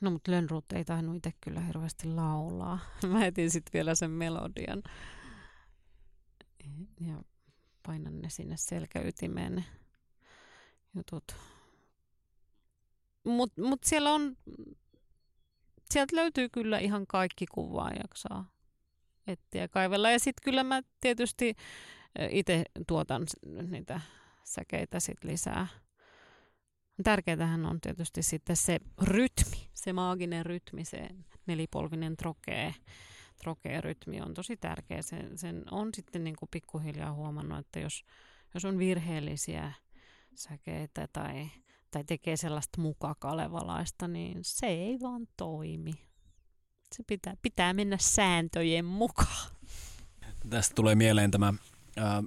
no 0.00 0.10
mutta 0.10 0.30
Lönnrut 0.30 0.72
ei 0.72 0.84
tainnut 0.84 1.16
itse 1.16 1.32
kyllä 1.40 1.60
hirveästi 1.60 2.08
laulaa. 2.08 2.78
Mä 3.12 3.26
etin 3.26 3.50
sitten 3.50 3.72
vielä 3.72 3.94
sen 3.94 4.10
melodian 4.10 4.82
ja 7.00 7.22
painan 7.86 8.20
ne 8.20 8.30
sinne 8.30 8.56
selkäytimeen 8.56 9.54
ne 9.54 9.64
jutut. 10.94 11.36
Mutta 13.24 13.62
mut 13.62 13.84
siellä 13.84 14.12
on, 14.12 14.36
sieltä 15.90 16.16
löytyy 16.16 16.48
kyllä 16.48 16.78
ihan 16.78 17.06
kaikki 17.06 17.46
kuvaa 17.46 17.90
jaksaa 17.90 18.50
etsiä 19.26 19.68
kaivella. 19.68 20.10
Ja 20.10 20.18
sitten 20.18 20.44
kyllä 20.44 20.64
mä 20.64 20.82
tietysti 21.00 21.56
itse 22.30 22.64
tuotan 22.86 23.26
niitä 23.68 24.00
säkeitä 24.44 25.00
sit 25.00 25.24
lisää. 25.24 25.66
Tärkeätähän 27.04 27.66
on 27.66 27.80
tietysti 27.80 28.22
sitten 28.22 28.56
se 28.56 28.78
rytmi, 29.02 29.70
se 29.74 29.92
maaginen 29.92 30.46
rytmi, 30.46 30.84
se 30.84 31.08
nelipolvinen 31.46 32.16
trokee, 32.16 32.74
trokee-rytmi 33.42 34.20
on 34.20 34.34
tosi 34.34 34.56
tärkeä. 34.56 35.02
Sen, 35.02 35.38
sen 35.38 35.64
on 35.70 35.94
sitten 35.94 36.24
niin 36.24 36.36
kuin 36.36 36.48
pikkuhiljaa 36.52 37.12
huomannut, 37.12 37.58
että 37.58 37.80
jos, 37.80 38.04
jos 38.54 38.64
on 38.64 38.78
virheellisiä 38.78 39.72
säkeitä 40.34 41.08
tai, 41.12 41.48
tai 41.90 42.04
tekee 42.04 42.36
sellaista 42.36 42.80
mukakalevalaista, 42.80 44.08
niin 44.08 44.38
se 44.42 44.66
ei 44.66 45.00
vaan 45.00 45.26
toimi. 45.36 45.92
Se 46.94 47.02
pitää, 47.06 47.34
pitää 47.42 47.72
mennä 47.72 47.96
sääntöjen 48.00 48.84
mukaan. 48.84 49.50
Tästä 50.50 50.74
tulee 50.74 50.94
mieleen 50.94 51.30
tämä 51.30 51.54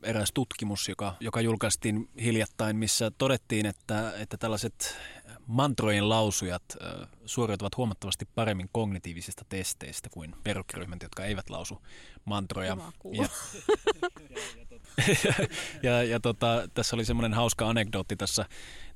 eräs 0.04 0.32
tutkimus, 0.34 0.90
joka, 0.90 1.16
joka 1.20 1.42
julkaistiin 1.42 2.10
hiljattain, 2.22 2.76
missä 2.76 3.12
todettiin, 3.12 3.66
että, 3.66 4.14
että 4.18 4.38
tällaiset 4.38 4.98
mantrojen 5.48 6.10
lausujat 6.10 6.64
suoriutuvat 7.26 7.78
huomattavasti 7.78 8.28
paremmin 8.36 8.70
kognitiivisista 8.72 9.46
testeistä 9.50 10.10
kuin 10.10 10.36
verrokkiryhmät, 10.46 11.04
jotka 11.04 11.24
eivät 11.24 11.50
lausu 11.50 11.82
mantroja. 12.26 12.78
Ja, 13.12 13.30
ja, 15.24 15.48
ja, 15.84 16.04
ja 16.04 16.20
tota, 16.20 16.68
tässä 16.74 16.96
oli 16.96 17.06
semmoinen 17.06 17.34
hauska 17.34 17.70
anekdootti 17.70 18.16
tässä, 18.16 18.46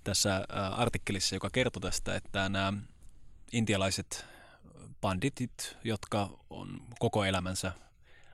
tässä 0.03 0.45
artikkelissa, 0.71 1.35
joka 1.35 1.49
kertoi 1.49 1.81
tästä, 1.81 2.15
että 2.15 2.49
nämä 2.49 2.73
intialaiset 3.51 4.25
banditit, 5.01 5.77
jotka 5.83 6.29
on 6.49 6.81
koko 6.99 7.25
elämänsä 7.25 7.71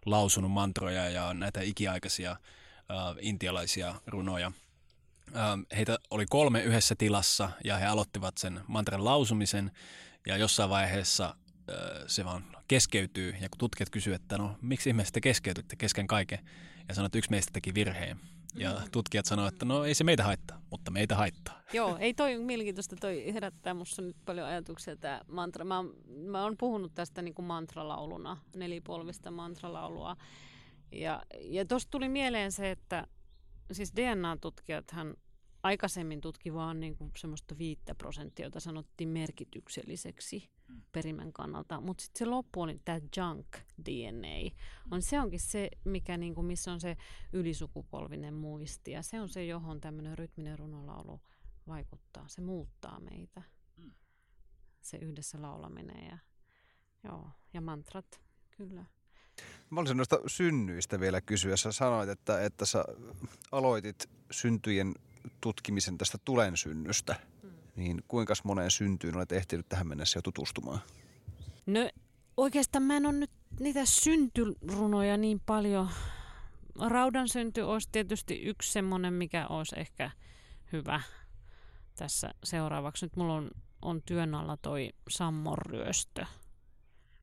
lausunut 0.06 0.52
mantroja 0.52 1.10
ja 1.10 1.34
näitä 1.34 1.62
ikiaikaisia 1.62 2.32
äh, 2.32 2.38
intialaisia 3.20 3.96
runoja. 4.08 4.52
Äh, 5.36 5.78
heitä 5.78 5.98
oli 6.10 6.26
kolme 6.26 6.64
yhdessä 6.64 6.96
tilassa 6.96 7.50
ja 7.64 7.78
he 7.78 7.86
aloittivat 7.86 8.38
sen 8.38 8.62
mantran 8.68 9.06
lausumisen 9.06 9.72
ja 10.28 10.38
jossain 10.38 10.70
vaiheessa 10.70 11.26
äh, 11.26 12.04
se 12.08 12.26
vaan 12.26 12.44
keskeytyy 12.68 13.36
ja 13.42 13.50
kun 13.50 13.58
tutkijat 13.58 13.90
kysyvät, 13.90 14.22
että 14.22 14.38
no 14.38 14.58
miksi 14.62 14.90
ihmeessä 14.90 15.12
te 15.12 15.22
keskeytytte 15.22 15.76
kesken 15.76 16.08
kaiken 16.08 16.40
ja 16.88 16.96
sanoo, 16.96 17.06
että 17.06 17.18
yksi 17.18 17.32
meistä 17.32 17.54
teki 17.54 17.74
virheen. 17.74 18.20
Ja 18.56 18.82
tutkijat 18.92 19.26
sanoivat, 19.26 19.54
että 19.54 19.66
no 19.66 19.84
ei 19.84 19.94
se 19.94 20.04
meitä 20.04 20.24
haittaa, 20.24 20.62
mutta 20.70 20.92
meitä 20.92 21.16
haittaa. 21.16 21.62
Joo, 21.74 21.98
ei 21.98 22.14
toi 22.14 22.38
mielenkiintoista, 22.38 22.96
toi 22.96 23.34
herättää 23.34 23.74
musta 23.74 24.02
nyt 24.02 24.18
paljon 24.26 24.48
ajatuksia 24.48 24.96
tämä 24.96 25.22
mantra. 25.28 25.66
Mä, 25.66 25.84
mä 26.08 26.44
oon 26.44 26.56
puhunut 26.58 26.94
tästä 26.96 27.22
niin 27.22 27.34
kuin 27.34 27.46
mantralauluna, 27.46 28.38
nelipolvista 28.56 29.32
mantralaulua. 29.32 30.16
Ja, 30.92 31.24
ja 31.42 31.66
tuosta 31.66 31.92
tuli 31.92 32.10
mieleen 32.10 32.52
se, 32.52 32.72
että 32.72 33.08
siis 33.72 33.94
DNA-tutkijathan 33.96 35.16
aikaisemmin 35.64 36.22
tutki 36.22 36.54
vaan 36.54 36.80
niin 36.80 36.96
kuin 36.96 37.12
semmoista 37.18 37.58
viittä 37.58 37.96
prosenttia, 37.96 38.46
jota 38.46 38.60
sanottiin 38.60 39.10
merkitykselliseksi 39.10 40.50
perimän 40.92 41.34
kannalta. 41.34 41.82
Mutta 41.82 42.04
sitten 42.04 42.20
se 42.20 42.26
loppu 42.26 42.62
on 42.62 42.80
tämä 42.86 43.00
junk 43.18 43.48
DNA. 43.86 44.56
On, 44.92 45.02
se 45.02 45.20
onkin 45.20 45.40
se, 45.40 45.70
mikä, 45.86 46.18
niin 46.18 46.36
kuin, 46.36 46.48
missä 46.48 46.72
on 46.72 46.80
se 46.80 46.98
ylisukupolvinen 47.34 48.34
muisti. 48.34 48.92
Ja 48.92 49.02
se 49.02 49.22
on 49.22 49.30
se, 49.30 49.46
johon 49.46 49.82
tämmöinen 49.82 50.18
rytminen 50.18 50.60
runolaulu 50.60 51.22
vaikuttaa. 51.68 52.28
Se 52.28 52.42
muuttaa 52.42 53.00
meitä. 53.00 53.42
Se 54.82 54.98
yhdessä 54.98 55.42
laulaminen 55.42 56.06
ja, 56.06 56.18
joo, 57.04 57.30
ja 57.54 57.62
mantrat, 57.62 58.22
kyllä. 58.58 58.86
Mä 59.70 59.80
olisin 59.80 59.98
noista 59.98 60.20
synnyistä 60.28 61.00
vielä 61.00 61.22
kysyä. 61.22 61.58
Sä 61.58 61.72
sanoit, 61.72 62.10
että, 62.10 62.44
että 62.44 62.66
sä 62.66 62.86
aloitit 63.52 64.10
syntyjen 64.32 64.94
tutkimisen 65.42 65.98
tästä 65.98 66.18
tulen 66.26 66.58
synnystä. 66.58 67.16
Mm. 67.44 67.50
Niin 67.76 68.04
kuinka 68.08 68.34
monen 68.44 68.72
syntyyn 68.72 69.16
olet 69.16 69.32
ehtinyt 69.32 69.70
tähän 69.70 69.88
mennessä 69.88 70.18
jo 70.18 70.22
tutustumaan? 70.22 70.80
No 71.66 71.90
oikeastaan 72.38 72.84
mä 72.84 72.98
en 72.98 73.06
ole 73.06 73.14
nyt 73.14 73.32
niitä 73.60 73.86
syntyrunoja 73.86 75.18
niin 75.18 75.42
paljon. 75.46 75.90
Raudan 76.88 77.30
synty 77.30 77.62
olisi 77.62 77.90
tietysti 77.92 78.42
yksi 78.42 78.72
semmoinen, 78.72 79.14
mikä 79.14 79.48
olisi 79.48 79.80
ehkä 79.80 80.12
hyvä 80.74 81.02
tässä 81.96 82.34
seuraavaksi. 82.44 83.06
Nyt 83.06 83.16
mulla 83.16 83.34
on, 83.34 83.52
on 83.82 84.02
työn 84.02 84.36
alla 84.36 84.58
toi 84.58 84.90
Sammon 85.10 85.58
ryöstö 85.58 86.26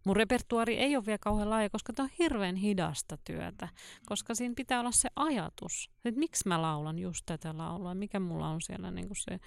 Mun 0.06 0.16
repertuari 0.16 0.76
ei 0.76 0.96
ole 0.96 1.06
vielä 1.06 1.18
kauhean 1.18 1.50
laaja, 1.50 1.70
koska 1.70 1.92
tämä 1.92 2.04
on 2.04 2.10
hirveän 2.18 2.56
hidasta 2.56 3.18
työtä, 3.24 3.68
koska 4.06 4.34
siinä 4.34 4.54
pitää 4.56 4.80
olla 4.80 4.92
se 4.92 5.08
ajatus, 5.16 5.90
että 6.04 6.18
miksi 6.18 6.48
mä 6.48 6.62
laulan 6.62 6.98
just 6.98 7.22
tätä 7.26 7.58
laulua, 7.58 7.94
mikä 7.94 8.20
mulla 8.20 8.48
on 8.48 8.62
siellä 8.62 8.90
niin 8.90 9.06
kuin 9.06 9.16
se 9.16 9.40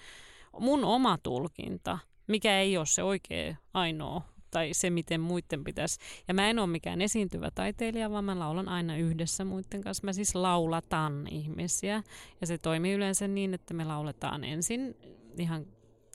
mun 0.58 0.84
oma 0.84 1.18
tulkinta, 1.22 1.98
mikä 2.26 2.60
ei 2.60 2.76
ole 2.76 2.86
se 2.86 3.02
oikea 3.02 3.56
ainoa 3.74 4.22
tai 4.50 4.70
se, 4.72 4.90
miten 4.90 5.20
muiden 5.20 5.64
pitäisi. 5.64 6.00
Ja 6.28 6.34
mä 6.34 6.50
en 6.50 6.58
ole 6.58 6.66
mikään 6.66 7.02
esiintyvä 7.02 7.50
taiteilija, 7.50 8.10
vaan 8.10 8.24
mä 8.24 8.38
laulan 8.38 8.68
aina 8.68 8.96
yhdessä 8.96 9.44
muiden 9.44 9.80
kanssa. 9.82 10.04
Mä 10.04 10.12
siis 10.12 10.34
laulatan 10.34 11.26
ihmisiä 11.30 12.02
ja 12.40 12.46
se 12.46 12.58
toimii 12.58 12.92
yleensä 12.92 13.28
niin, 13.28 13.54
että 13.54 13.74
me 13.74 13.84
lauletaan 13.84 14.44
ensin 14.44 14.96
ihan 15.38 15.66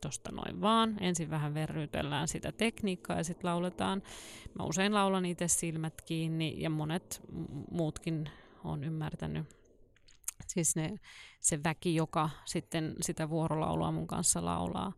tuosta 0.01 0.31
noin 0.31 0.61
vaan. 0.61 0.97
Ensin 1.03 1.29
vähän 1.29 1.53
verrytellään 1.53 2.27
sitä 2.27 2.51
tekniikkaa 2.51 3.17
ja 3.17 3.23
sitten 3.23 3.49
lauletaan. 3.49 4.03
Mä 4.59 4.65
usein 4.65 4.93
laulan 4.93 5.25
itse 5.25 5.47
silmät 5.47 6.01
kiinni 6.01 6.55
ja 6.57 6.69
monet 6.69 7.21
muutkin 7.71 8.29
on 8.63 8.83
ymmärtänyt. 8.83 9.45
Siis 10.47 10.75
ne, 10.75 10.99
se 11.41 11.63
väki, 11.63 11.95
joka 11.95 12.29
sitten 12.45 12.95
sitä 13.01 13.29
vuorolaulua 13.29 13.91
mun 13.91 14.07
kanssa 14.07 14.45
laulaa. 14.45 14.93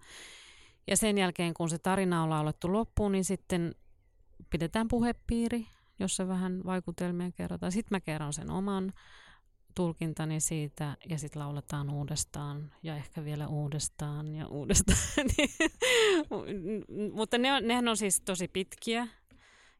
Ja 0.88 0.98
sen 0.98 1.18
jälkeen, 1.18 1.54
kun 1.54 1.70
se 1.70 1.78
tarina 1.78 2.24
on 2.24 2.30
laulettu 2.30 2.74
loppuun, 2.74 3.12
niin 3.12 3.26
sitten 3.26 3.76
pidetään 4.50 4.88
puhepiiri, 4.88 5.68
jossa 6.00 6.28
vähän 6.28 6.62
vaikutelmia 6.66 7.32
kerrotaan. 7.32 7.72
Sitten 7.72 7.96
mä 7.96 8.00
kerron 8.00 8.34
sen 8.34 8.52
oman 8.52 8.94
tulkintani 9.78 10.40
siitä 10.40 10.98
ja 11.10 11.18
sitten 11.18 11.40
lauletaan 11.40 11.90
uudestaan 11.90 12.72
ja 12.84 12.96
ehkä 12.96 13.24
vielä 13.24 13.48
uudestaan 13.48 14.36
ja 14.36 14.48
uudestaan. 14.48 15.00
Mutta 17.18 17.38
ne 17.38 17.54
on, 17.54 17.68
nehän 17.68 17.88
on 17.88 17.98
siis 17.98 18.22
tosi 18.22 18.48
pitkiä, 18.48 19.08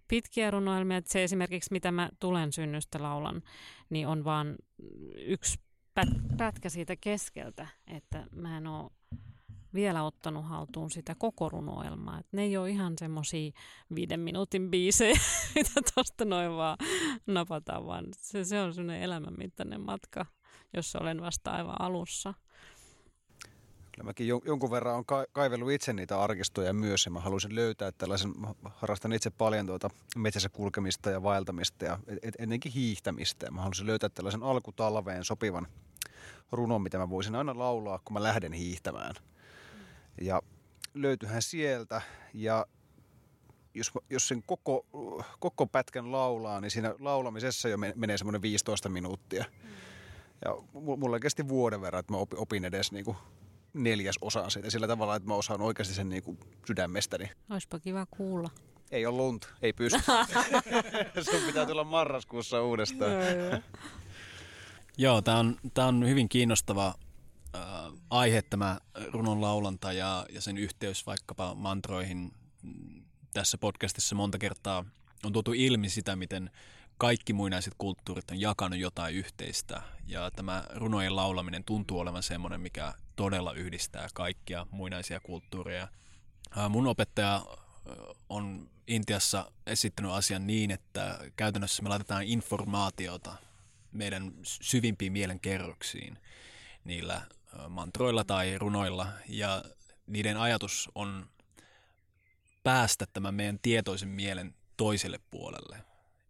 pitkiä 0.08 0.52
runoilmia. 0.52 1.02
Se 1.06 1.24
esimerkiksi, 1.24 1.72
mitä 1.72 1.92
mä 1.92 2.10
tulen 2.20 2.54
synnystä 2.54 3.04
laulan, 3.04 3.44
niin 3.90 4.08
on 4.08 4.24
vaan 4.24 4.56
yksi 5.16 5.60
pätkä 6.38 6.70
siitä 6.70 6.96
keskeltä, 6.96 7.68
että 7.88 8.28
mä 8.32 8.58
en 8.58 8.68
ole 8.68 8.92
vielä 9.78 10.04
ottanut 10.04 10.46
haltuun 10.46 10.92
sitä 10.92 11.16
koko 11.16 11.50
runoelmaa. 11.50 12.20
Et 12.20 12.26
ne 12.32 12.42
ei 12.42 12.58
ole 12.58 12.70
ihan 12.70 12.94
semmoisia 13.00 13.52
viiden 13.96 14.20
minuutin 14.20 14.72
biisejä, 14.72 15.20
mitä 15.56 15.72
tuosta 15.94 16.26
noin 16.26 16.52
vaan 16.52 16.78
napataan, 17.28 17.86
vaan 17.86 18.06
se, 18.18 18.44
se 18.44 18.62
on 18.62 18.74
sellainen 18.74 19.04
elämänmittainen 19.04 19.82
matka, 19.82 20.26
jossa 20.74 21.00
olen 21.00 21.22
vasta 21.22 21.52
aivan 21.52 21.82
alussa. 21.82 22.34
Kyllä 23.92 24.06
mäkin 24.06 24.28
jonkun 24.28 24.72
verran 24.72 24.96
on 24.96 25.06
kaivellut 25.32 25.72
itse 25.72 25.94
niitä 25.94 26.22
arkistoja 26.22 26.74
myös 26.74 27.06
ja 27.06 27.12
mä 27.12 27.20
haluaisin 27.20 27.56
löytää 27.56 27.92
tällaisen, 27.92 28.34
harrastan 28.64 29.14
itse 29.14 29.30
paljon 29.30 29.66
tuota 29.66 29.90
metsässä 30.16 30.50
kulkemista 30.50 31.10
ja 31.10 31.24
vaeltamista 31.24 31.86
ja 31.86 32.00
ennenkin 32.40 32.72
hiihtämistä 32.72 33.46
ja 33.46 33.52
mä 33.52 33.62
haluaisin 33.62 33.88
löytää 33.88 34.10
tällaisen 34.10 34.44
alkutalveen 34.44 35.24
sopivan 35.24 35.68
runon, 36.52 36.82
mitä 36.82 36.98
mä 36.98 37.10
voisin 37.10 37.36
aina 37.36 37.58
laulaa, 37.58 38.00
kun 38.06 38.14
mä 38.14 38.24
lähden 38.24 38.54
hiihtämään– 38.54 39.16
ja 40.22 40.42
löytyihän 40.94 41.42
sieltä 41.42 42.02
ja 42.34 42.66
jos, 43.74 43.92
jos 44.10 44.28
sen 44.28 44.44
koko, 44.44 44.86
koko 45.40 45.68
pätkän 45.68 46.12
laulaa, 46.12 46.62
niin 46.62 46.72
siinä 46.72 46.96
laulamisessa 47.00 47.70
jo 47.70 47.78
menee 47.96 48.18
semmoinen 48.18 48.42
15 48.42 48.90
minuuttia. 48.90 49.46
Mm. 49.64 49.70
Ja 50.46 50.56
mulla 50.74 51.20
kesti 51.20 51.48
vuoden 51.48 51.82
verran, 51.82 52.00
että 52.00 52.14
mä 52.14 52.20
opin 52.36 52.66
edes 52.66 52.92
niinku 52.92 53.16
neljäs 53.74 54.16
osa 54.22 54.50
siitä 54.50 54.70
sillä 54.70 54.88
tavalla, 54.88 55.16
että 55.16 55.28
mä 55.28 55.34
osaan 55.34 55.62
oikeasti 55.62 55.94
sen 55.94 56.10
niinku 56.10 56.38
sydämestäni. 56.68 57.30
Olisipa 57.50 57.80
kiva 57.80 58.06
kuulla. 58.12 58.50
Ei 58.92 59.06
ole 59.06 59.18
lunta, 59.18 59.48
ei 59.62 59.74
pysty. 59.74 60.00
Sun 61.32 61.42
pitää 61.46 61.66
tulla 61.66 61.84
marraskuussa 61.84 62.62
uudestaan. 62.62 63.12
Joo, 64.98 65.22
tämä 65.22 65.40
on, 65.40 65.58
tää 65.74 65.86
on 65.86 66.08
hyvin 66.08 66.30
kiinnostava 66.30 66.94
äh, 67.56 67.62
aihe 68.10 68.42
tämä 68.42 68.80
runon 69.12 69.42
laulanta 69.42 69.94
ja, 69.94 70.26
ja 70.32 70.42
sen 70.42 70.58
yhteys 70.58 71.06
vaikkapa 71.06 71.56
mantroihin. 71.56 72.32
Tässä 73.34 73.58
podcastissa 73.58 74.16
monta 74.16 74.38
kertaa 74.38 74.86
on 75.26 75.34
tuotu 75.34 75.54
ilmi 75.54 75.90
sitä, 75.90 76.16
miten 76.16 76.52
kaikki 76.98 77.34
muinaiset 77.34 77.74
kulttuurit 77.78 78.32
on 78.32 78.42
jakanut 78.42 78.80
jotain 78.80 79.16
yhteistä. 79.16 79.82
Ja 80.08 80.32
tämä 80.32 80.64
runojen 80.74 81.16
laulaminen 81.16 81.64
tuntuu 81.64 82.00
olevan 82.00 82.24
semmoinen, 82.24 82.62
mikä 82.62 82.94
todella 83.16 83.54
yhdistää 83.54 84.08
kaikkia 84.14 84.68
muinaisia 84.72 85.20
kulttuureja. 85.20 85.88
Äh, 86.58 86.70
mun 86.70 86.88
opettaja 86.88 87.36
äh, 87.36 87.44
on 88.30 88.70
Intiassa 88.88 89.52
esittänyt 89.66 90.12
asian 90.12 90.48
niin, 90.48 90.72
että 90.72 91.20
käytännössä 91.36 91.84
me 91.84 91.90
laitetaan 91.90 92.24
informaatiota 92.24 93.36
meidän 93.92 94.34
syvimpiin 94.44 95.14
mielenkerroksiin 95.14 96.20
niillä 96.84 97.22
mantroilla 97.70 98.24
tai 98.24 98.58
runoilla 98.58 99.08
ja 99.30 99.64
niiden 100.08 100.38
ajatus 100.38 100.90
on 100.96 101.30
päästä 102.64 103.06
tämän 103.14 103.36
meidän 103.36 103.60
tietoisen 103.62 104.10
mielen 104.10 104.56
toiselle 104.78 105.20
puolelle. 105.32 105.84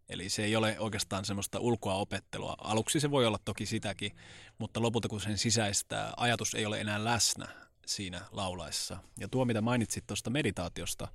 Eli 0.09 0.29
se 0.29 0.43
ei 0.43 0.55
ole 0.55 0.79
oikeastaan 0.79 1.25
semmoista 1.25 1.59
ulkoa 1.59 1.93
opettelua. 1.93 2.55
Aluksi 2.57 2.99
se 2.99 3.11
voi 3.11 3.25
olla 3.25 3.39
toki 3.45 3.65
sitäkin, 3.65 4.11
mutta 4.57 4.81
lopulta 4.81 5.07
kun 5.07 5.21
sen 5.21 5.37
sisäistää, 5.37 6.13
ajatus 6.17 6.53
ei 6.55 6.65
ole 6.65 6.81
enää 6.81 7.03
läsnä 7.03 7.47
siinä 7.85 8.21
laulaessa. 8.31 8.97
Ja 9.19 9.27
tuo, 9.27 9.45
mitä 9.45 9.61
mainitsit 9.61 10.07
tuosta 10.07 10.29
meditaatiosta, 10.29 11.07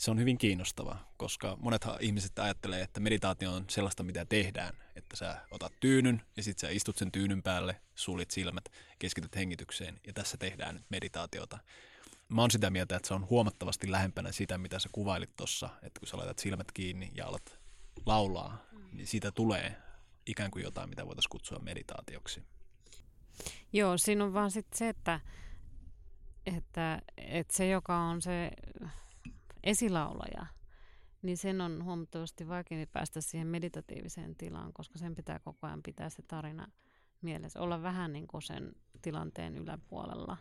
se 0.00 0.10
on 0.10 0.18
hyvin 0.18 0.38
kiinnostava, 0.38 0.96
koska 1.16 1.56
monet 1.60 1.82
ihmiset 2.00 2.38
ajattelee, 2.38 2.82
että 2.82 3.00
meditaatio 3.00 3.52
on 3.52 3.64
sellaista, 3.68 4.02
mitä 4.02 4.24
tehdään, 4.24 4.74
että 4.96 5.16
sä 5.16 5.36
otat 5.50 5.72
tyynyn 5.80 6.22
ja 6.36 6.42
sitten 6.42 6.68
sä 6.68 6.74
istut 6.74 6.96
sen 6.96 7.12
tyynyn 7.12 7.42
päälle, 7.42 7.80
suljet 7.94 8.30
silmät, 8.30 8.64
keskityt 8.98 9.36
hengitykseen 9.36 10.00
ja 10.06 10.12
tässä 10.12 10.36
tehdään 10.36 10.74
nyt 10.74 10.84
meditaatiota. 10.90 11.58
Mä 12.28 12.40
oon 12.40 12.50
sitä 12.50 12.70
mieltä, 12.70 12.96
että 12.96 13.08
se 13.08 13.14
on 13.14 13.28
huomattavasti 13.30 13.90
lähempänä 13.90 14.32
sitä, 14.32 14.58
mitä 14.58 14.78
sä 14.78 14.88
kuvailit 14.92 15.36
tuossa, 15.36 15.68
että 15.82 16.00
kun 16.00 16.08
sä 16.08 16.16
laitat 16.16 16.38
silmät 16.38 16.72
kiinni 16.72 17.10
ja 17.14 17.26
alat 17.26 17.58
laulaa, 18.06 18.64
niin 18.92 19.06
siitä 19.06 19.32
tulee 19.32 19.76
ikään 20.26 20.50
kuin 20.50 20.62
jotain, 20.62 20.90
mitä 20.90 21.06
voitaisiin 21.06 21.30
kutsua 21.30 21.58
meditaatioksi. 21.58 22.42
Joo, 23.72 23.98
siinä 23.98 24.24
on 24.24 24.32
vaan 24.32 24.50
sitten 24.50 24.78
se, 24.78 24.88
että, 24.88 25.20
että, 26.46 27.02
että 27.16 27.56
se, 27.56 27.68
joka 27.68 27.96
on 27.96 28.22
se 28.22 28.50
esilaulaja, 29.64 30.46
niin 31.22 31.36
sen 31.36 31.60
on 31.60 31.84
huomattavasti 31.84 32.48
vaikeampi 32.48 32.86
päästä 32.92 33.20
siihen 33.20 33.46
meditatiiviseen 33.46 34.36
tilaan, 34.36 34.72
koska 34.72 34.98
sen 34.98 35.14
pitää 35.14 35.38
koko 35.38 35.66
ajan 35.66 35.82
pitää 35.82 36.10
se 36.10 36.22
tarina 36.22 36.66
mielessä. 37.22 37.60
Olla 37.60 37.82
vähän 37.82 38.12
niin 38.12 38.26
kuin 38.26 38.42
sen 38.42 38.72
tilanteen 39.02 39.56
yläpuolella, 39.56 40.36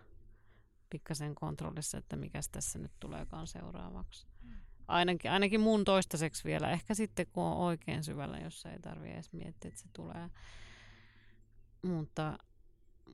pikkasen 0.90 1.36
kontrollissa, 1.36 1.98
että 1.98 2.16
mikä 2.16 2.40
tässä 2.52 2.80
nyt 2.80 2.92
tuleekaan 3.00 3.48
seuraavaksi. 3.48 4.28
Ainakin, 4.88 5.32
ainakin 5.32 5.62
mun 5.62 5.84
toistaiseksi 5.86 6.44
vielä. 6.44 6.72
Ehkä 6.72 6.94
sitten 6.94 7.28
kun 7.28 7.44
on 7.44 7.58
oikein 7.58 8.04
syvällä, 8.04 8.38
jossa 8.38 8.72
ei 8.72 8.80
tarvitse 8.80 9.14
edes 9.14 9.34
miettiä, 9.34 9.68
että 9.68 9.82
se 9.82 9.88
tulee. 9.94 10.30
Mutta, 11.82 12.38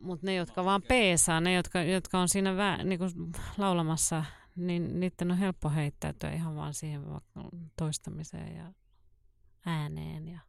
mutta 0.02 0.26
ne, 0.26 0.36
jotka 0.36 0.66
vaan 0.66 0.82
peesaa, 0.82 1.42
ne, 1.42 1.54
jotka, 1.54 1.82
jotka 1.84 2.20
on 2.20 2.30
siinä 2.30 2.58
vä, 2.58 2.78
niin 2.78 3.00
kuin 3.00 3.12
laulamassa 3.58 4.26
niin 4.56 5.00
niiden 5.00 5.32
on 5.32 5.38
helppo 5.38 5.70
heittäytyä 5.70 6.34
ihan 6.34 6.56
vaan 6.56 6.74
siihen 6.74 7.02
toistamiseen 7.78 8.56
ja 8.56 8.74
ääneen 9.66 10.28
ja 10.28 10.40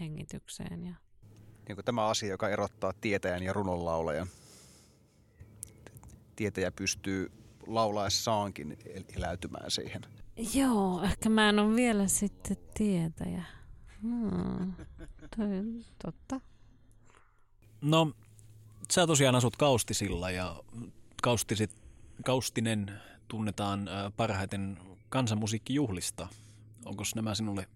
hengitykseen. 0.00 0.86
Ja... 0.86 0.94
Niin 1.68 1.84
tämä 1.84 2.06
asia, 2.06 2.28
joka 2.28 2.48
erottaa 2.48 2.92
tietäjän 3.00 3.42
ja 3.42 3.52
runonlaulajan. 3.52 4.26
tietäjä 6.36 6.72
pystyy 6.72 7.32
laulaessaankin 7.66 8.76
el- 8.94 9.04
eläytymään 9.16 9.70
siihen. 9.70 10.02
Joo, 10.54 11.02
ehkä 11.02 11.28
mä 11.28 11.48
en 11.48 11.58
ole 11.58 11.76
vielä 11.76 12.08
sitten 12.08 12.56
tietäjä. 12.74 13.44
Hmm. 14.02 14.72
Toi 15.36 15.58
on 15.58 15.84
totta. 16.04 16.40
No, 17.80 18.12
sä 18.92 19.06
tosiaan 19.06 19.34
asut 19.34 19.56
Kaustisilla 19.56 20.30
ja 20.30 20.62
Kaustisit, 21.22 21.70
Kaustinen 22.24 23.00
tunnetaan 23.28 23.88
ä, 23.88 24.10
parhaiten 24.16 24.78
kansanmusiikkijuhlista. 25.08 26.28
Onko 26.84 27.02
nämä 27.14 27.34
sinulle 27.34 27.68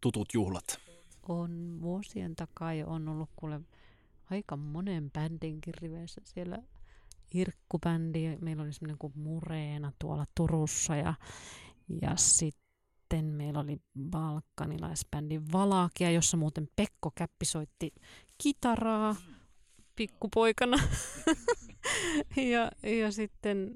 tutut 0.00 0.28
juhlat? 0.34 0.80
On 1.28 1.78
vuosien 1.80 2.36
takaa 2.36 2.74
jo 2.74 2.86
on 2.88 3.08
ollut 3.08 3.30
kuule 3.36 3.60
aika 4.30 4.56
monen 4.56 5.10
bändinkin 5.10 5.74
riveissä 5.74 6.20
siellä 6.24 6.58
Irkkubändi, 7.34 8.36
meillä 8.40 8.62
oli 8.62 8.72
semmoinen 8.72 8.98
kuin 8.98 9.12
Mureena 9.16 9.92
tuolla 9.98 10.24
Turussa 10.34 10.96
ja, 10.96 11.14
ja 12.02 12.16
sitten 12.16 13.24
meillä 13.24 13.60
oli 13.60 13.80
balkanilaisbändi 14.10 15.40
Valakia, 15.52 16.10
jossa 16.10 16.36
muuten 16.36 16.68
Pekko 16.76 17.10
Käppi 17.14 17.44
soitti 17.44 17.92
kitaraa 18.38 19.16
pikkupoikana. 19.96 20.76
ja, 22.52 22.70
ja 22.90 23.12
sitten, 23.12 23.74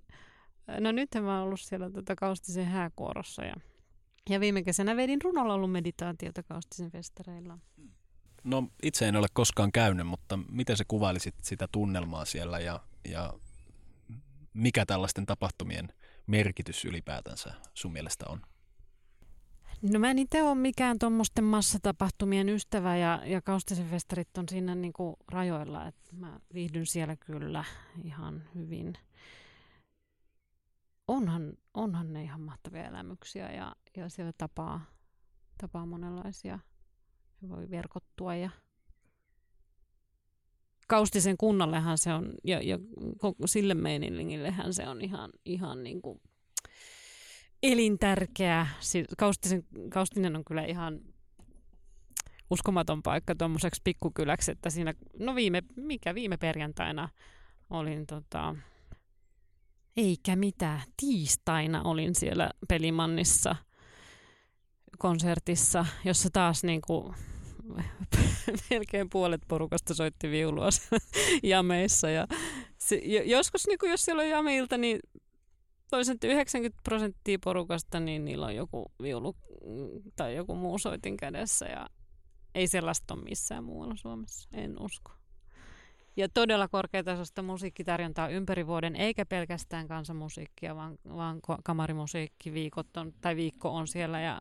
no 0.81 0.93
nyt 0.93 1.09
mä 1.15 1.39
oon 1.39 1.47
ollut 1.47 1.61
siellä 1.61 1.91
tota 1.91 2.17
Kaustisen 2.17 2.67
hääkuorossa 2.67 3.45
ja, 3.45 3.55
ja 4.31 4.41
viime 4.41 4.63
kesänä 4.63 4.97
vedin 4.97 5.23
runolaulun 5.23 5.71
meditaatiota 5.71 6.43
Kaustisen 6.43 6.91
festareilla. 6.91 7.59
No 8.45 8.69
itse 8.83 9.09
en 9.09 9.17
ole 9.17 9.27
koskaan 9.33 9.73
käynyt, 9.73 10.07
mutta 10.07 10.39
miten 10.51 10.77
sä 10.77 10.85
kuvailisit 10.89 11.35
sitä 11.43 11.69
tunnelmaa 11.73 12.25
siellä 12.25 12.59
ja, 12.59 12.81
ja 13.09 13.35
mikä 14.55 14.87
tällaisten 14.87 15.27
tapahtumien 15.27 15.89
merkitys 16.27 16.85
ylipäätänsä 16.85 17.55
sun 17.75 17.93
mielestä 17.93 18.25
on? 18.29 18.41
No 19.83 19.99
mä 19.99 20.11
en 20.11 20.19
itse 20.19 20.43
ole 20.43 20.55
mikään 20.55 20.99
tuommoisten 20.99 21.45
massatapahtumien 21.45 22.49
ystävä 22.49 22.97
ja, 22.97 23.23
ja 23.25 23.43
Kaustisen 23.43 23.87
festarit 23.87 24.39
on 24.39 24.49
siinä 24.49 24.75
niinku 24.75 25.17
rajoilla, 25.29 25.87
että 25.87 26.17
mä 26.17 26.41
viihdyn 26.55 26.87
siellä 26.87 27.17
kyllä 27.17 27.65
ihan 28.05 28.43
hyvin. 28.55 28.99
Onhan, 31.09 31.53
onhan 31.75 32.13
ne 32.13 32.23
ihan 32.23 32.41
mahtavia 32.41 32.85
elämyksiä 32.85 33.53
ja, 33.53 33.77
ja 33.97 34.09
siellä 34.09 34.33
tapaa, 34.39 34.81
tapaa 35.59 35.87
monenlaisia. 35.87 36.59
Voi 37.49 37.71
verkottua 37.71 38.35
ja 38.35 38.51
Kaustisen 40.89 41.37
kunnallehan 41.37 41.99
se 41.99 42.13
on, 42.13 42.33
ja, 42.45 42.63
ja 42.63 42.79
sille 43.45 43.75
meiningillehän 43.75 44.75
se 44.75 44.89
on 44.89 45.01
ihan, 45.01 45.31
ihan 45.45 45.83
niin 45.83 46.03
kuin 46.03 46.21
elintärkeä. 47.63 48.67
Kaustisen, 49.19 49.65
Kaustinen 49.91 50.37
on 50.37 50.45
kyllä 50.45 50.65
ihan 50.65 51.01
uskomaton 52.51 53.03
paikka 53.03 53.35
tuommoiseksi 53.35 53.81
pikkukyläksi, 53.85 54.51
että 54.51 54.71
siinä, 54.71 54.95
no 55.19 55.35
viime, 55.35 55.63
mikä 55.77 56.15
viime 56.15 56.37
perjantaina 56.37 57.09
olin 57.71 58.07
tota, 58.07 58.57
eikä 59.99 60.37
mitään, 60.37 60.83
tiistaina 60.97 61.83
olin 61.83 62.15
siellä 62.15 62.51
Pelimannissa 62.69 63.57
konsertissa, 64.99 65.87
jossa 66.05 66.29
taas 66.33 66.65
niin 66.65 66.81
kuin, 66.87 67.15
melkein 68.71 69.09
puolet 69.11 69.41
porukasta 69.49 69.95
soitti 69.95 70.31
viulua 70.31 70.69
jameissa. 71.43 72.11
Ja 72.11 72.27
se, 72.79 72.97
joskus, 73.25 73.67
niin 73.67 73.79
kuin 73.79 73.91
jos 73.91 74.03
siellä 74.03 74.23
on 74.23 74.29
jameilta, 74.29 74.79
niin 74.79 75.01
toisen 75.91 76.19
90 76.25 76.81
prosenttia 76.85 77.39
porukasta, 77.45 78.01
niin 78.01 78.25
niillä 78.25 78.47
on 78.47 78.57
joku 78.57 78.93
viulu 79.03 79.37
tai 80.17 80.37
joku 80.37 80.55
muu 80.55 80.79
soitin 80.79 81.17
kädessä. 81.17 81.67
Ja 81.67 81.89
ei 82.55 82.67
sellaista 82.67 83.15
ole 83.15 83.23
missään 83.23 83.65
muualla 83.65 83.97
Suomessa, 83.97 84.49
en 84.53 84.83
usko. 84.83 85.18
Ja 86.19 86.29
todella 86.29 86.69
korkeatasoista 86.69 87.43
musiikkitarjontaa 87.43 88.29
ympäri 88.29 88.67
vuoden, 88.67 88.97
eikä 88.97 89.27
pelkästään 89.27 89.89
kansanmusiikkia, 89.89 90.77
vaan, 90.77 90.99
vaan 91.17 91.41
kamarimusiikkiviikot 91.65 92.97
on, 92.97 93.13
tai 93.21 93.37
viikko 93.37 93.71
on 93.71 93.89
siellä 93.89 94.21
ja 94.21 94.41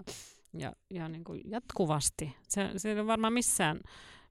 ja, 0.53 0.73
ja 0.89 1.09
niin 1.09 1.23
kuin 1.23 1.41
jatkuvasti. 1.45 2.36
Se, 2.47 2.71
se 2.78 2.89
ei 2.89 2.95
ole 2.95 3.07
varmaan 3.07 3.34
missään, 3.34 3.80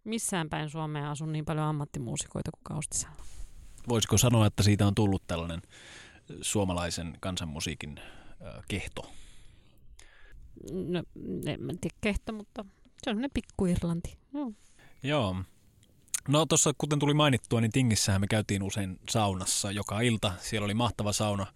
missään 0.05 0.49
päin 0.49 0.71
Suomea 0.71 1.11
asu 1.11 1.27
niin 1.27 1.45
paljon 1.45 1.67
ammattimuusikoita 1.67 2.51
kuin 2.51 2.63
Kaustisella. 2.63 3.25
Voisiko 3.89 4.19
sanoa, 4.19 4.47
että 4.47 4.63
siitä 4.63 4.87
on 4.87 4.95
tullut 4.95 5.23
tällainen 5.27 5.63
suomalaisen 6.41 7.17
kansanmusiikin 7.21 7.99
äh, 7.99 8.65
kehto? 8.69 9.13
No, 10.73 11.03
en 11.47 11.63
mä 11.63 11.73
tiedä 11.81 11.97
kehto, 12.01 12.33
mutta 12.33 12.65
se 12.87 13.11
on 13.11 13.15
semmoinen 13.15 13.31
pikku 13.35 13.67
Irlanti. 13.67 14.19
Joo. 14.35 14.53
Joo. 15.03 15.37
No 16.29 16.47
tuossa 16.47 16.73
kuten 16.79 16.99
tuli 16.99 17.15
mainittua, 17.15 17.61
niin 17.61 17.73
Tingissähän 17.73 18.21
me 18.21 18.27
käytiin 18.27 18.63
usein 18.63 18.99
saunassa 19.11 19.73
joka 19.73 20.01
ilta. 20.01 20.33
Siellä 20.41 20.65
oli 20.65 20.75
mahtava 20.75 21.13
sauna, 21.13 21.47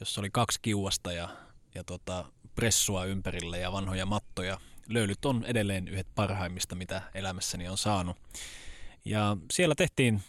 jossa 0.00 0.20
oli 0.20 0.30
kaksi 0.30 0.58
kiuasta 0.62 1.12
ja, 1.12 1.28
ja 1.74 1.84
tota, 1.84 2.24
pressua 2.54 3.04
ympärille 3.04 3.58
ja 3.58 3.72
vanhoja 3.72 4.06
mattoja. 4.06 4.60
Löylyt 4.88 5.24
on 5.24 5.44
edelleen 5.44 5.88
yhdet 5.88 6.06
parhaimmista, 6.14 6.74
mitä 6.74 7.02
elämässäni 7.14 7.68
on 7.68 7.78
saanut. 7.78 8.16
Ja 9.04 9.36
siellä 9.52 9.74
tehtiin 9.74 10.22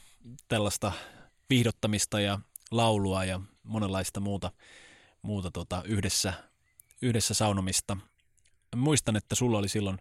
tällaista 0.48 0.92
viihdottamista 1.50 2.20
ja 2.20 2.40
laulua 2.72 3.26
ja 3.26 3.42
monenlaista 3.64 4.20
muuta, 4.20 4.52
muuta 5.22 5.52
tota 5.52 5.84
yhdessä, 5.86 6.34
yhdessä 7.02 7.34
saunomista. 7.34 7.98
Muistan, 8.76 9.16
että 9.16 9.36
sulla 9.36 9.58
oli 9.58 9.70
silloin 9.70 9.98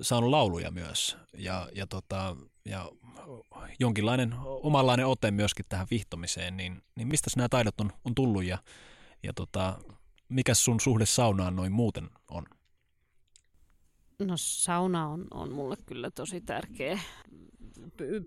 saanut 0.00 0.30
lauluja 0.30 0.70
myös 0.70 1.16
ja, 1.34 1.68
ja, 1.74 1.86
tota, 1.86 2.36
ja 2.68 2.92
jonkinlainen 3.80 4.34
omanlainen 4.44 5.06
ote 5.06 5.30
myöskin 5.30 5.64
tähän 5.68 5.86
vihtomiseen, 5.90 6.56
niin, 6.56 6.82
niin 6.94 7.08
mistä 7.08 7.30
nämä 7.36 7.48
taidot 7.48 7.80
on, 7.80 7.92
on 8.04 8.14
tullut 8.14 8.44
ja, 8.44 8.58
ja 9.22 9.32
tota, 9.32 9.78
mikä 10.28 10.54
sun 10.54 10.80
suhde 10.80 11.06
saunaan 11.06 11.56
noin 11.56 11.72
muuten 11.72 12.10
on? 12.30 12.46
No 14.18 14.34
sauna 14.36 15.08
on, 15.08 15.26
on 15.30 15.52
mulle 15.52 15.76
kyllä 15.86 16.10
tosi 16.10 16.40
tärkeä. 16.40 16.98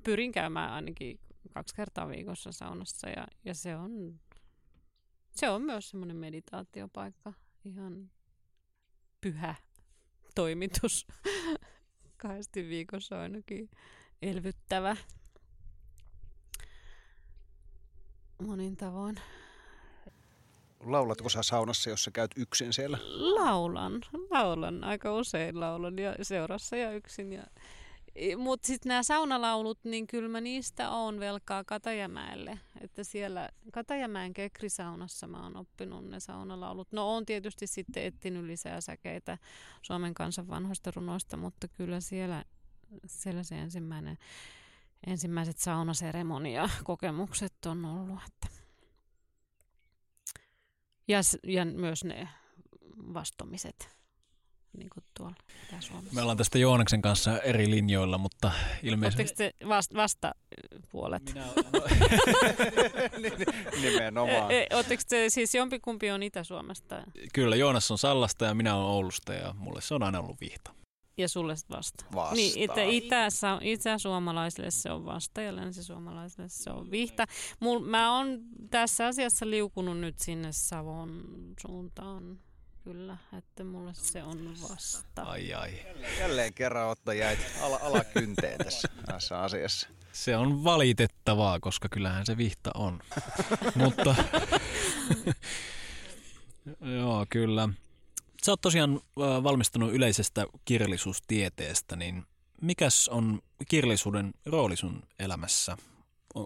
Pyrin 0.04 0.32
käymään 0.32 0.72
ainakin 0.72 1.20
kaksi 1.54 1.76
kertaa 1.76 2.10
viikossa 2.10 2.52
saunassa 2.52 3.10
ja, 3.10 3.28
ja 3.46 3.54
se, 3.54 3.76
on, 3.76 4.20
se 5.32 5.50
on 5.50 5.62
myös 5.62 5.90
semmoinen 5.90 6.18
meditaatiopaikka. 6.18 7.34
Ihan 7.66 8.12
pyhä 9.22 9.56
toimitus. 10.36 11.08
Kahdesti 12.18 12.70
viikossa 12.70 13.22
ainakin 13.22 13.70
elvyttävä 14.22 14.98
monin 18.42 18.78
tavoin. 18.78 19.16
Laulatko 20.80 21.30
sä 21.30 21.44
saunassa, 21.44 21.90
jos 21.90 22.04
sä 22.04 22.12
käyt 22.12 22.32
yksin 22.36 22.74
siellä? 22.74 22.98
Laulan, 23.12 24.02
laulan. 24.30 24.84
Aika 24.84 25.14
usein 25.14 25.60
laulan 25.60 26.00
ja 26.00 26.16
seurassa 26.22 26.76
ja 26.76 26.92
yksin. 26.92 27.34
Ja... 27.34 27.44
Mutta 28.38 28.68
sitten 28.68 28.90
nämä 28.90 29.04
saunalaulut, 29.04 29.80
niin 29.84 30.08
kyllä 30.08 30.30
mä 30.30 30.42
niistä 30.42 30.90
on 30.90 31.20
velkaa 31.20 31.64
Katajamäelle. 31.64 32.60
Että 32.82 33.04
siellä 33.04 33.50
Katajamäen 33.72 34.34
kekrisaunassa 34.34 35.28
mä 35.28 35.44
oon 35.44 35.58
oppinut 35.58 36.10
ne 36.10 36.20
saunalaulut. 36.20 36.92
No 36.92 37.16
on 37.16 37.26
tietysti 37.26 37.68
sitten 37.68 38.04
etsinyt 38.04 38.46
lisää 38.46 38.82
säkeitä 38.82 39.38
Suomen 39.82 40.14
kansan 40.14 40.48
vanhoista 40.48 40.92
runoista, 40.96 41.38
mutta 41.38 41.68
kyllä 41.68 42.00
siellä, 42.00 42.44
siellä 43.06 43.44
se 43.44 43.60
ensimmäinen, 43.60 44.18
ensimmäiset 45.08 45.58
saunaseremonia 45.58 46.70
kokemukset 46.84 47.66
on 47.66 47.86
ollut. 47.86 48.20
Että 48.28 48.62
ja, 51.08 51.20
ja 51.44 51.66
myös 51.66 52.04
ne 52.04 52.28
vastomiset 53.14 54.02
niin 54.78 54.90
kuin 54.94 55.04
tuolla 55.18 55.36
Suomessa. 55.80 56.16
Me 56.16 56.22
ollaan 56.22 56.38
tästä 56.38 56.58
Joonaksen 56.58 57.02
kanssa 57.02 57.40
eri 57.40 57.70
linjoilla, 57.70 58.18
mutta 58.18 58.52
ilmeisesti... 58.84 59.44
Oletteko 59.44 59.58
te 59.60 59.68
vasta, 59.68 59.96
vastapuolet? 59.96 61.34
Minä 61.34 61.46
no... 61.46 61.84
Nimenomaan. 63.82 64.52
E, 64.52 64.68
Oletteko 64.74 65.04
te 65.10 65.30
siis 65.30 65.56
jompikumpi 65.56 66.12
on 66.12 66.24
Itä-Suomesta? 66.24 67.04
Kyllä, 67.34 67.56
Joonas 67.56 67.92
on 67.92 67.98
Sallasta 67.98 68.46
ja 68.46 68.54
minä 68.54 68.76
olen 68.76 68.88
Oulusta 68.88 69.34
ja 69.34 69.56
mulle 69.58 69.82
se 69.82 69.94
on 69.94 70.04
aina 70.04 70.20
ollut 70.20 70.42
vihta. 70.42 70.74
Ja 71.22 71.30
sulle 71.30 71.56
vasta. 71.70 72.06
Vasta. 72.16 72.36
Niin, 72.36 72.70
että 72.70 72.84
itässä, 72.84 73.58
itä-suomalaisille 73.62 74.72
se 74.72 74.92
on 74.92 75.06
vasta 75.06 75.42
ja 75.42 75.56
länsi-suomalaisille 75.56 76.50
se 76.50 76.70
on 76.70 76.92
vihta. 76.92 77.26
Mul, 77.60 77.80
mä 77.80 78.18
oon 78.18 78.40
tässä 78.70 79.08
asiassa 79.08 79.50
liukunut 79.50 80.00
nyt 80.00 80.20
sinne 80.20 80.48
Savon 80.52 81.24
suuntaan 81.62 82.40
kyllä, 82.84 83.18
että 83.38 83.64
mulle 83.64 83.94
se 83.94 84.24
on 84.24 84.54
vasta. 84.70 85.22
Ai 85.22 85.54
ai. 85.54 85.72
Jälleen 86.20 86.54
kerran 86.54 86.90
Otto 86.90 87.12
jäit 87.12 87.40
ala, 87.62 87.80
alakynteen 87.82 88.58
tässä, 88.58 88.88
tässä 89.06 89.40
asiassa. 89.40 89.88
Se 90.14 90.38
on 90.38 90.64
valitettavaa, 90.64 91.60
koska 91.60 91.90
kyllähän 91.90 92.26
se 92.26 92.38
vihta 92.38 92.72
on. 92.76 93.00
Mutta 93.76 94.16
joo, 97.00 97.26
kyllä. 97.30 97.70
Sä 98.46 98.52
oot 98.52 98.62
tosiaan 98.62 99.02
valmistunut 99.18 99.94
yleisestä 99.94 100.46
kirjallisuustieteestä, 100.66 101.96
niin 101.96 102.24
mikäs 102.62 103.08
on 103.08 103.42
kirjallisuuden 103.68 104.34
rooli 104.46 104.76
sun 104.76 105.04
elämässä? 105.20 105.78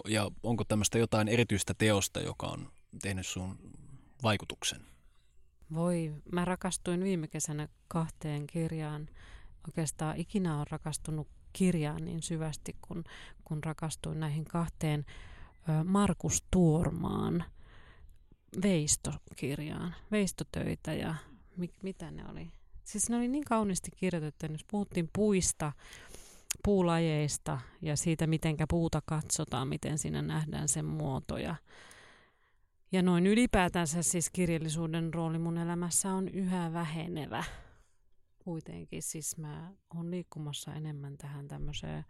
Ja 0.07 0.31
onko 0.43 0.63
tämmöistä 0.63 0.97
jotain 0.97 1.27
erityistä 1.27 1.73
teosta, 1.73 2.19
joka 2.19 2.47
on 2.47 2.71
tehnyt 3.01 3.27
sun 3.27 3.57
vaikutuksen? 4.23 4.81
Voi, 5.73 6.13
mä 6.31 6.45
rakastuin 6.45 7.03
viime 7.03 7.27
kesänä 7.27 7.67
kahteen 7.87 8.47
kirjaan. 8.47 9.09
Oikeastaan 9.67 10.17
ikinä 10.17 10.59
on 10.59 10.67
rakastunut 10.69 11.27
kirjaan 11.53 12.05
niin 12.05 12.21
syvästi, 12.21 12.75
kun, 12.81 13.03
kun 13.43 13.63
rakastuin 13.63 14.19
näihin 14.19 14.45
kahteen 14.45 15.05
Markus 15.83 16.43
Tuormaan 16.51 17.43
veistokirjaan, 18.61 19.95
veistotöitä 20.11 20.93
ja 20.93 21.15
mi, 21.57 21.69
mitä 21.83 22.11
ne 22.11 22.23
oli. 22.31 22.51
Siis 22.83 23.09
ne 23.09 23.17
oli 23.17 23.27
niin 23.27 23.43
kauniisti 23.43 23.91
kirjoitettu, 23.95 24.45
jos 24.45 24.65
puhuttiin 24.71 25.09
puista, 25.15 25.71
puulajeista 26.63 27.59
ja 27.81 27.97
siitä, 27.97 28.27
miten 28.27 28.55
puuta 28.69 29.01
katsotaan, 29.05 29.67
miten 29.67 29.97
siinä 29.97 30.21
nähdään 30.21 30.67
sen 30.67 30.85
muoto 30.85 31.37
ja 32.95 33.01
noin 33.01 33.27
ylipäätänsä 33.27 34.03
siis 34.03 34.29
kirjallisuuden 34.29 35.13
rooli 35.13 35.39
mun 35.39 35.57
elämässä 35.57 36.13
on 36.13 36.27
yhä 36.27 36.73
vähenevä. 36.73 37.43
Kuitenkin 38.39 39.03
siis 39.03 39.37
mä 39.37 39.71
oon 39.95 40.11
liikkumassa 40.11 40.73
enemmän 40.73 41.17
tähän 41.17 41.47
tämmöiseen, 41.47 42.05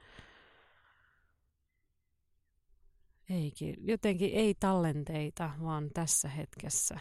ei, 3.29 3.51
ki- 3.51 3.77
jotenkin 3.79 4.31
ei 4.33 4.55
tallenteita, 4.59 5.51
vaan 5.63 5.89
tässä 5.93 6.29
hetkessä 6.29 6.99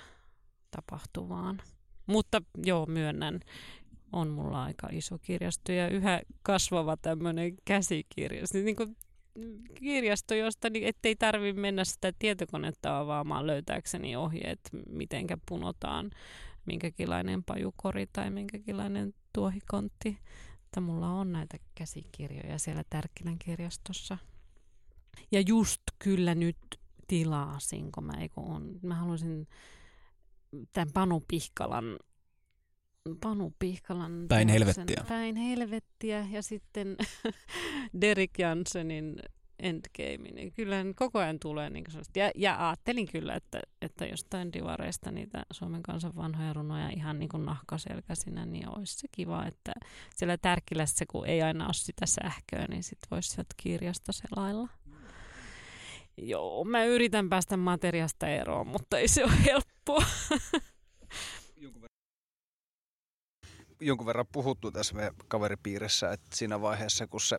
tapahtuvaan. 0.70 1.62
Mutta 2.06 2.42
joo, 2.64 2.86
myönnän, 2.86 3.40
on 4.12 4.28
mulla 4.28 4.64
aika 4.64 4.88
iso 4.92 5.18
kirjasto 5.18 5.72
ja 5.72 5.88
yhä 5.88 6.20
kasvava 6.42 6.96
tämmöinen 6.96 7.56
käsikirjasto. 7.64 8.58
Niin 8.58 8.76
kuin 8.76 8.96
kirjasto, 9.74 10.34
josta 10.34 10.70
niin 10.70 10.86
ettei 10.86 11.16
tarvi 11.16 11.52
mennä 11.52 11.84
sitä 11.84 12.12
tietokonetta 12.18 12.98
avaamaan 12.98 13.46
löytääkseni 13.46 14.16
ohjeet, 14.16 14.60
mitenkä 14.88 15.38
punotaan 15.48 16.10
minkäkinlainen 16.66 17.44
pajukori 17.44 18.06
tai 18.12 18.30
minkäkinlainen 18.30 19.14
tuohikontti. 19.32 20.18
Että 20.64 20.80
mulla 20.80 21.08
on 21.08 21.32
näitä 21.32 21.58
käsikirjoja 21.74 22.58
siellä 22.58 22.84
Tärkkilän 22.90 23.38
kirjastossa. 23.38 24.18
Ja 25.32 25.40
just 25.40 25.82
kyllä 25.98 26.34
nyt 26.34 26.56
tilasin, 27.08 27.92
kun 27.92 28.04
mä, 28.04 28.12
kun 28.34 28.44
on, 28.44 28.78
mä 28.82 28.94
haluaisin 28.94 29.46
tämän 30.72 30.92
Panu 30.94 31.22
Pihkalan 31.28 31.98
Panu 33.20 33.52
Pihkalan 33.58 34.26
Päin 34.28 34.48
helvettiä. 34.48 35.04
Päin 35.08 35.36
helvettiä 35.36 36.26
ja 36.30 36.42
sitten 36.42 36.96
Derek 38.00 38.38
Janssenin 38.38 39.16
Endgame. 39.58 40.30
Niin 40.30 40.52
kyllä 40.52 40.76
koko 40.96 41.18
ajan 41.18 41.38
tulee 41.38 41.70
niin 41.70 41.84
sellaista. 41.88 42.18
Ja, 42.18 42.30
ja 42.34 42.68
ajattelin 42.68 43.08
kyllä, 43.08 43.34
että, 43.34 43.60
että 43.82 44.06
jostain 44.06 44.52
divareista 44.52 45.10
niitä 45.10 45.46
Suomen 45.50 45.82
kansan 45.82 46.16
vanhoja 46.16 46.52
runoja 46.52 46.88
ihan 46.88 47.18
niin 47.18 47.28
kuin 47.28 47.44
nahkaselkäisinä, 47.44 48.46
niin 48.46 48.76
olisi 48.78 48.98
se 48.98 49.08
kiva, 49.12 49.46
että 49.46 49.72
siellä 50.16 50.36
Tärkkilässä, 50.36 51.04
kun 51.08 51.26
ei 51.26 51.42
aina 51.42 51.64
ole 51.64 51.74
sitä 51.74 52.06
sähköä, 52.06 52.66
niin 52.68 52.82
sit 52.82 52.98
voisi 53.10 53.30
sieltä 53.30 53.54
kirjasta 53.56 54.12
selailla. 54.12 54.68
Joo, 56.16 56.64
mä 56.64 56.84
yritän 56.84 57.28
päästä 57.28 57.56
materiasta 57.56 58.28
eroon, 58.28 58.66
mutta 58.66 58.98
ei 58.98 59.08
se 59.08 59.24
ole 59.24 59.32
helppoa. 59.44 60.04
jonkun 63.80 64.06
verran 64.06 64.26
puhuttu 64.32 64.70
tässä 64.70 64.94
meidän 64.94 65.14
kaveripiirissä, 65.28 66.12
että 66.12 66.36
siinä 66.36 66.60
vaiheessa, 66.60 67.06
kun 67.06 67.20
se 67.20 67.38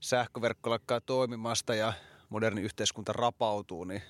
sähköverkko 0.00 0.70
lakkaa 0.70 1.00
toimimasta 1.00 1.74
ja 1.74 1.92
moderni 2.28 2.60
yhteiskunta 2.62 3.12
rapautuu, 3.12 3.84
niin 3.84 4.02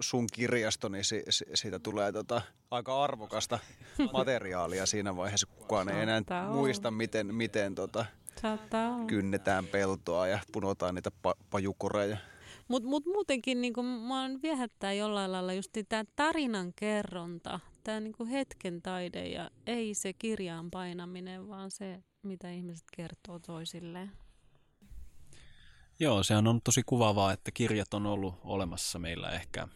sun 0.00 0.26
kirjasto, 0.32 0.88
niin 0.88 1.04
si, 1.04 1.22
si, 1.30 1.44
siitä 1.54 1.78
tulee 1.78 2.12
tota, 2.12 2.42
aika 2.70 3.04
arvokasta 3.04 3.58
materiaalia 4.12 4.86
siinä 4.86 5.16
vaiheessa, 5.16 5.46
kun 5.46 5.56
kukaan 5.56 5.88
ei 5.88 6.02
enää 6.02 6.16
Saattaa 6.18 6.46
olla. 6.46 6.54
muista, 6.56 6.90
miten, 6.90 7.34
miten 7.34 7.74
tota, 7.74 8.04
Saattaa 8.42 8.94
olla. 8.94 9.04
kynnetään 9.06 9.66
peltoa 9.66 10.26
ja 10.26 10.38
punotaan 10.52 10.94
niitä 10.94 11.10
pa, 11.22 11.34
pajukoreja. 11.50 12.16
Mutta 12.68 12.88
mut 12.88 13.06
muutenkin 13.06 13.60
niinku, 13.60 13.82
mua 13.82 14.16
viehättää 14.42 14.92
jollain 14.92 15.32
lailla 15.32 15.52
just 15.52 15.70
tämä 15.88 16.04
tarinan 16.16 16.72
kerronta, 16.76 17.60
tämä 17.84 18.00
niinku 18.00 18.26
hetken 18.26 18.82
taide 18.82 19.28
ja 19.28 19.50
ei 19.66 19.94
se 19.94 20.12
kirjaan 20.12 20.70
painaminen, 20.70 21.48
vaan 21.48 21.70
se, 21.70 22.02
mitä 22.22 22.50
ihmiset 22.50 22.86
kertoo 22.96 23.38
toisilleen. 23.38 24.12
Joo, 26.00 26.22
sehän 26.22 26.46
on 26.46 26.60
tosi 26.64 26.82
kuvaavaa, 26.86 27.32
että 27.32 27.50
kirjat 27.54 27.94
on 27.94 28.06
ollut 28.06 28.34
olemassa 28.44 28.98
meillä 28.98 29.30
ehkä 29.30 29.68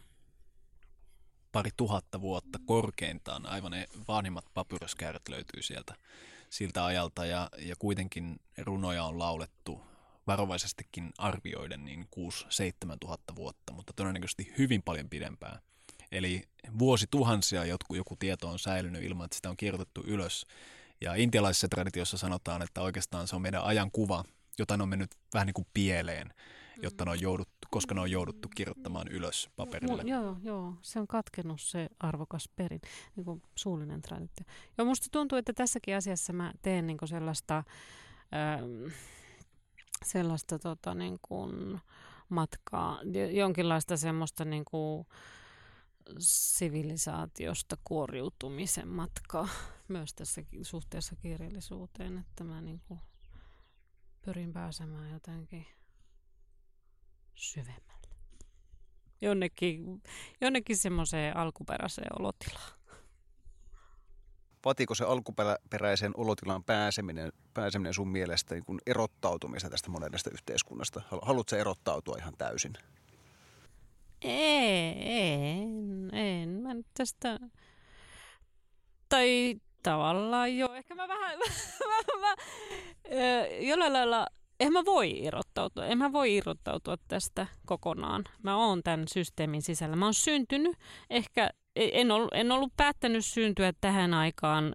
pari 1.51 1.69
tuhatta 1.77 2.21
vuotta 2.21 2.59
korkeintaan. 2.65 3.45
Aivan 3.45 3.71
ne 3.71 3.85
vanhimmat 4.07 4.45
papyruskäärät 4.53 5.29
löytyy 5.29 5.61
sieltä 5.61 5.95
siltä 6.49 6.85
ajalta 6.85 7.25
ja, 7.25 7.49
ja 7.57 7.75
kuitenkin 7.79 8.39
runoja 8.57 9.03
on 9.03 9.19
laulettu 9.19 9.81
varovaisestikin 10.29 11.11
arvioiden 11.17 11.85
niin 11.85 12.07
6-7 12.91 12.97
tuhatta 12.99 13.35
vuotta, 13.35 13.73
mutta 13.73 13.93
todennäköisesti 13.95 14.53
hyvin 14.57 14.83
paljon 14.83 15.09
pidempään. 15.09 15.59
Eli 16.11 16.43
vuosituhansia 16.79 17.65
joku, 17.65 17.95
joku 17.95 18.15
tieto 18.15 18.47
on 18.47 18.59
säilynyt 18.59 19.03
ilman, 19.03 19.25
että 19.25 19.35
sitä 19.35 19.49
on 19.49 19.57
kirjoitettu 19.57 20.03
ylös. 20.07 20.45
Ja 21.01 21.15
intialaisessa 21.15 21.67
traditiossa 21.67 22.17
sanotaan, 22.17 22.61
että 22.61 22.81
oikeastaan 22.81 23.27
se 23.27 23.35
on 23.35 23.41
meidän 23.41 23.63
ajan 23.63 23.91
kuva, 23.91 24.23
jota 24.59 24.73
on 24.73 24.89
mennyt 24.89 25.11
vähän 25.33 25.45
niin 25.45 25.53
kuin 25.53 25.67
pieleen, 25.73 26.33
jotta 26.81 27.05
ne 27.05 27.11
on 27.11 27.21
jouduttu, 27.21 27.67
koska 27.71 27.95
ne 27.95 28.01
on 28.01 28.11
jouduttu 28.11 28.49
kirjoittamaan 28.55 29.07
ylös 29.07 29.49
paperille. 29.55 30.03
Mu- 30.03 30.07
joo, 30.09 30.37
joo, 30.43 30.73
se 30.81 30.99
on 30.99 31.07
katkennut 31.07 31.61
se 31.61 31.89
arvokas 31.99 32.49
perin, 32.55 32.81
niin 33.15 33.25
kuin 33.25 33.41
suullinen 33.55 34.01
traditio. 34.01 34.45
Ja 34.77 34.85
musta 34.85 35.07
tuntuu, 35.11 35.37
että 35.37 35.53
tässäkin 35.53 35.95
asiassa 35.95 36.33
mä 36.33 36.53
teen 36.61 36.87
niin 36.87 36.97
kuin 36.97 37.09
sellaista, 37.09 37.63
ähm, 38.33 38.93
sellaista 40.05 40.59
tota, 40.59 40.93
niin 40.93 41.19
kuin 41.21 41.79
matkaa, 42.29 42.99
jo- 43.03 43.29
jonkinlaista 43.29 43.97
semmoista 43.97 44.45
niin 44.45 44.65
kuin 44.65 45.07
sivilisaatiosta 46.19 47.77
kuoriutumisen 47.83 48.87
matkaa 48.87 49.47
myös 49.87 50.13
tässä 50.13 50.41
suhteessa 50.61 51.15
kirjallisuuteen, 51.15 52.17
että 52.17 52.43
mä 52.43 52.61
niin 52.61 52.81
kuin 52.87 52.99
pyrin 54.21 54.53
pääsemään 54.53 55.11
jotenkin 55.11 55.65
syvemmälle. 57.35 57.89
Jonnekin, 59.21 60.01
jonnekin 60.41 60.77
semmoiseen 60.77 61.37
alkuperäiseen 61.37 62.19
olotilaan. 62.19 62.78
Vaatiko 64.65 64.95
se 64.95 65.05
alkuperäiseen 65.05 66.11
olotilaan 66.17 66.63
pääseminen, 66.63 67.31
pääseminen 67.53 67.93
sun 67.93 68.07
mielestä 68.07 68.55
niin 68.55 68.65
kuin 68.65 68.79
erottautumista 68.85 69.69
tästä 69.69 69.89
modernista 69.89 70.29
yhteiskunnasta? 70.33 71.01
Hal- 71.11 71.19
Haluatko 71.21 71.55
erottautua 71.55 72.17
ihan 72.17 72.33
täysin? 72.37 72.73
En, 74.21 76.09
en 76.15 76.49
mä 76.49 76.73
nyt 76.73 76.87
tästä... 76.93 77.39
Tai 79.09 79.55
tavallaan 79.83 80.57
joo, 80.57 80.73
ehkä 80.73 80.95
mä 80.95 81.07
vähän... 81.07 81.39
mä, 81.89 82.27
mä, 82.27 82.35
jollain 83.59 83.93
lailla... 83.93 84.27
En 84.59 84.73
mä 84.73 84.85
voi 84.85 85.11
irrottautua, 85.23 85.85
en 85.85 85.97
mä 85.97 86.11
voi 86.11 86.35
irrottautua 86.35 86.95
tästä 87.07 87.47
kokonaan. 87.65 88.23
Mä 88.43 88.57
oon 88.57 88.83
tämän 88.83 89.07
systeemin 89.07 89.61
sisällä. 89.61 89.95
Mä 89.95 90.05
oon 90.05 90.13
syntynyt, 90.13 90.77
ehkä 91.09 91.49
en 91.79 92.11
ollut, 92.11 92.29
en 92.33 92.51
ollut 92.51 92.73
päättänyt 92.77 93.25
syntyä 93.25 93.73
tähän 93.81 94.13
aikaan, 94.13 94.73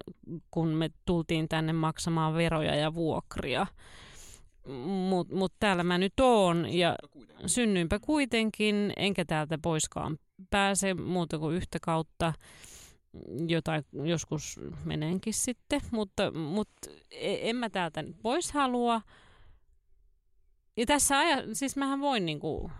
kun 0.51 0.67
me 0.67 0.89
tultiin 1.05 1.49
tänne 1.49 1.73
maksamaan 1.73 2.33
veroja 2.33 2.75
ja 2.75 2.93
vuokria. 2.93 3.67
Mutta 4.85 5.35
mut 5.35 5.53
täällä 5.59 5.83
mä 5.83 5.97
nyt 5.97 6.19
oon 6.19 6.73
ja 6.73 6.95
synnyinpä 7.45 7.99
kuitenkin, 7.99 8.93
enkä 8.97 9.25
täältä 9.25 9.57
poiskaan 9.61 10.17
pääse 10.49 10.93
muuta 10.93 11.39
kuin 11.39 11.55
yhtä 11.55 11.77
kautta. 11.81 12.33
Jotain 13.47 13.85
joskus 14.03 14.59
menenkin 14.83 15.33
sitten, 15.33 15.81
mutta, 15.91 16.31
mutta 16.31 16.89
e- 17.11 17.49
en 17.49 17.55
mä 17.55 17.69
täältä 17.69 18.01
nyt 18.01 18.15
pois 18.21 18.51
halua. 18.51 19.01
Ja 20.77 20.85
tässä 20.85 21.17
aja, 21.17 21.55
siis 21.55 21.75
mähän 21.75 21.99
voin 22.01 22.25
niinku 22.25 22.71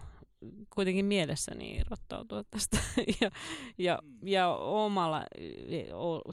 kuitenkin 0.70 1.06
mielessäni 1.06 1.76
irrottautua 1.76 2.44
tästä. 2.44 2.78
Ja, 3.22 3.32
ja, 3.78 4.00
ja 4.24 4.50
omalla 4.56 5.24
e, 5.38 5.84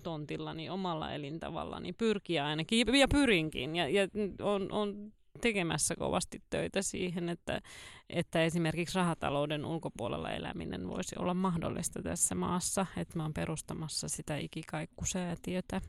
tontillani, 0.03 0.71
omalla 0.71 1.13
elintavallani 1.13 1.93
pyrkiä 1.93 2.47
ainakin, 2.47 2.95
ja 2.99 3.09
pyrinkin, 3.09 3.77
ja, 3.77 3.89
ja 3.89 4.09
on, 4.43 4.73
on 4.73 5.13
tekemässä 5.41 5.97
kovasti 5.97 6.43
töitä 6.51 6.83
siihen, 6.83 7.29
että, 7.29 7.61
että 8.11 8.45
esimerkiksi 8.45 8.99
rahatalouden 8.99 9.65
ulkopuolella 9.65 10.31
eläminen 10.31 10.89
voisi 10.89 11.17
olla 11.19 11.35
mahdollista 11.35 12.03
tässä 12.03 12.35
maassa, 12.35 12.87
että 12.97 13.17
mä 13.17 13.23
oon 13.23 13.35
perustamassa 13.35 14.09
sitä 14.09 14.37
ikikaikkusäätiötä 14.37 15.81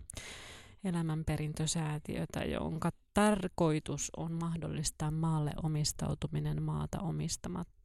elämänperintösäätiötä, 0.83 2.43
jonka 2.43 2.89
tarkoitus 3.13 4.11
on 4.17 4.31
mahdollistaa 4.31 5.11
maalle 5.11 5.51
omistautuminen 5.63 6.63
maata 6.63 6.99
omistamatta. 6.99 7.82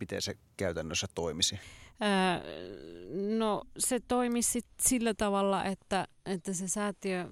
Miten 0.00 0.22
se 0.22 0.34
käytännössä 0.56 1.06
toimisi? 1.14 1.58
Ää, 2.00 2.42
no 3.38 3.62
se 3.78 4.00
toimisi 4.08 4.60
sillä 4.80 5.14
tavalla, 5.14 5.64
että, 5.64 6.08
että 6.26 6.52
se 6.52 6.68
säätiö 6.68 7.28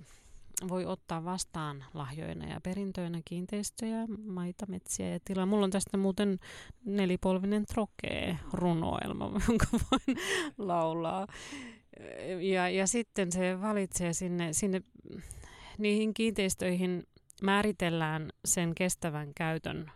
voi 0.68 0.86
ottaa 0.86 1.24
vastaan 1.24 1.84
lahjoina 1.94 2.46
ja 2.46 2.60
perintöinä 2.60 3.20
kiinteistöjä, 3.24 4.06
maita, 4.24 4.66
metsiä 4.68 5.08
ja 5.08 5.18
tilaa. 5.24 5.46
Mulla 5.46 5.64
on 5.64 5.70
tästä 5.70 5.96
muuten 5.96 6.38
nelipolvinen 6.84 7.66
trokee 7.66 8.38
runoelma, 8.52 9.24
jonka 9.48 9.66
voin 9.72 10.18
laulaa. 10.58 11.26
Ja, 12.52 12.68
ja 12.68 12.86
sitten 12.86 13.32
se 13.32 13.60
valitsee 13.60 14.12
sinne, 14.12 14.52
sinne 14.52 14.82
niihin 15.78 16.14
kiinteistöihin 16.14 17.06
määritellään 17.42 18.30
sen 18.44 18.74
kestävän 18.74 19.34
käytön 19.34 19.90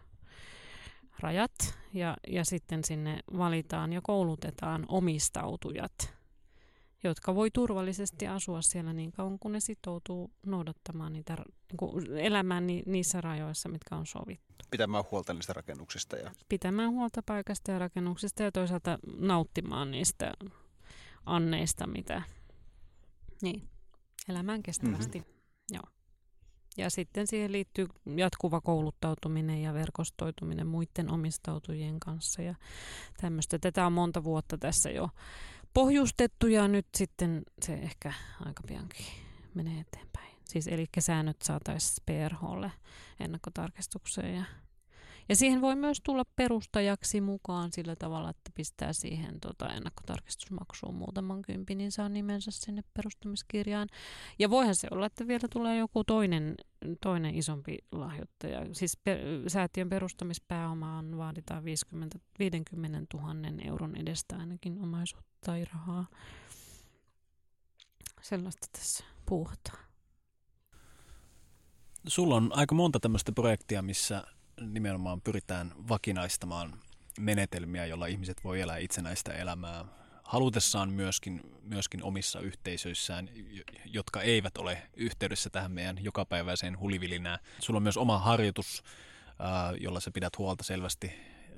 rajat 1.20 1.74
ja, 1.94 2.16
ja 2.28 2.44
sitten 2.44 2.84
sinne 2.84 3.20
valitaan 3.38 3.92
ja 3.92 4.00
koulutetaan 4.02 4.84
omistautujat, 4.88 6.14
jotka 7.04 7.34
voi 7.34 7.50
turvallisesti 7.50 8.26
asua 8.26 8.62
siellä 8.62 8.92
niin 8.92 9.12
kauan, 9.12 9.38
kun 9.38 9.52
ne 9.52 9.60
sitoutuu 9.60 10.30
noudattamaan 10.46 11.12
niitä, 11.12 11.36
niin 11.36 12.18
elämään 12.18 12.66
ni, 12.66 12.82
niissä 12.86 13.20
rajoissa, 13.20 13.68
mitkä 13.68 13.96
on 13.96 14.06
sovittu. 14.06 14.64
Pitämään 14.70 15.04
huolta 15.10 15.34
niistä 15.34 15.52
rakennuksista. 15.52 16.16
Ja... 16.16 16.30
Pitämään 16.48 16.90
huolta 16.90 17.22
paikasta 17.26 17.70
ja 17.72 17.78
rakennuksista 17.78 18.42
ja 18.42 18.52
toisaalta 18.52 18.98
nauttimaan 19.16 19.90
niistä 19.90 20.32
anneista, 21.26 21.86
mitä 21.86 22.22
niin, 23.42 23.68
elämään 24.28 24.62
kestävästi. 24.62 25.18
Mm-hmm. 25.18 25.40
Joo. 25.72 25.99
Ja 26.76 26.90
sitten 26.90 27.26
siihen 27.26 27.52
liittyy 27.52 27.86
jatkuva 28.16 28.60
kouluttautuminen 28.60 29.62
ja 29.62 29.74
verkostoituminen 29.74 30.66
muiden 30.66 31.10
omistautujien 31.10 32.00
kanssa 32.00 32.42
ja 32.42 32.54
tämmöistä. 33.20 33.58
Tätä 33.58 33.86
on 33.86 33.92
monta 33.92 34.24
vuotta 34.24 34.58
tässä 34.58 34.90
jo 34.90 35.08
pohjustettu 35.74 36.46
ja 36.46 36.68
nyt 36.68 36.86
sitten 36.94 37.42
se 37.62 37.74
ehkä 37.74 38.12
aika 38.46 38.62
piankin 38.66 39.06
menee 39.54 39.80
eteenpäin. 39.80 40.30
Siis 40.44 40.68
eli 40.68 40.86
säännöt 40.98 41.42
saataisiin 41.42 42.04
PRHlle 42.06 42.72
ennakkotarkistukseen 43.20 44.34
ja 44.34 44.44
ja 45.30 45.36
siihen 45.36 45.60
voi 45.60 45.76
myös 45.76 46.00
tulla 46.04 46.24
perustajaksi 46.36 47.20
mukaan 47.20 47.72
sillä 47.72 47.96
tavalla, 47.96 48.30
että 48.30 48.50
pistää 48.54 48.92
siihen 48.92 49.40
tota, 49.40 49.68
ennakkotarkistusmaksuun 49.72 50.94
muutaman 50.94 51.42
kympin, 51.42 51.78
niin 51.78 51.92
saa 51.92 52.08
nimensä 52.08 52.50
sinne 52.50 52.82
perustamiskirjaan. 52.94 53.88
Ja 54.38 54.50
voihan 54.50 54.74
se 54.74 54.88
olla, 54.90 55.06
että 55.06 55.26
vielä 55.26 55.48
tulee 55.52 55.78
joku 55.78 56.04
toinen, 56.04 56.54
toinen 57.00 57.34
isompi 57.34 57.78
lahjoittaja. 57.92 58.66
Siis 58.72 58.96
per, 59.04 59.18
säätiön 59.48 59.88
perustamispääomaan 59.88 61.16
vaaditaan 61.16 61.64
50, 61.64 62.18
50 62.38 63.16
000 63.16 63.34
euron 63.64 63.96
edestä 63.96 64.36
ainakin 64.36 64.82
omaisuutta 64.82 65.30
tai 65.46 65.64
rahaa. 65.64 66.06
Sellaista 68.22 68.66
tässä 68.72 69.04
puhutaan. 69.26 69.84
Sulla 72.06 72.36
on 72.36 72.50
aika 72.54 72.74
monta 72.74 73.00
tämmöistä 73.00 73.32
projektia, 73.32 73.82
missä 73.82 74.24
nimenomaan 74.60 75.20
pyritään 75.20 75.72
vakinaistamaan 75.88 76.80
menetelmiä, 77.18 77.86
joilla 77.86 78.06
ihmiset 78.06 78.44
voi 78.44 78.60
elää 78.60 78.76
itsenäistä 78.76 79.32
elämää 79.32 79.84
halutessaan 80.24 80.92
myöskin, 80.92 81.40
myöskin 81.62 82.02
omissa 82.02 82.40
yhteisöissään, 82.40 83.28
jotka 83.84 84.22
eivät 84.22 84.56
ole 84.56 84.82
yhteydessä 84.96 85.50
tähän 85.50 85.72
meidän 85.72 86.04
jokapäiväiseen 86.04 86.78
hulivilinään. 86.78 87.38
Sulla 87.58 87.76
on 87.76 87.82
myös 87.82 87.96
oma 87.96 88.18
harjoitus, 88.18 88.82
jolla 89.80 90.00
sä 90.00 90.10
pidät 90.10 90.38
huolta 90.38 90.64
selvästi 90.64 91.12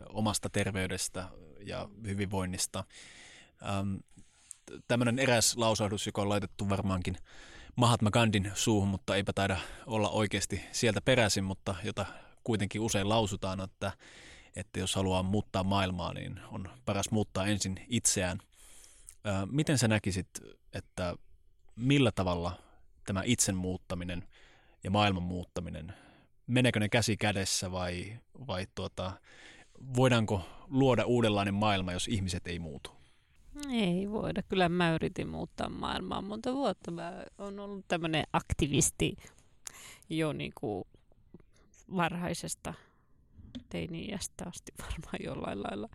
omasta 0.08 0.50
terveydestä 0.50 1.28
ja 1.66 1.88
hyvinvoinnista. 2.06 2.84
Tämmöinen 4.88 5.18
eräs 5.18 5.56
lausahdus, 5.56 6.06
joka 6.06 6.22
on 6.22 6.28
laitettu 6.28 6.68
varmaankin 6.68 7.16
Mahatma 7.76 8.10
Gandhin 8.10 8.52
suuhun, 8.54 8.88
mutta 8.88 9.16
eipä 9.16 9.32
taida 9.32 9.56
olla 9.86 10.10
oikeasti 10.10 10.64
sieltä 10.72 11.00
peräisin, 11.00 11.44
mutta 11.44 11.74
jota 11.84 12.06
kuitenkin 12.44 12.80
usein 12.80 13.08
lausutaan, 13.08 13.60
että, 13.60 13.92
että 14.56 14.80
jos 14.80 14.94
haluaa 14.94 15.22
muuttaa 15.22 15.64
maailmaa, 15.64 16.14
niin 16.14 16.40
on 16.52 16.68
paras 16.84 17.10
muuttaa 17.10 17.46
ensin 17.46 17.76
itseään. 17.88 18.38
Miten 19.50 19.78
sä 19.78 19.88
näkisit, 19.88 20.28
että 20.72 21.16
millä 21.76 22.12
tavalla 22.12 22.58
tämä 23.06 23.22
itsen 23.24 23.56
muuttaminen 23.56 24.28
ja 24.84 24.90
maailman 24.90 25.22
muuttaminen, 25.22 25.94
meneekö 26.46 26.80
ne 26.80 26.88
käsi 26.88 27.16
kädessä 27.16 27.72
vai, 27.72 28.18
vai 28.46 28.66
tuota, 28.74 29.12
voidaanko 29.96 30.42
luoda 30.68 31.04
uudenlainen 31.04 31.54
maailma, 31.54 31.92
jos 31.92 32.08
ihmiset 32.08 32.46
ei 32.46 32.58
muutu? 32.58 32.90
Ei 33.72 34.10
voida. 34.10 34.42
Kyllä 34.42 34.68
mä 34.68 34.94
yritin 34.94 35.28
muuttaa 35.28 35.68
maailmaa 35.68 36.22
monta 36.22 36.52
vuotta. 36.52 36.90
Mä 36.90 37.24
oon 37.38 37.60
ollut 37.60 37.84
tämmöinen 37.88 38.24
aktivisti 38.32 39.16
jo 40.10 40.32
niin 40.32 40.52
kuin 40.54 40.84
varhaisesta 41.96 42.74
teini-iästä 43.68 44.44
asti 44.46 44.72
varmaan 44.82 45.18
jollain 45.24 45.62
lailla. 45.62 45.88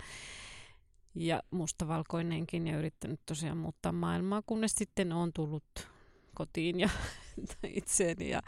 Ja 1.15 1.43
mustavalkoinenkin 1.51 2.67
ja 2.67 2.77
yrittänyt 2.77 3.19
tosiaan 3.25 3.57
muuttaa 3.57 3.91
maailmaa, 3.91 4.41
kunnes 4.45 4.75
sitten 4.75 5.11
on 5.11 5.33
tullut 5.33 5.87
kotiin 6.35 6.79
ja 6.79 6.89
itseeni 7.67 8.29
ja 8.29 8.41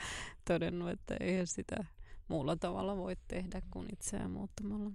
todennut, 0.48 0.90
että 0.90 1.16
eihän 1.20 1.48
sitä 1.48 1.86
muulla 2.28 2.56
tavalla 2.56 2.98
voi 2.98 3.16
tehdä 3.28 3.62
kuin 3.72 3.88
itseään 3.94 4.32
muuttamalla. 4.32 4.92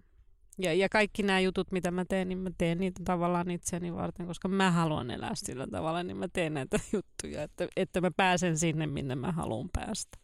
Ja, 0.59 0.75
ja 0.75 0.89
kaikki 0.89 1.23
nämä 1.23 1.41
jutut, 1.41 1.73
mitä 1.73 1.91
mä 1.91 2.05
teen, 2.05 2.29
niin 2.29 2.39
mä 2.39 2.51
teen 2.59 2.79
niitä 2.79 3.01
tavallaan 3.05 3.51
itseäni 3.51 3.95
varten, 3.95 4.27
koska 4.27 4.49
mä 4.49 4.71
haluan 4.71 5.11
elää 5.11 5.35
sillä 5.35 5.67
tavalla, 5.67 6.03
niin 6.03 6.17
mä 6.17 6.29
teen 6.33 6.55
näitä 6.55 6.81
juttuja, 6.93 7.43
että, 7.43 7.69
että 7.77 8.01
mä 8.01 8.11
pääsen 8.17 8.59
sinne, 8.59 8.87
minne 8.87 9.15
mä 9.15 9.33
haluan 9.33 9.69
päästä. 9.73 10.19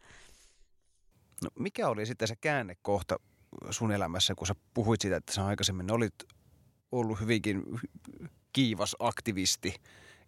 No, 1.44 1.50
mikä 1.58 1.88
oli 1.88 2.06
sitten 2.06 2.28
se 2.28 2.36
käännekohta 2.36 3.16
sun 3.70 3.92
elämässä, 3.92 4.34
kun 4.34 4.46
sä 4.46 4.54
puhuit 4.74 5.00
siitä, 5.00 5.16
että 5.16 5.32
sä 5.32 5.46
aikaisemmin 5.46 5.92
olit 5.92 6.14
ollut 6.92 7.20
hyvinkin 7.20 7.62
kiivas 8.52 8.96
aktivisti 8.98 9.74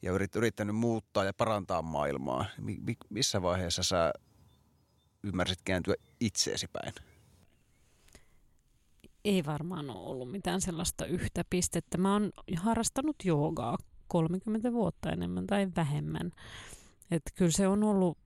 ja 0.03 0.13
yrittänyt 0.35 0.77
muuttaa 0.77 1.25
ja 1.25 1.33
parantaa 1.33 1.83
maailmaa. 1.83 2.45
Missä 3.11 3.43
vaiheessa 3.43 3.83
sä 3.83 4.13
ymmärsit 5.23 5.59
kääntyä 5.65 5.95
itseesi 6.21 6.67
päin? 6.73 6.95
Ei 9.25 9.45
varmaan 9.45 9.91
ole 9.91 10.09
ollut 10.09 10.31
mitään 10.31 10.61
sellaista 10.61 11.07
yhtä 11.07 11.45
pistettä. 11.51 11.99
Mä 11.99 12.13
oon 12.13 12.31
harrastanut 12.57 13.17
joogaa 13.25 13.79
30 14.09 14.73
vuotta 14.73 15.11
enemmän 15.11 15.47
tai 15.47 15.69
vähemmän. 15.77 16.31
Et 17.11 17.23
kyllä 17.35 17.51
se 17.51 17.69
on 17.69 17.85
ollut, 17.85 18.19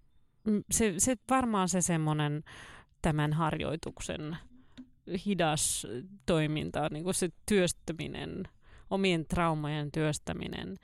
se, 0.71 0.95
se 0.99 1.17
varmaan 1.31 1.69
se 1.69 1.81
semmoinen 1.81 2.43
tämän 3.03 3.33
harjoituksen 3.33 4.37
hidas 5.27 5.87
toiminta, 6.27 6.89
niin 6.91 7.05
kuin 7.05 7.15
se 7.15 7.29
työstäminen, 7.49 8.49
omien 8.91 9.27
traumojen 9.27 9.93
työstäminen 9.93 10.77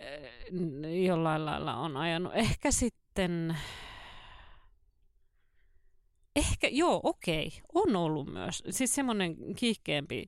eh, 0.00 1.04
jollain 1.04 1.46
lailla 1.46 1.74
on 1.76 1.96
ajanut. 1.96 2.32
Ehkä 2.34 2.70
sitten, 2.70 3.56
ehkä, 6.36 6.68
joo, 6.68 7.00
okei, 7.02 7.52
on 7.74 7.96
ollut 7.96 8.32
myös. 8.32 8.62
Siis 8.70 8.94
semmoinen 8.94 9.54
kiihkeämpi 9.54 10.26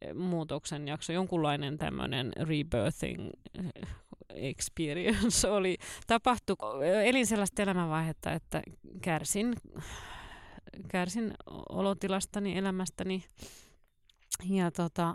eh, 0.00 0.14
muutoksen 0.14 0.88
jakso, 0.88 1.12
jonkunlainen 1.12 1.78
tämmöinen 1.78 2.32
rebirthing 2.36 3.30
eh, 3.58 3.88
experience 4.34 5.48
oli, 5.56 5.76
tapahtui, 6.06 6.56
elin 7.04 7.26
sellaista 7.26 7.62
elämänvaihetta, 7.62 8.32
että 8.32 8.62
kärsin, 9.02 9.54
kärsin 10.88 11.34
olotilastani, 11.68 12.58
elämästäni. 12.58 13.24
Ja 14.44 14.70
tota, 14.70 15.14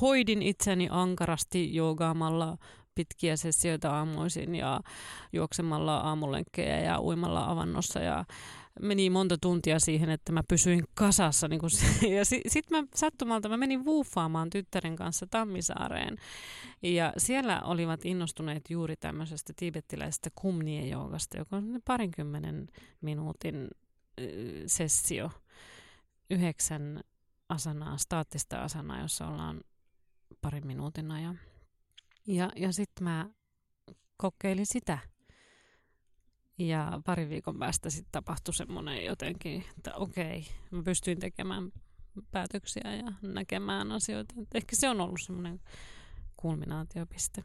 hoidin 0.00 0.42
itseni 0.42 0.88
ankarasti 0.90 1.74
joogaamalla 1.74 2.58
pitkiä 2.94 3.36
sessioita 3.36 3.90
aamuisin 3.90 4.54
ja 4.54 4.80
juoksemalla 5.32 5.96
aamulenkkejä 5.96 6.80
ja 6.80 7.00
uimalla 7.00 7.50
avannossa 7.50 8.00
ja 8.00 8.24
meni 8.82 9.10
monta 9.10 9.38
tuntia 9.38 9.78
siihen, 9.78 10.10
että 10.10 10.32
mä 10.32 10.42
pysyin 10.48 10.84
kasassa. 10.94 11.48
Niin 11.48 11.70
se, 11.70 12.08
ja 12.16 12.24
sitten 12.24 12.52
sit 12.52 12.70
mä 12.70 12.84
sattumalta 12.94 13.48
mä 13.48 13.56
menin 13.56 13.84
vuuffaamaan 13.84 14.50
tyttären 14.50 14.96
kanssa 14.96 15.26
Tammisaareen. 15.26 16.16
Ja 16.82 17.12
siellä 17.16 17.62
olivat 17.62 18.04
innostuneet 18.04 18.70
juuri 18.70 18.96
tämmöisestä 18.96 19.52
tiibettiläisestä 19.56 20.30
kumnie-joogasta, 20.34 21.38
joka 21.38 21.56
on 21.56 21.80
parinkymmenen 21.84 22.66
minuutin 23.00 23.68
sessio. 24.66 25.30
Yhdeksän 26.30 27.00
asanaa, 27.48 27.96
staattista 27.96 28.62
asanaa, 28.62 29.00
jossa 29.00 29.26
ollaan 29.26 29.60
parin 30.40 30.66
minuutin 30.66 31.10
ajan. 31.10 31.38
Ja, 32.26 32.50
ja 32.56 32.72
sitten 32.72 33.04
mä 33.04 33.30
kokeilin 34.16 34.66
sitä. 34.66 34.98
Ja 36.58 37.00
pari 37.04 37.28
viikon 37.28 37.58
päästä 37.58 37.90
sitten 37.90 38.12
tapahtui 38.12 38.54
semmoinen 38.54 39.04
jotenkin, 39.04 39.64
että 39.78 39.94
okei, 39.94 40.46
mä 40.70 40.82
pystyin 40.82 41.18
tekemään 41.18 41.72
päätöksiä 42.30 42.94
ja 42.94 43.12
näkemään 43.22 43.92
asioita. 43.92 44.34
Et 44.42 44.54
ehkä 44.54 44.76
se 44.76 44.88
on 44.88 45.00
ollut 45.00 45.20
semmoinen 45.22 45.60
kulminaatiopiste. 46.36 47.42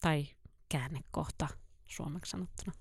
Tai 0.00 0.26
käännekohta 0.68 1.48
suomeksi 1.86 2.30
sanottuna. 2.30 2.72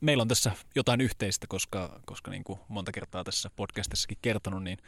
Meillä 0.00 0.20
on 0.20 0.28
tässä 0.28 0.52
jotain 0.74 1.00
yhteistä, 1.00 1.46
koska, 1.46 2.00
koska 2.06 2.30
niin 2.30 2.44
kuin 2.44 2.58
monta 2.68 2.92
kertaa 2.92 3.24
tässä 3.24 3.50
podcastissakin 3.56 4.18
kertonut, 4.22 4.62
niin 4.62 4.78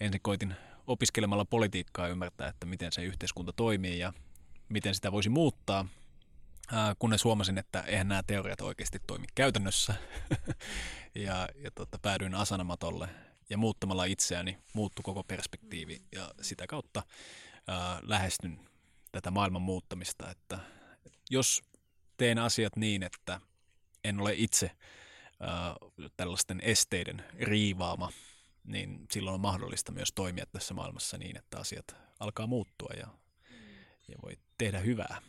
ensin 0.00 0.20
koitin 0.22 0.54
opiskelemalla 0.86 1.44
politiikkaa 1.44 2.08
ymmärtää, 2.08 2.48
että 2.48 2.66
miten 2.66 2.92
se 2.92 3.04
yhteiskunta 3.04 3.52
toimii 3.52 3.98
ja 3.98 4.12
miten 4.68 4.94
sitä 4.94 5.12
voisi 5.12 5.28
muuttaa, 5.28 5.88
kunnes 6.98 7.24
huomasin, 7.24 7.58
että 7.58 7.80
eihän 7.80 8.08
nämä 8.08 8.22
teoriat 8.26 8.60
oikeasti 8.60 8.98
toimi 9.06 9.26
käytännössä. 9.34 9.94
ja 11.14 11.48
ja 11.54 11.70
tota, 11.74 11.98
päädyin 11.98 12.34
asanamatolle 12.34 13.08
ja 13.50 13.58
muuttamalla 13.58 14.04
itseäni 14.04 14.58
muuttui 14.72 15.02
koko 15.02 15.24
perspektiivi 15.24 16.02
ja 16.12 16.34
sitä 16.40 16.66
kautta 16.66 17.02
ää, 17.68 18.00
lähestyn 18.02 18.60
tätä 19.12 19.30
maailman 19.30 19.62
muuttamista, 19.62 20.30
että 20.30 20.58
jos 21.30 21.62
teen 22.16 22.38
asiat 22.38 22.76
niin, 22.76 23.02
että 23.02 23.40
en 24.04 24.20
ole 24.20 24.34
itse 24.36 24.70
ää, 25.40 25.74
tällaisten 26.16 26.60
esteiden 26.60 27.24
riivaama, 27.40 28.12
niin 28.64 29.06
silloin 29.10 29.34
on 29.34 29.40
mahdollista 29.40 29.92
myös 29.92 30.12
toimia 30.14 30.46
tässä 30.46 30.74
maailmassa 30.74 31.18
niin, 31.18 31.38
että 31.38 31.58
asiat 31.58 31.96
alkaa 32.20 32.46
muuttua 32.46 32.90
ja, 32.96 33.06
ja 34.08 34.14
voi 34.22 34.38
tehdä 34.58 34.78
hyvää. 34.78 35.22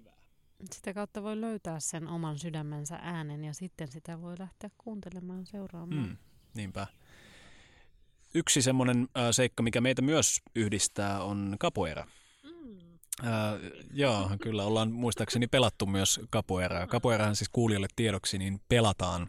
Sitä 0.72 0.94
kautta 0.94 1.24
voi 1.24 1.42
löytää 1.42 1.80
sen 1.80 2.08
oman 2.08 2.40
sydämensä 2.40 3.00
äänen 3.02 3.44
ja 3.44 3.54
sitten 3.54 3.88
sitä 3.88 4.22
voi 4.22 4.36
lähteä 4.40 4.70
kuuntelemaan, 4.78 5.46
seuraamaan. 5.46 6.08
Mm, 6.08 6.18
niinpä. 6.54 6.88
Yksi 8.34 8.62
semmoinen 8.62 9.08
äh, 9.18 9.24
seikka, 9.32 9.64
mikä 9.64 9.82
meitä 9.82 10.02
myös 10.02 10.42
yhdistää, 10.56 11.24
on 11.24 11.56
kapoeira. 11.60 12.08
Äh, 13.24 13.60
joo, 13.94 14.32
kyllä 14.42 14.64
ollaan 14.64 14.92
muistaakseni 14.92 15.48
pelattu 15.48 15.86
myös 15.86 16.20
kapoeraa. 16.30 16.88
Kapoerahan 16.88 17.36
siis 17.36 17.50
kuulijoille 17.50 17.88
tiedoksi, 17.96 18.38
niin 18.38 18.62
pelataan, 18.70 19.28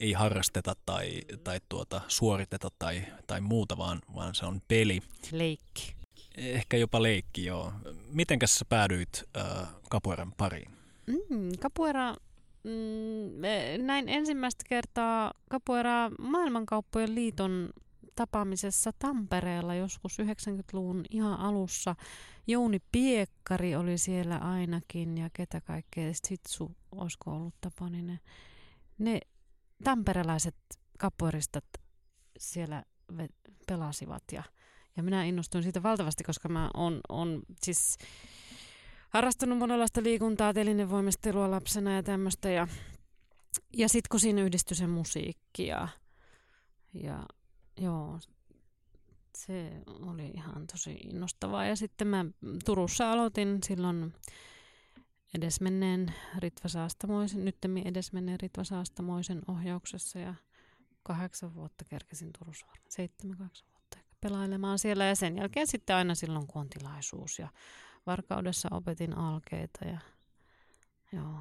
ei 0.00 0.12
harrasteta 0.12 0.74
tai, 0.86 1.20
tai 1.44 1.60
tuota, 1.68 2.00
suoriteta 2.08 2.68
tai, 2.78 3.02
tai 3.26 3.40
muuta, 3.40 3.78
vaan, 3.78 3.98
vaan 4.14 4.34
se 4.34 4.46
on 4.46 4.62
peli. 4.68 5.00
Leikki. 5.32 5.99
Ehkä 6.36 6.76
jopa 6.76 7.02
leikki, 7.02 7.44
joo. 7.44 7.72
Mitenkäs 8.12 8.54
sä 8.54 8.64
päädyit 8.68 9.24
äh, 9.36 9.68
kapoeran 9.90 10.32
pariin? 10.36 10.70
Mm, 11.06 11.52
kapoeira, 11.60 12.16
mm, 12.64 13.86
näin 13.86 14.08
ensimmäistä 14.08 14.64
kertaa 14.68 15.32
kapoeira 15.50 16.10
maailmankauppojen 16.18 17.14
liiton 17.14 17.70
tapaamisessa 18.14 18.90
Tampereella 18.98 19.74
joskus 19.74 20.18
90-luvun 20.18 21.04
ihan 21.10 21.40
alussa. 21.40 21.94
Jouni 22.46 22.78
Piekkari 22.92 23.76
oli 23.76 23.98
siellä 23.98 24.36
ainakin 24.38 25.18
ja 25.18 25.30
ketä 25.32 25.60
kaikkea, 25.60 26.12
Sitsu, 26.24 26.76
olisiko 26.92 27.30
ollut 27.30 27.54
Tapaninen. 27.60 28.20
Ne 28.98 29.20
tamperelaiset 29.84 30.56
kapoeristat 30.98 31.64
siellä 32.38 32.84
pelasivat 33.66 34.22
ja, 34.32 34.42
ja 35.00 35.04
minä 35.04 35.24
innostuin 35.24 35.62
siitä 35.62 35.82
valtavasti, 35.82 36.24
koska 36.24 36.48
mä 36.48 36.70
on, 36.74 37.00
on 37.08 37.42
siis 37.62 37.98
harrastanut 39.08 39.58
monenlaista 39.58 40.02
liikuntaa, 40.02 40.54
telinevoimistelua 40.54 41.50
lapsena 41.50 41.94
ja 41.94 42.02
tämmöistä 42.02 42.50
ja, 42.50 42.68
ja 43.76 43.88
sitten 43.88 44.08
kun 44.10 44.20
siinä 44.20 44.42
yhdistyi 44.42 44.76
se 44.76 44.86
musiikki 44.86 45.66
ja, 45.66 45.88
ja 46.94 47.26
Joo, 47.80 48.18
se 49.34 49.82
oli 49.86 50.26
ihan 50.26 50.66
tosi 50.66 50.92
innostavaa. 50.92 51.64
Ja 51.64 51.76
sitten 51.76 52.08
mä 52.08 52.24
Turussa 52.64 53.12
aloitin 53.12 53.58
silloin 53.62 54.14
edesmenneen 55.34 56.14
Ritva 56.38 56.68
Saastamoisen, 56.68 57.44
nyttemmin 57.44 57.86
edesmenneen 57.86 58.40
Ritva 58.40 58.64
Saastamoisen 58.64 59.42
ohjauksessa 59.48 60.18
ja 60.18 60.34
kahdeksan 61.02 61.54
vuotta 61.54 61.84
kerkesin 61.84 62.30
Turussa, 62.38 62.66
seitsemän, 62.88 63.38
kahdeksan 63.38 63.69
pelailemaan 64.20 64.78
siellä 64.78 65.04
ja 65.04 65.14
sen 65.14 65.36
jälkeen 65.36 65.66
sitten 65.66 65.96
aina 65.96 66.14
silloin 66.14 66.46
kun 66.46 66.60
on 66.60 66.68
tilaisuus 66.68 67.38
ja 67.38 67.48
Varkaudessa 68.06 68.68
opetin 68.72 69.18
alkeita 69.18 69.84
ja 69.84 69.98
joo. 71.12 71.38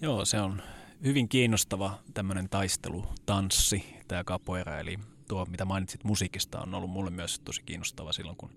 Joo, 0.00 0.24
se 0.24 0.40
on 0.40 0.62
hyvin 1.04 1.28
kiinnostava 1.28 1.98
tämmöinen 2.14 2.48
taistelu, 2.48 3.04
tanssi, 3.26 3.96
tämä 4.08 4.24
capoeira, 4.24 4.78
eli 4.78 4.98
tuo 5.28 5.44
mitä 5.44 5.64
mainitsit 5.64 6.04
musiikista 6.04 6.60
on 6.60 6.74
ollut 6.74 6.90
mulle 6.90 7.10
myös 7.10 7.40
tosi 7.40 7.62
kiinnostava 7.62 8.12
silloin, 8.12 8.36
kun 8.36 8.56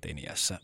teiniässä 0.00 0.60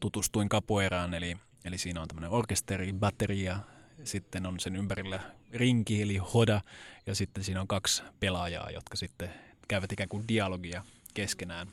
tutustuin 0.00 0.48
capoeiraan, 0.48 1.14
eli, 1.14 1.36
eli 1.64 1.78
siinä 1.78 2.00
on 2.00 2.08
tämmöinen 2.08 2.30
orkesteri, 2.30 2.92
batteria, 2.92 3.58
sitten 4.04 4.46
on 4.46 4.60
sen 4.60 4.76
ympärillä 4.76 5.20
rinki 5.52 6.02
eli 6.02 6.16
hoda. 6.16 6.60
Ja 7.06 7.14
sitten 7.14 7.44
siinä 7.44 7.60
on 7.60 7.68
kaksi 7.68 8.02
pelaajaa, 8.20 8.70
jotka 8.70 8.96
sitten 8.96 9.30
käyvät 9.72 9.92
ikään 9.92 10.08
kuin 10.08 10.28
dialogia 10.28 10.84
keskenään. 11.14 11.68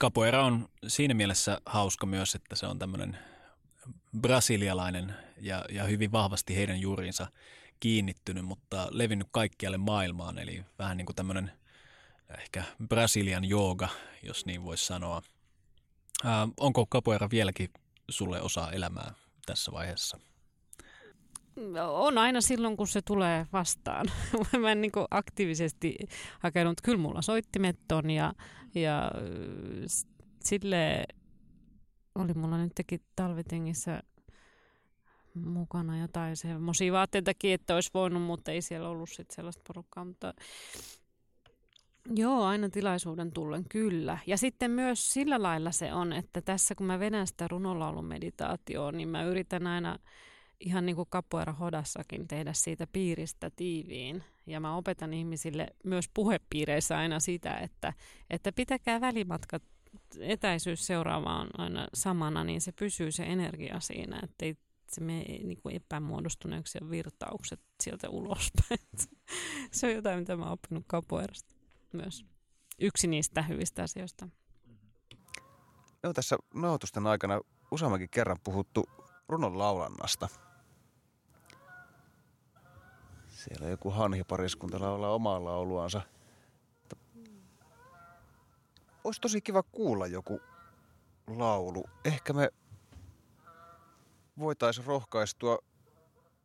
Capoeira 0.00 0.44
on 0.44 0.68
siinä 0.86 1.14
mielessä 1.14 1.60
hauska 1.66 2.06
myös, 2.06 2.34
että 2.34 2.56
se 2.56 2.66
on 2.66 2.78
tämmöinen 2.78 3.18
brasilialainen 4.20 5.14
ja, 5.40 5.64
ja 5.70 5.84
hyvin 5.84 6.12
vahvasti 6.12 6.56
heidän 6.56 6.80
juuriinsa 6.80 7.26
kiinnittynyt, 7.80 8.44
mutta 8.44 8.88
levinnyt 8.90 9.28
kaikkialle 9.30 9.78
maailmaan, 9.78 10.38
eli 10.38 10.64
vähän 10.78 10.96
niin 10.96 11.06
kuin 11.06 11.16
tämmöinen 11.16 11.52
ehkä 12.38 12.64
Brasilian 12.88 13.44
jooga, 13.44 13.88
jos 14.22 14.46
niin 14.46 14.62
voisi 14.62 14.86
sanoa. 14.86 15.22
Ää, 16.24 16.48
onko 16.60 16.86
capoeira 16.86 17.30
vieläkin 17.30 17.70
sulle 18.10 18.40
osa 18.40 18.72
elämää 18.72 19.14
tässä 19.46 19.72
vaiheessa? 19.72 20.18
On 21.88 22.18
aina 22.18 22.40
silloin, 22.40 22.76
kun 22.76 22.88
se 22.88 23.02
tulee 23.02 23.46
vastaan. 23.52 24.06
Mä 24.60 24.72
en 24.72 24.80
niin 24.80 24.92
aktiivisesti 25.10 25.96
hakenut. 26.40 26.80
Kyllä 26.82 26.98
mulla 26.98 27.22
soittimet 27.22 27.92
on 27.92 28.10
ja, 28.10 28.34
ja 28.74 29.10
sille 30.44 31.04
oli 32.14 32.34
mulla 32.34 32.58
nyt 32.58 32.72
teki 32.74 33.02
talvitengissä 33.16 34.02
mukana 35.34 35.98
jotain 35.98 36.36
semmoisia 36.36 36.92
vaatteitakin, 36.92 37.54
että 37.54 37.74
olisi 37.74 37.90
voinut, 37.94 38.22
mutta 38.22 38.52
ei 38.52 38.62
siellä 38.62 38.88
ollut 38.88 39.10
sit 39.10 39.30
sellaista 39.30 39.62
porukkaa. 39.66 40.04
Mutta 40.04 40.34
Joo, 42.14 42.44
aina 42.44 42.68
tilaisuuden 42.68 43.32
tullen, 43.32 43.64
kyllä. 43.68 44.18
Ja 44.26 44.36
sitten 44.38 44.70
myös 44.70 45.12
sillä 45.12 45.42
lailla 45.42 45.72
se 45.72 45.92
on, 45.92 46.12
että 46.12 46.40
tässä 46.40 46.74
kun 46.74 46.86
mä 46.86 46.98
venän 46.98 47.26
sitä 47.26 47.48
runolaulun 47.48 48.04
meditaatioon, 48.04 48.96
niin 48.96 49.08
mä 49.08 49.22
yritän 49.22 49.66
aina 49.66 49.98
ihan 50.60 50.86
niin 50.86 50.96
kuin 50.96 51.08
kapoera 51.10 51.52
hodassakin 51.52 52.28
tehdä 52.28 52.52
siitä 52.52 52.86
piiristä 52.92 53.50
tiiviin. 53.56 54.24
Ja 54.46 54.60
mä 54.60 54.76
opetan 54.76 55.14
ihmisille 55.14 55.66
myös 55.84 56.08
puhepiireissä 56.14 56.98
aina 56.98 57.20
sitä, 57.20 57.56
että, 57.56 57.92
että 58.30 58.52
pitäkää 58.52 59.00
välimatkat 59.00 59.62
etäisyys 60.20 60.86
seuraava 60.86 61.40
on 61.40 61.48
aina 61.58 61.88
samana, 61.94 62.44
niin 62.44 62.60
se 62.60 62.72
pysyy 62.72 63.12
se 63.12 63.22
energia 63.22 63.80
siinä, 63.80 64.20
ettei 64.22 64.56
se 64.88 65.00
mene 65.00 65.22
niin 65.22 65.62
kuin 65.62 65.76
epämuodostuneeksi 65.76 66.78
ja 66.80 66.90
virtaukset 66.90 67.60
sieltä 67.82 68.08
ulospäin. 68.08 68.80
se 69.72 69.86
on 69.86 69.92
jotain, 69.92 70.18
mitä 70.18 70.36
mä 70.36 70.42
oon 70.42 70.52
oppinut 70.52 70.84
kapoerasta 70.86 71.54
myös. 71.92 72.24
Yksi 72.78 73.06
niistä 73.06 73.42
hyvistä 73.42 73.82
asioista. 73.82 74.28
Me 76.02 76.12
tässä 76.14 76.36
nautusten 76.54 77.06
aikana 77.06 77.40
useammankin 77.70 78.10
kerran 78.10 78.38
puhuttu 78.44 78.84
runon 79.28 79.58
laulannasta. 79.58 80.28
Siellä 83.28 83.68
joku 83.68 83.90
hanhipariskunta 83.90 84.80
laulaa 84.80 85.14
omaa 85.14 85.44
lauluansa– 85.44 86.02
olisi 89.04 89.20
tosi 89.20 89.40
kiva 89.40 89.62
kuulla 89.62 90.06
joku 90.06 90.40
laulu. 91.26 91.84
Ehkä 92.04 92.32
me 92.32 92.50
voitaisiin 94.38 94.86
rohkaistua 94.86 95.58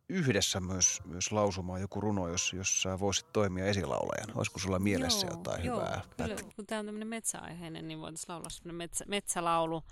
yhdessä 0.08 0.60
myös, 0.60 1.00
myös 1.04 1.32
lausumaan 1.32 1.80
joku 1.80 2.00
runo, 2.00 2.28
jos, 2.28 2.52
jos 2.52 2.82
sä 2.82 3.00
voisit 3.00 3.32
toimia 3.32 3.64
esilaulajana. 3.64 4.32
Olisiko 4.36 4.58
sulla 4.58 4.78
mielessä 4.78 5.26
Joo, 5.26 5.36
jotain 5.36 5.64
joo, 5.64 5.76
hyvää? 5.76 6.02
Kyllä, 6.16 6.36
kun 6.56 6.66
tämä 6.66 6.78
on 6.78 6.86
tämmöinen 6.86 7.08
metsäaiheinen, 7.08 7.88
niin 7.88 8.00
voitaisiin 8.00 8.32
laulaa 8.34 8.50
semmoinen 8.50 8.76
metsä, 8.76 9.04
metsälaulu. 9.08 9.82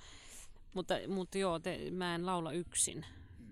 Mutta, 0.74 0.94
mutta 1.08 1.38
joo, 1.38 1.58
te, 1.58 1.90
mä 1.90 2.14
en 2.14 2.26
laula 2.26 2.52
yksin. 2.52 3.06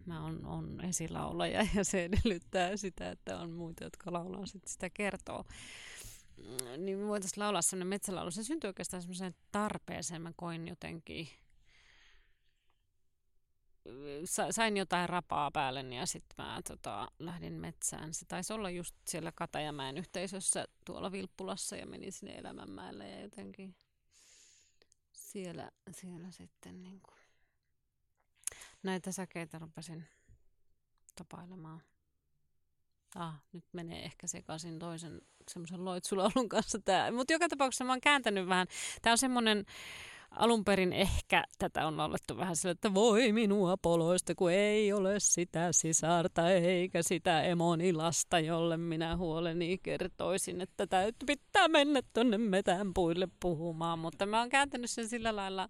Mä 0.07 0.23
oon, 0.25 0.45
on 0.47 0.81
esilaulaja 0.85 1.67
ja 1.75 1.85
se 1.85 2.05
edellyttää 2.05 2.77
sitä, 2.77 3.11
että 3.11 3.39
on 3.39 3.51
muita, 3.51 3.85
jotka 3.85 4.13
laulaa 4.13 4.47
sit 4.47 4.67
sitä 4.67 4.91
kertoo. 4.91 5.45
Mm, 6.37 6.85
Niin 6.85 6.99
me 6.99 7.07
voitaisiin 7.07 7.45
laulaa 7.45 7.63
semmoinen 7.63 7.89
metsälaulu. 7.89 8.31
Se 8.31 8.45
syntyi 8.45 8.69
oikeastaan 8.69 9.03
semmoiseen 9.03 9.35
tarpeeseen. 9.53 10.23
Mä 10.23 10.33
koin 10.37 10.69
jotenkin, 10.69 11.29
sa- 14.25 14.53
sain 14.53 14.77
jotain 14.77 15.09
rapaa 15.09 15.51
päälle 15.51 15.81
ja 15.95 16.07
sitten 16.07 16.45
mä 16.45 16.61
tota, 16.69 17.09
lähdin 17.19 17.53
metsään. 17.53 18.15
Se 18.15 18.25
taisi 18.27 18.53
olla 18.53 18.71
just 18.71 18.97
siellä 19.09 19.33
Katajamäen 19.33 19.99
yhteisössä 19.99 20.65
tuolla 20.85 21.13
Vilppulassa 21.13 21.77
ja 21.77 21.87
menin 21.87 22.13
sinne 22.13 22.35
Elämänmäelle 22.39 23.09
ja 23.11 23.21
jotenkin 23.21 23.75
siellä, 25.37 25.71
siellä 25.91 26.31
sitten 26.31 26.83
niin 26.83 27.01
kuin 27.01 27.19
näitä 28.83 29.13
säkeitä 29.13 29.59
rupesin 29.59 30.05
tapailemaan. 31.17 31.83
Ah, 33.15 33.43
nyt 33.53 33.65
menee 33.73 34.05
ehkä 34.05 34.27
sekaisin 34.27 34.79
toisen 34.79 35.21
semmoisen 35.51 35.85
loitsulaulun 35.85 36.49
kanssa 36.49 36.79
tämä. 36.79 37.11
Mutta 37.11 37.33
joka 37.33 37.49
tapauksessa 37.49 37.85
mä 37.85 37.93
oon 37.93 38.01
kääntänyt 38.01 38.49
vähän. 38.49 38.67
Tämä 39.03 39.13
on 39.13 39.19
semmoinen 39.19 39.67
alun 40.37 40.65
perin 40.65 40.93
ehkä 40.93 41.45
tätä 41.59 41.87
on 41.87 41.97
laulettu 41.97 42.37
vähän 42.37 42.57
sillä, 42.57 42.73
että 42.73 42.95
voi 42.95 43.33
minua 43.33 43.77
poloista, 43.77 44.35
kun 44.35 44.51
ei 44.51 44.93
ole 44.93 45.21
sitä 45.21 45.69
sisarta 45.71 46.51
eikä 46.51 47.03
sitä 47.03 47.43
emoni 47.43 47.93
lasta, 47.93 48.39
jolle 48.39 48.77
minä 48.77 49.17
huoleni 49.17 49.79
kertoisin, 49.79 50.61
että 50.61 50.87
täytyy 50.87 51.27
pitää 51.27 51.69
mennä 51.69 52.01
tuonne 52.13 52.39
metän 52.39 52.95
puille 52.95 53.29
puhumaan. 53.41 53.99
Mutta 53.99 54.27
mä 54.27 54.39
oon 54.41 54.49
kääntänyt 54.49 54.91
sen 54.91 55.09
sillä 55.09 55.37
lailla 55.37 55.69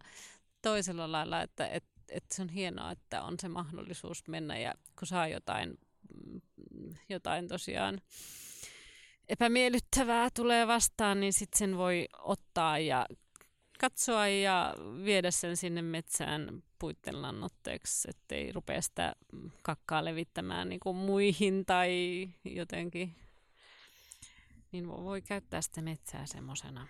toisella 0.62 1.12
lailla, 1.12 1.42
että, 1.42 1.68
että, 1.68 1.90
että 2.08 2.34
se 2.34 2.42
on 2.42 2.48
hienoa, 2.48 2.90
että 2.90 3.22
on 3.22 3.34
se 3.40 3.48
mahdollisuus 3.48 4.28
mennä 4.28 4.58
ja 4.58 4.74
kun 4.98 5.08
saa 5.08 5.28
jotain, 5.28 5.78
mm, 6.24 6.94
jotain 7.08 7.48
tosiaan 7.48 8.00
epämiellyttävää 9.28 10.28
tulee 10.34 10.66
vastaan, 10.66 11.20
niin 11.20 11.32
sitten 11.32 11.58
sen 11.58 11.76
voi 11.76 12.08
ottaa 12.18 12.78
ja 12.78 13.06
katsoa 13.78 14.28
ja 14.28 14.74
viedä 15.04 15.30
sen 15.30 15.56
sinne 15.56 15.82
metsään 15.82 16.62
puitten 16.78 17.22
lannoitteeksi, 17.22 18.08
ettei 18.10 18.52
rupea 18.52 18.82
sitä 18.82 19.16
kakkaa 19.62 20.04
levittämään 20.04 20.68
niin 20.68 20.80
kuin 20.80 20.96
muihin 20.96 21.66
tai 21.66 22.28
jotenkin. 22.44 23.14
Niin 24.72 24.84
vo- 24.84 25.04
voi 25.04 25.22
käyttää 25.22 25.62
sitä 25.62 25.82
metsää 25.82 26.26
semmoisena 26.26 26.86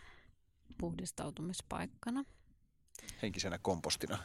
puhdistautumispaikkana. 0.79 2.25
Henkisenä 3.23 3.59
kompostina. 3.59 4.19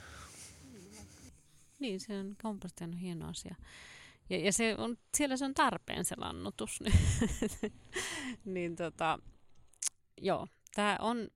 Niin, 1.80 2.00
se 2.00 2.20
on 2.20 2.36
komposti 2.42 2.84
on 2.84 2.94
hieno 2.94 3.30
asia. 3.30 3.56
Ja, 4.30 4.38
ja 4.38 4.54
se 4.54 4.76
on, 4.78 4.98
siellä 5.18 5.38
se 5.38 5.46
on 5.46 5.54
tarpeen 5.54 6.06
se 6.06 6.16
lannotus. 6.18 6.80
niin 8.46 8.76
tota, 8.76 9.20
joo, 10.22 10.48
tämä 10.76 10.98
on 11.00 11.28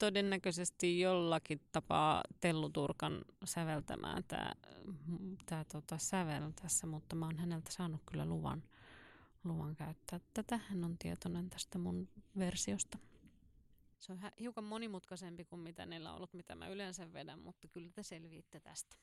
todennäköisesti 0.00 1.00
jollakin 1.00 1.60
tapaa 1.72 2.22
Tellu 2.40 2.70
Turkan 2.70 3.24
säveltämään 3.44 4.24
tämä 4.28 4.52
tää, 5.46 5.64
tota, 5.64 5.98
sävel 5.98 6.50
tässä, 6.62 6.86
mutta 6.86 7.16
mä 7.16 7.26
oon 7.26 7.38
häneltä 7.38 7.72
saanut 7.72 8.00
kyllä 8.10 8.26
luvan, 8.26 8.62
luvan 9.44 9.76
käyttää 9.76 10.20
tätä. 10.34 10.60
Hän 10.68 10.84
on 10.84 10.98
tietoinen 10.98 11.50
tästä 11.50 11.78
mun 11.78 12.08
versiosta. 12.38 12.98
Se 13.98 14.12
on 14.12 14.20
hiukan 14.40 14.64
monimutkaisempi 14.64 15.44
kuin 15.44 15.60
mitä 15.60 15.86
niillä 15.86 16.10
on 16.10 16.16
ollut, 16.16 16.34
mitä 16.34 16.54
mä 16.54 16.68
yleensä 16.68 17.12
vedän, 17.12 17.38
mutta 17.38 17.68
kyllä 17.68 17.90
te 17.94 18.02
selviitte 18.02 18.60
tästä. 18.60 18.96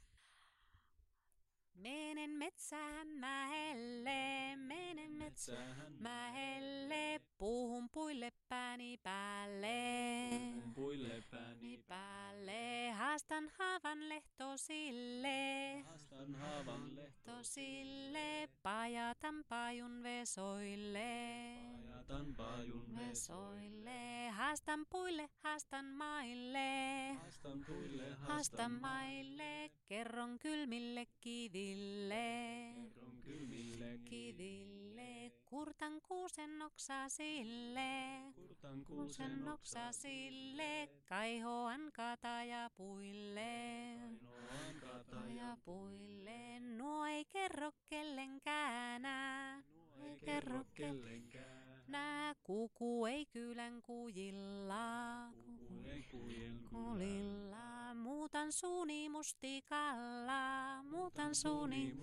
Menen 1.77 2.29
metsään 2.29 3.07
mäelle, 3.07 4.55
menen 4.55 5.11
metsään 5.11 5.93
mäelle, 5.99 7.21
puhun 7.37 7.89
puille 7.89 8.31
pääni 8.49 8.97
päälle. 8.97 9.77
Puille 10.75 11.23
pääni 11.31 11.77
päälle, 11.87 12.91
haastan 12.91 13.51
haavan 13.59 14.09
lehtosille. 14.09 15.81
haastan 15.85 16.35
haavan 16.35 16.95
lehto, 16.95 17.31
Tosille, 17.31 18.49
pajatan 18.63 19.43
pajun 19.49 20.03
vesoille. 20.03 20.99
ajatan 22.07 22.33
pajun 22.37 22.95
Vesoille, 22.95 24.29
haastan 24.29 24.85
puille, 24.89 25.29
haastan 25.43 25.85
maille. 25.85 27.13
haastan 27.13 27.65
puille, 27.67 28.13
Haastan 28.15 28.71
maille, 28.71 29.71
kerron 29.87 30.39
kylmille 30.39 31.05
kiville. 31.21 31.66
Kylmille 33.23 33.99
Kiville, 34.05 35.31
kurtan 35.45 36.01
kuusen 36.01 36.61
oksa 36.61 37.09
sille. 37.09 37.89
kurtan 38.35 38.83
Kuusen 38.85 39.47
oksa 39.47 39.91
sille, 39.91 40.89
kaihoan 41.05 41.91
katajapuille. 41.93 43.41
Katajapuille, 44.81 46.59
nuo 46.59 47.05
ei 47.05 47.25
kerro 47.25 47.71
kellenkään. 47.89 49.05
Ei 50.03 50.19
kerro 50.25 50.65
kellenkään, 50.73 51.66
Nää 51.87 52.35
kuku 52.43 53.05
ei 53.05 53.25
kylän 53.25 53.81
kujilla. 53.81 55.27
Kulilla, 56.69 57.93
muutan 57.93 58.51
suuni 58.51 59.09
mustikalla, 59.09 60.83
muutan 60.83 61.35
suuni 61.35 61.93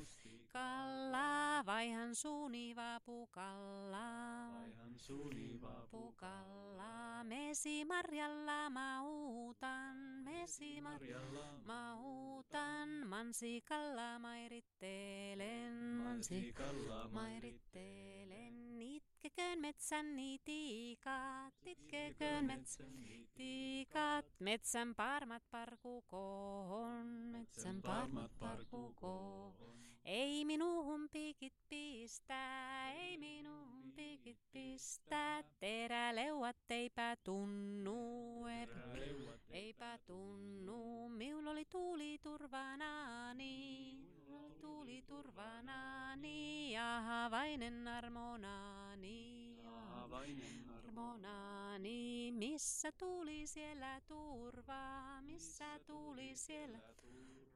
mustikalla, 0.54 1.62
vaihan 1.66 2.14
suuni 2.14 2.76
vapukalla. 2.76 4.08
Vaihan 4.54 4.98
suuni 4.98 5.60
Vapukalla, 5.60 7.24
mesi 7.24 7.84
marjalla 7.84 8.70
mautan, 8.70 9.96
mesi 10.24 10.80
marjalla 10.80 11.58
mautan, 11.66 12.88
mansikalla 13.06 14.18
mairittelen, 14.18 15.74
mansikalla 16.04 17.08
mairittelen, 17.08 18.82
itkeköön 18.82 19.60
metsän 19.60 20.16
niitikat, 20.16 21.54
itkeköön 21.66 22.44
metsän 22.44 22.92
tiikat, 23.34 24.26
metsän 24.40 24.94
parmat 24.94 25.42
parkukoon, 25.50 27.06
metsän 27.06 27.82
parmat 27.82 28.38
parkukoon. 28.38 29.93
Ei 30.04 30.44
minuhun 30.44 31.08
piikit 31.12 31.54
pistää, 31.68 32.92
ei 32.92 33.18
minuhun 33.18 33.92
piikit 33.96 34.38
pistää, 34.52 35.42
teräleuat 35.60 36.56
eipä 36.70 37.16
tunnu, 37.24 38.44
eipä, 39.50 39.98
tunnu. 40.06 41.08
Miulla 41.08 41.50
oli 41.50 41.64
tuuli 41.64 42.18
turvanaani, 42.22 43.94
minulla 43.94 44.54
tuuli 44.60 45.02
turvanaani, 45.02 46.72
ja 46.72 47.00
havainen 47.00 47.88
armonaani, 47.88 49.56
armonaani. 50.78 52.32
Missä 52.32 52.92
tuuli 52.92 53.46
siellä 53.46 54.00
turvaa, 54.00 55.22
missä 55.22 55.80
tuuli 55.86 56.36
siellä 56.36 56.78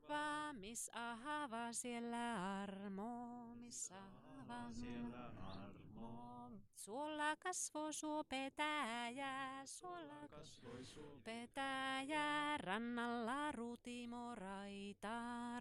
turvaa, 0.08 0.52
missä 0.52 0.92
ahava 0.94 1.72
siellä 1.72 2.60
armo, 2.62 3.54
missä 3.54 3.94
ahava 3.96 4.72
siellä 4.72 5.30
armo. 5.36 6.50
Suolla 6.74 7.36
kasvoi 7.36 7.92
suo 7.92 8.24
petäjä, 8.24 9.62
suolla 9.64 10.28
kasvoi 10.30 10.84
suo 10.84 11.20
petäjä, 11.24 12.56
rannalla 12.58 13.52
rutimoraita, 13.52 15.10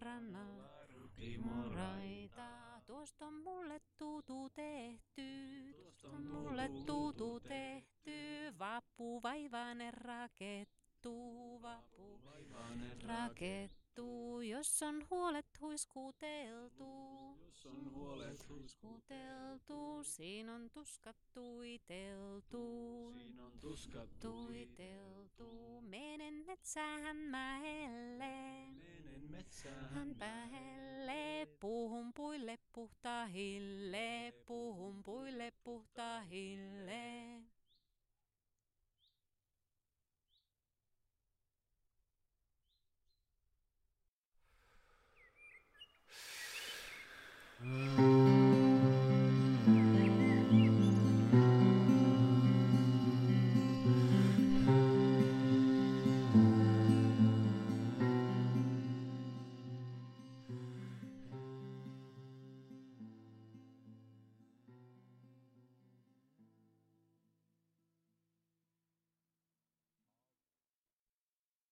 rannalla 0.00 0.86
rutimoraita. 0.94 2.48
Tuosta 2.86 3.26
on 3.26 3.34
mulle 3.34 3.80
tutu 3.98 4.50
tehty, 4.50 5.72
tuosta 5.72 6.08
on 6.08 6.26
mulle 6.26 6.70
tutu 6.86 7.40
tehty, 7.40 8.12
vappu 8.58 9.22
vaivainen 9.22 9.94
rakettu, 9.94 11.58
vappu 11.62 12.20
rakettu, 13.06 13.77
jos 14.42 14.82
on 14.82 15.06
huolet 15.10 15.60
huiskuteltu, 15.60 16.84
jos 17.46 17.66
on 17.66 17.92
huolet 17.94 18.48
Huuteltu, 18.82 20.04
siinä 20.04 20.54
on 20.54 20.70
tuskat 20.70 21.16
tuiteltu. 21.34 23.12
Siinä 23.12 23.46
on 23.46 23.52
tuskat 23.60 24.20
Tuiteltu, 24.20 25.80
menen 25.80 26.34
metsään 26.46 27.16
mäelle. 27.16 28.70
Menen 28.70 29.30
metsään. 29.30 29.94
Hän 29.94 30.14
päälle, 30.14 31.48
puhun 31.60 32.12
puille 32.14 32.58
puhtahille, 32.72 34.32
puhun 34.46 35.02
puille 35.02 35.52
puhtahille. 35.64 37.42
Mm. 47.60 48.07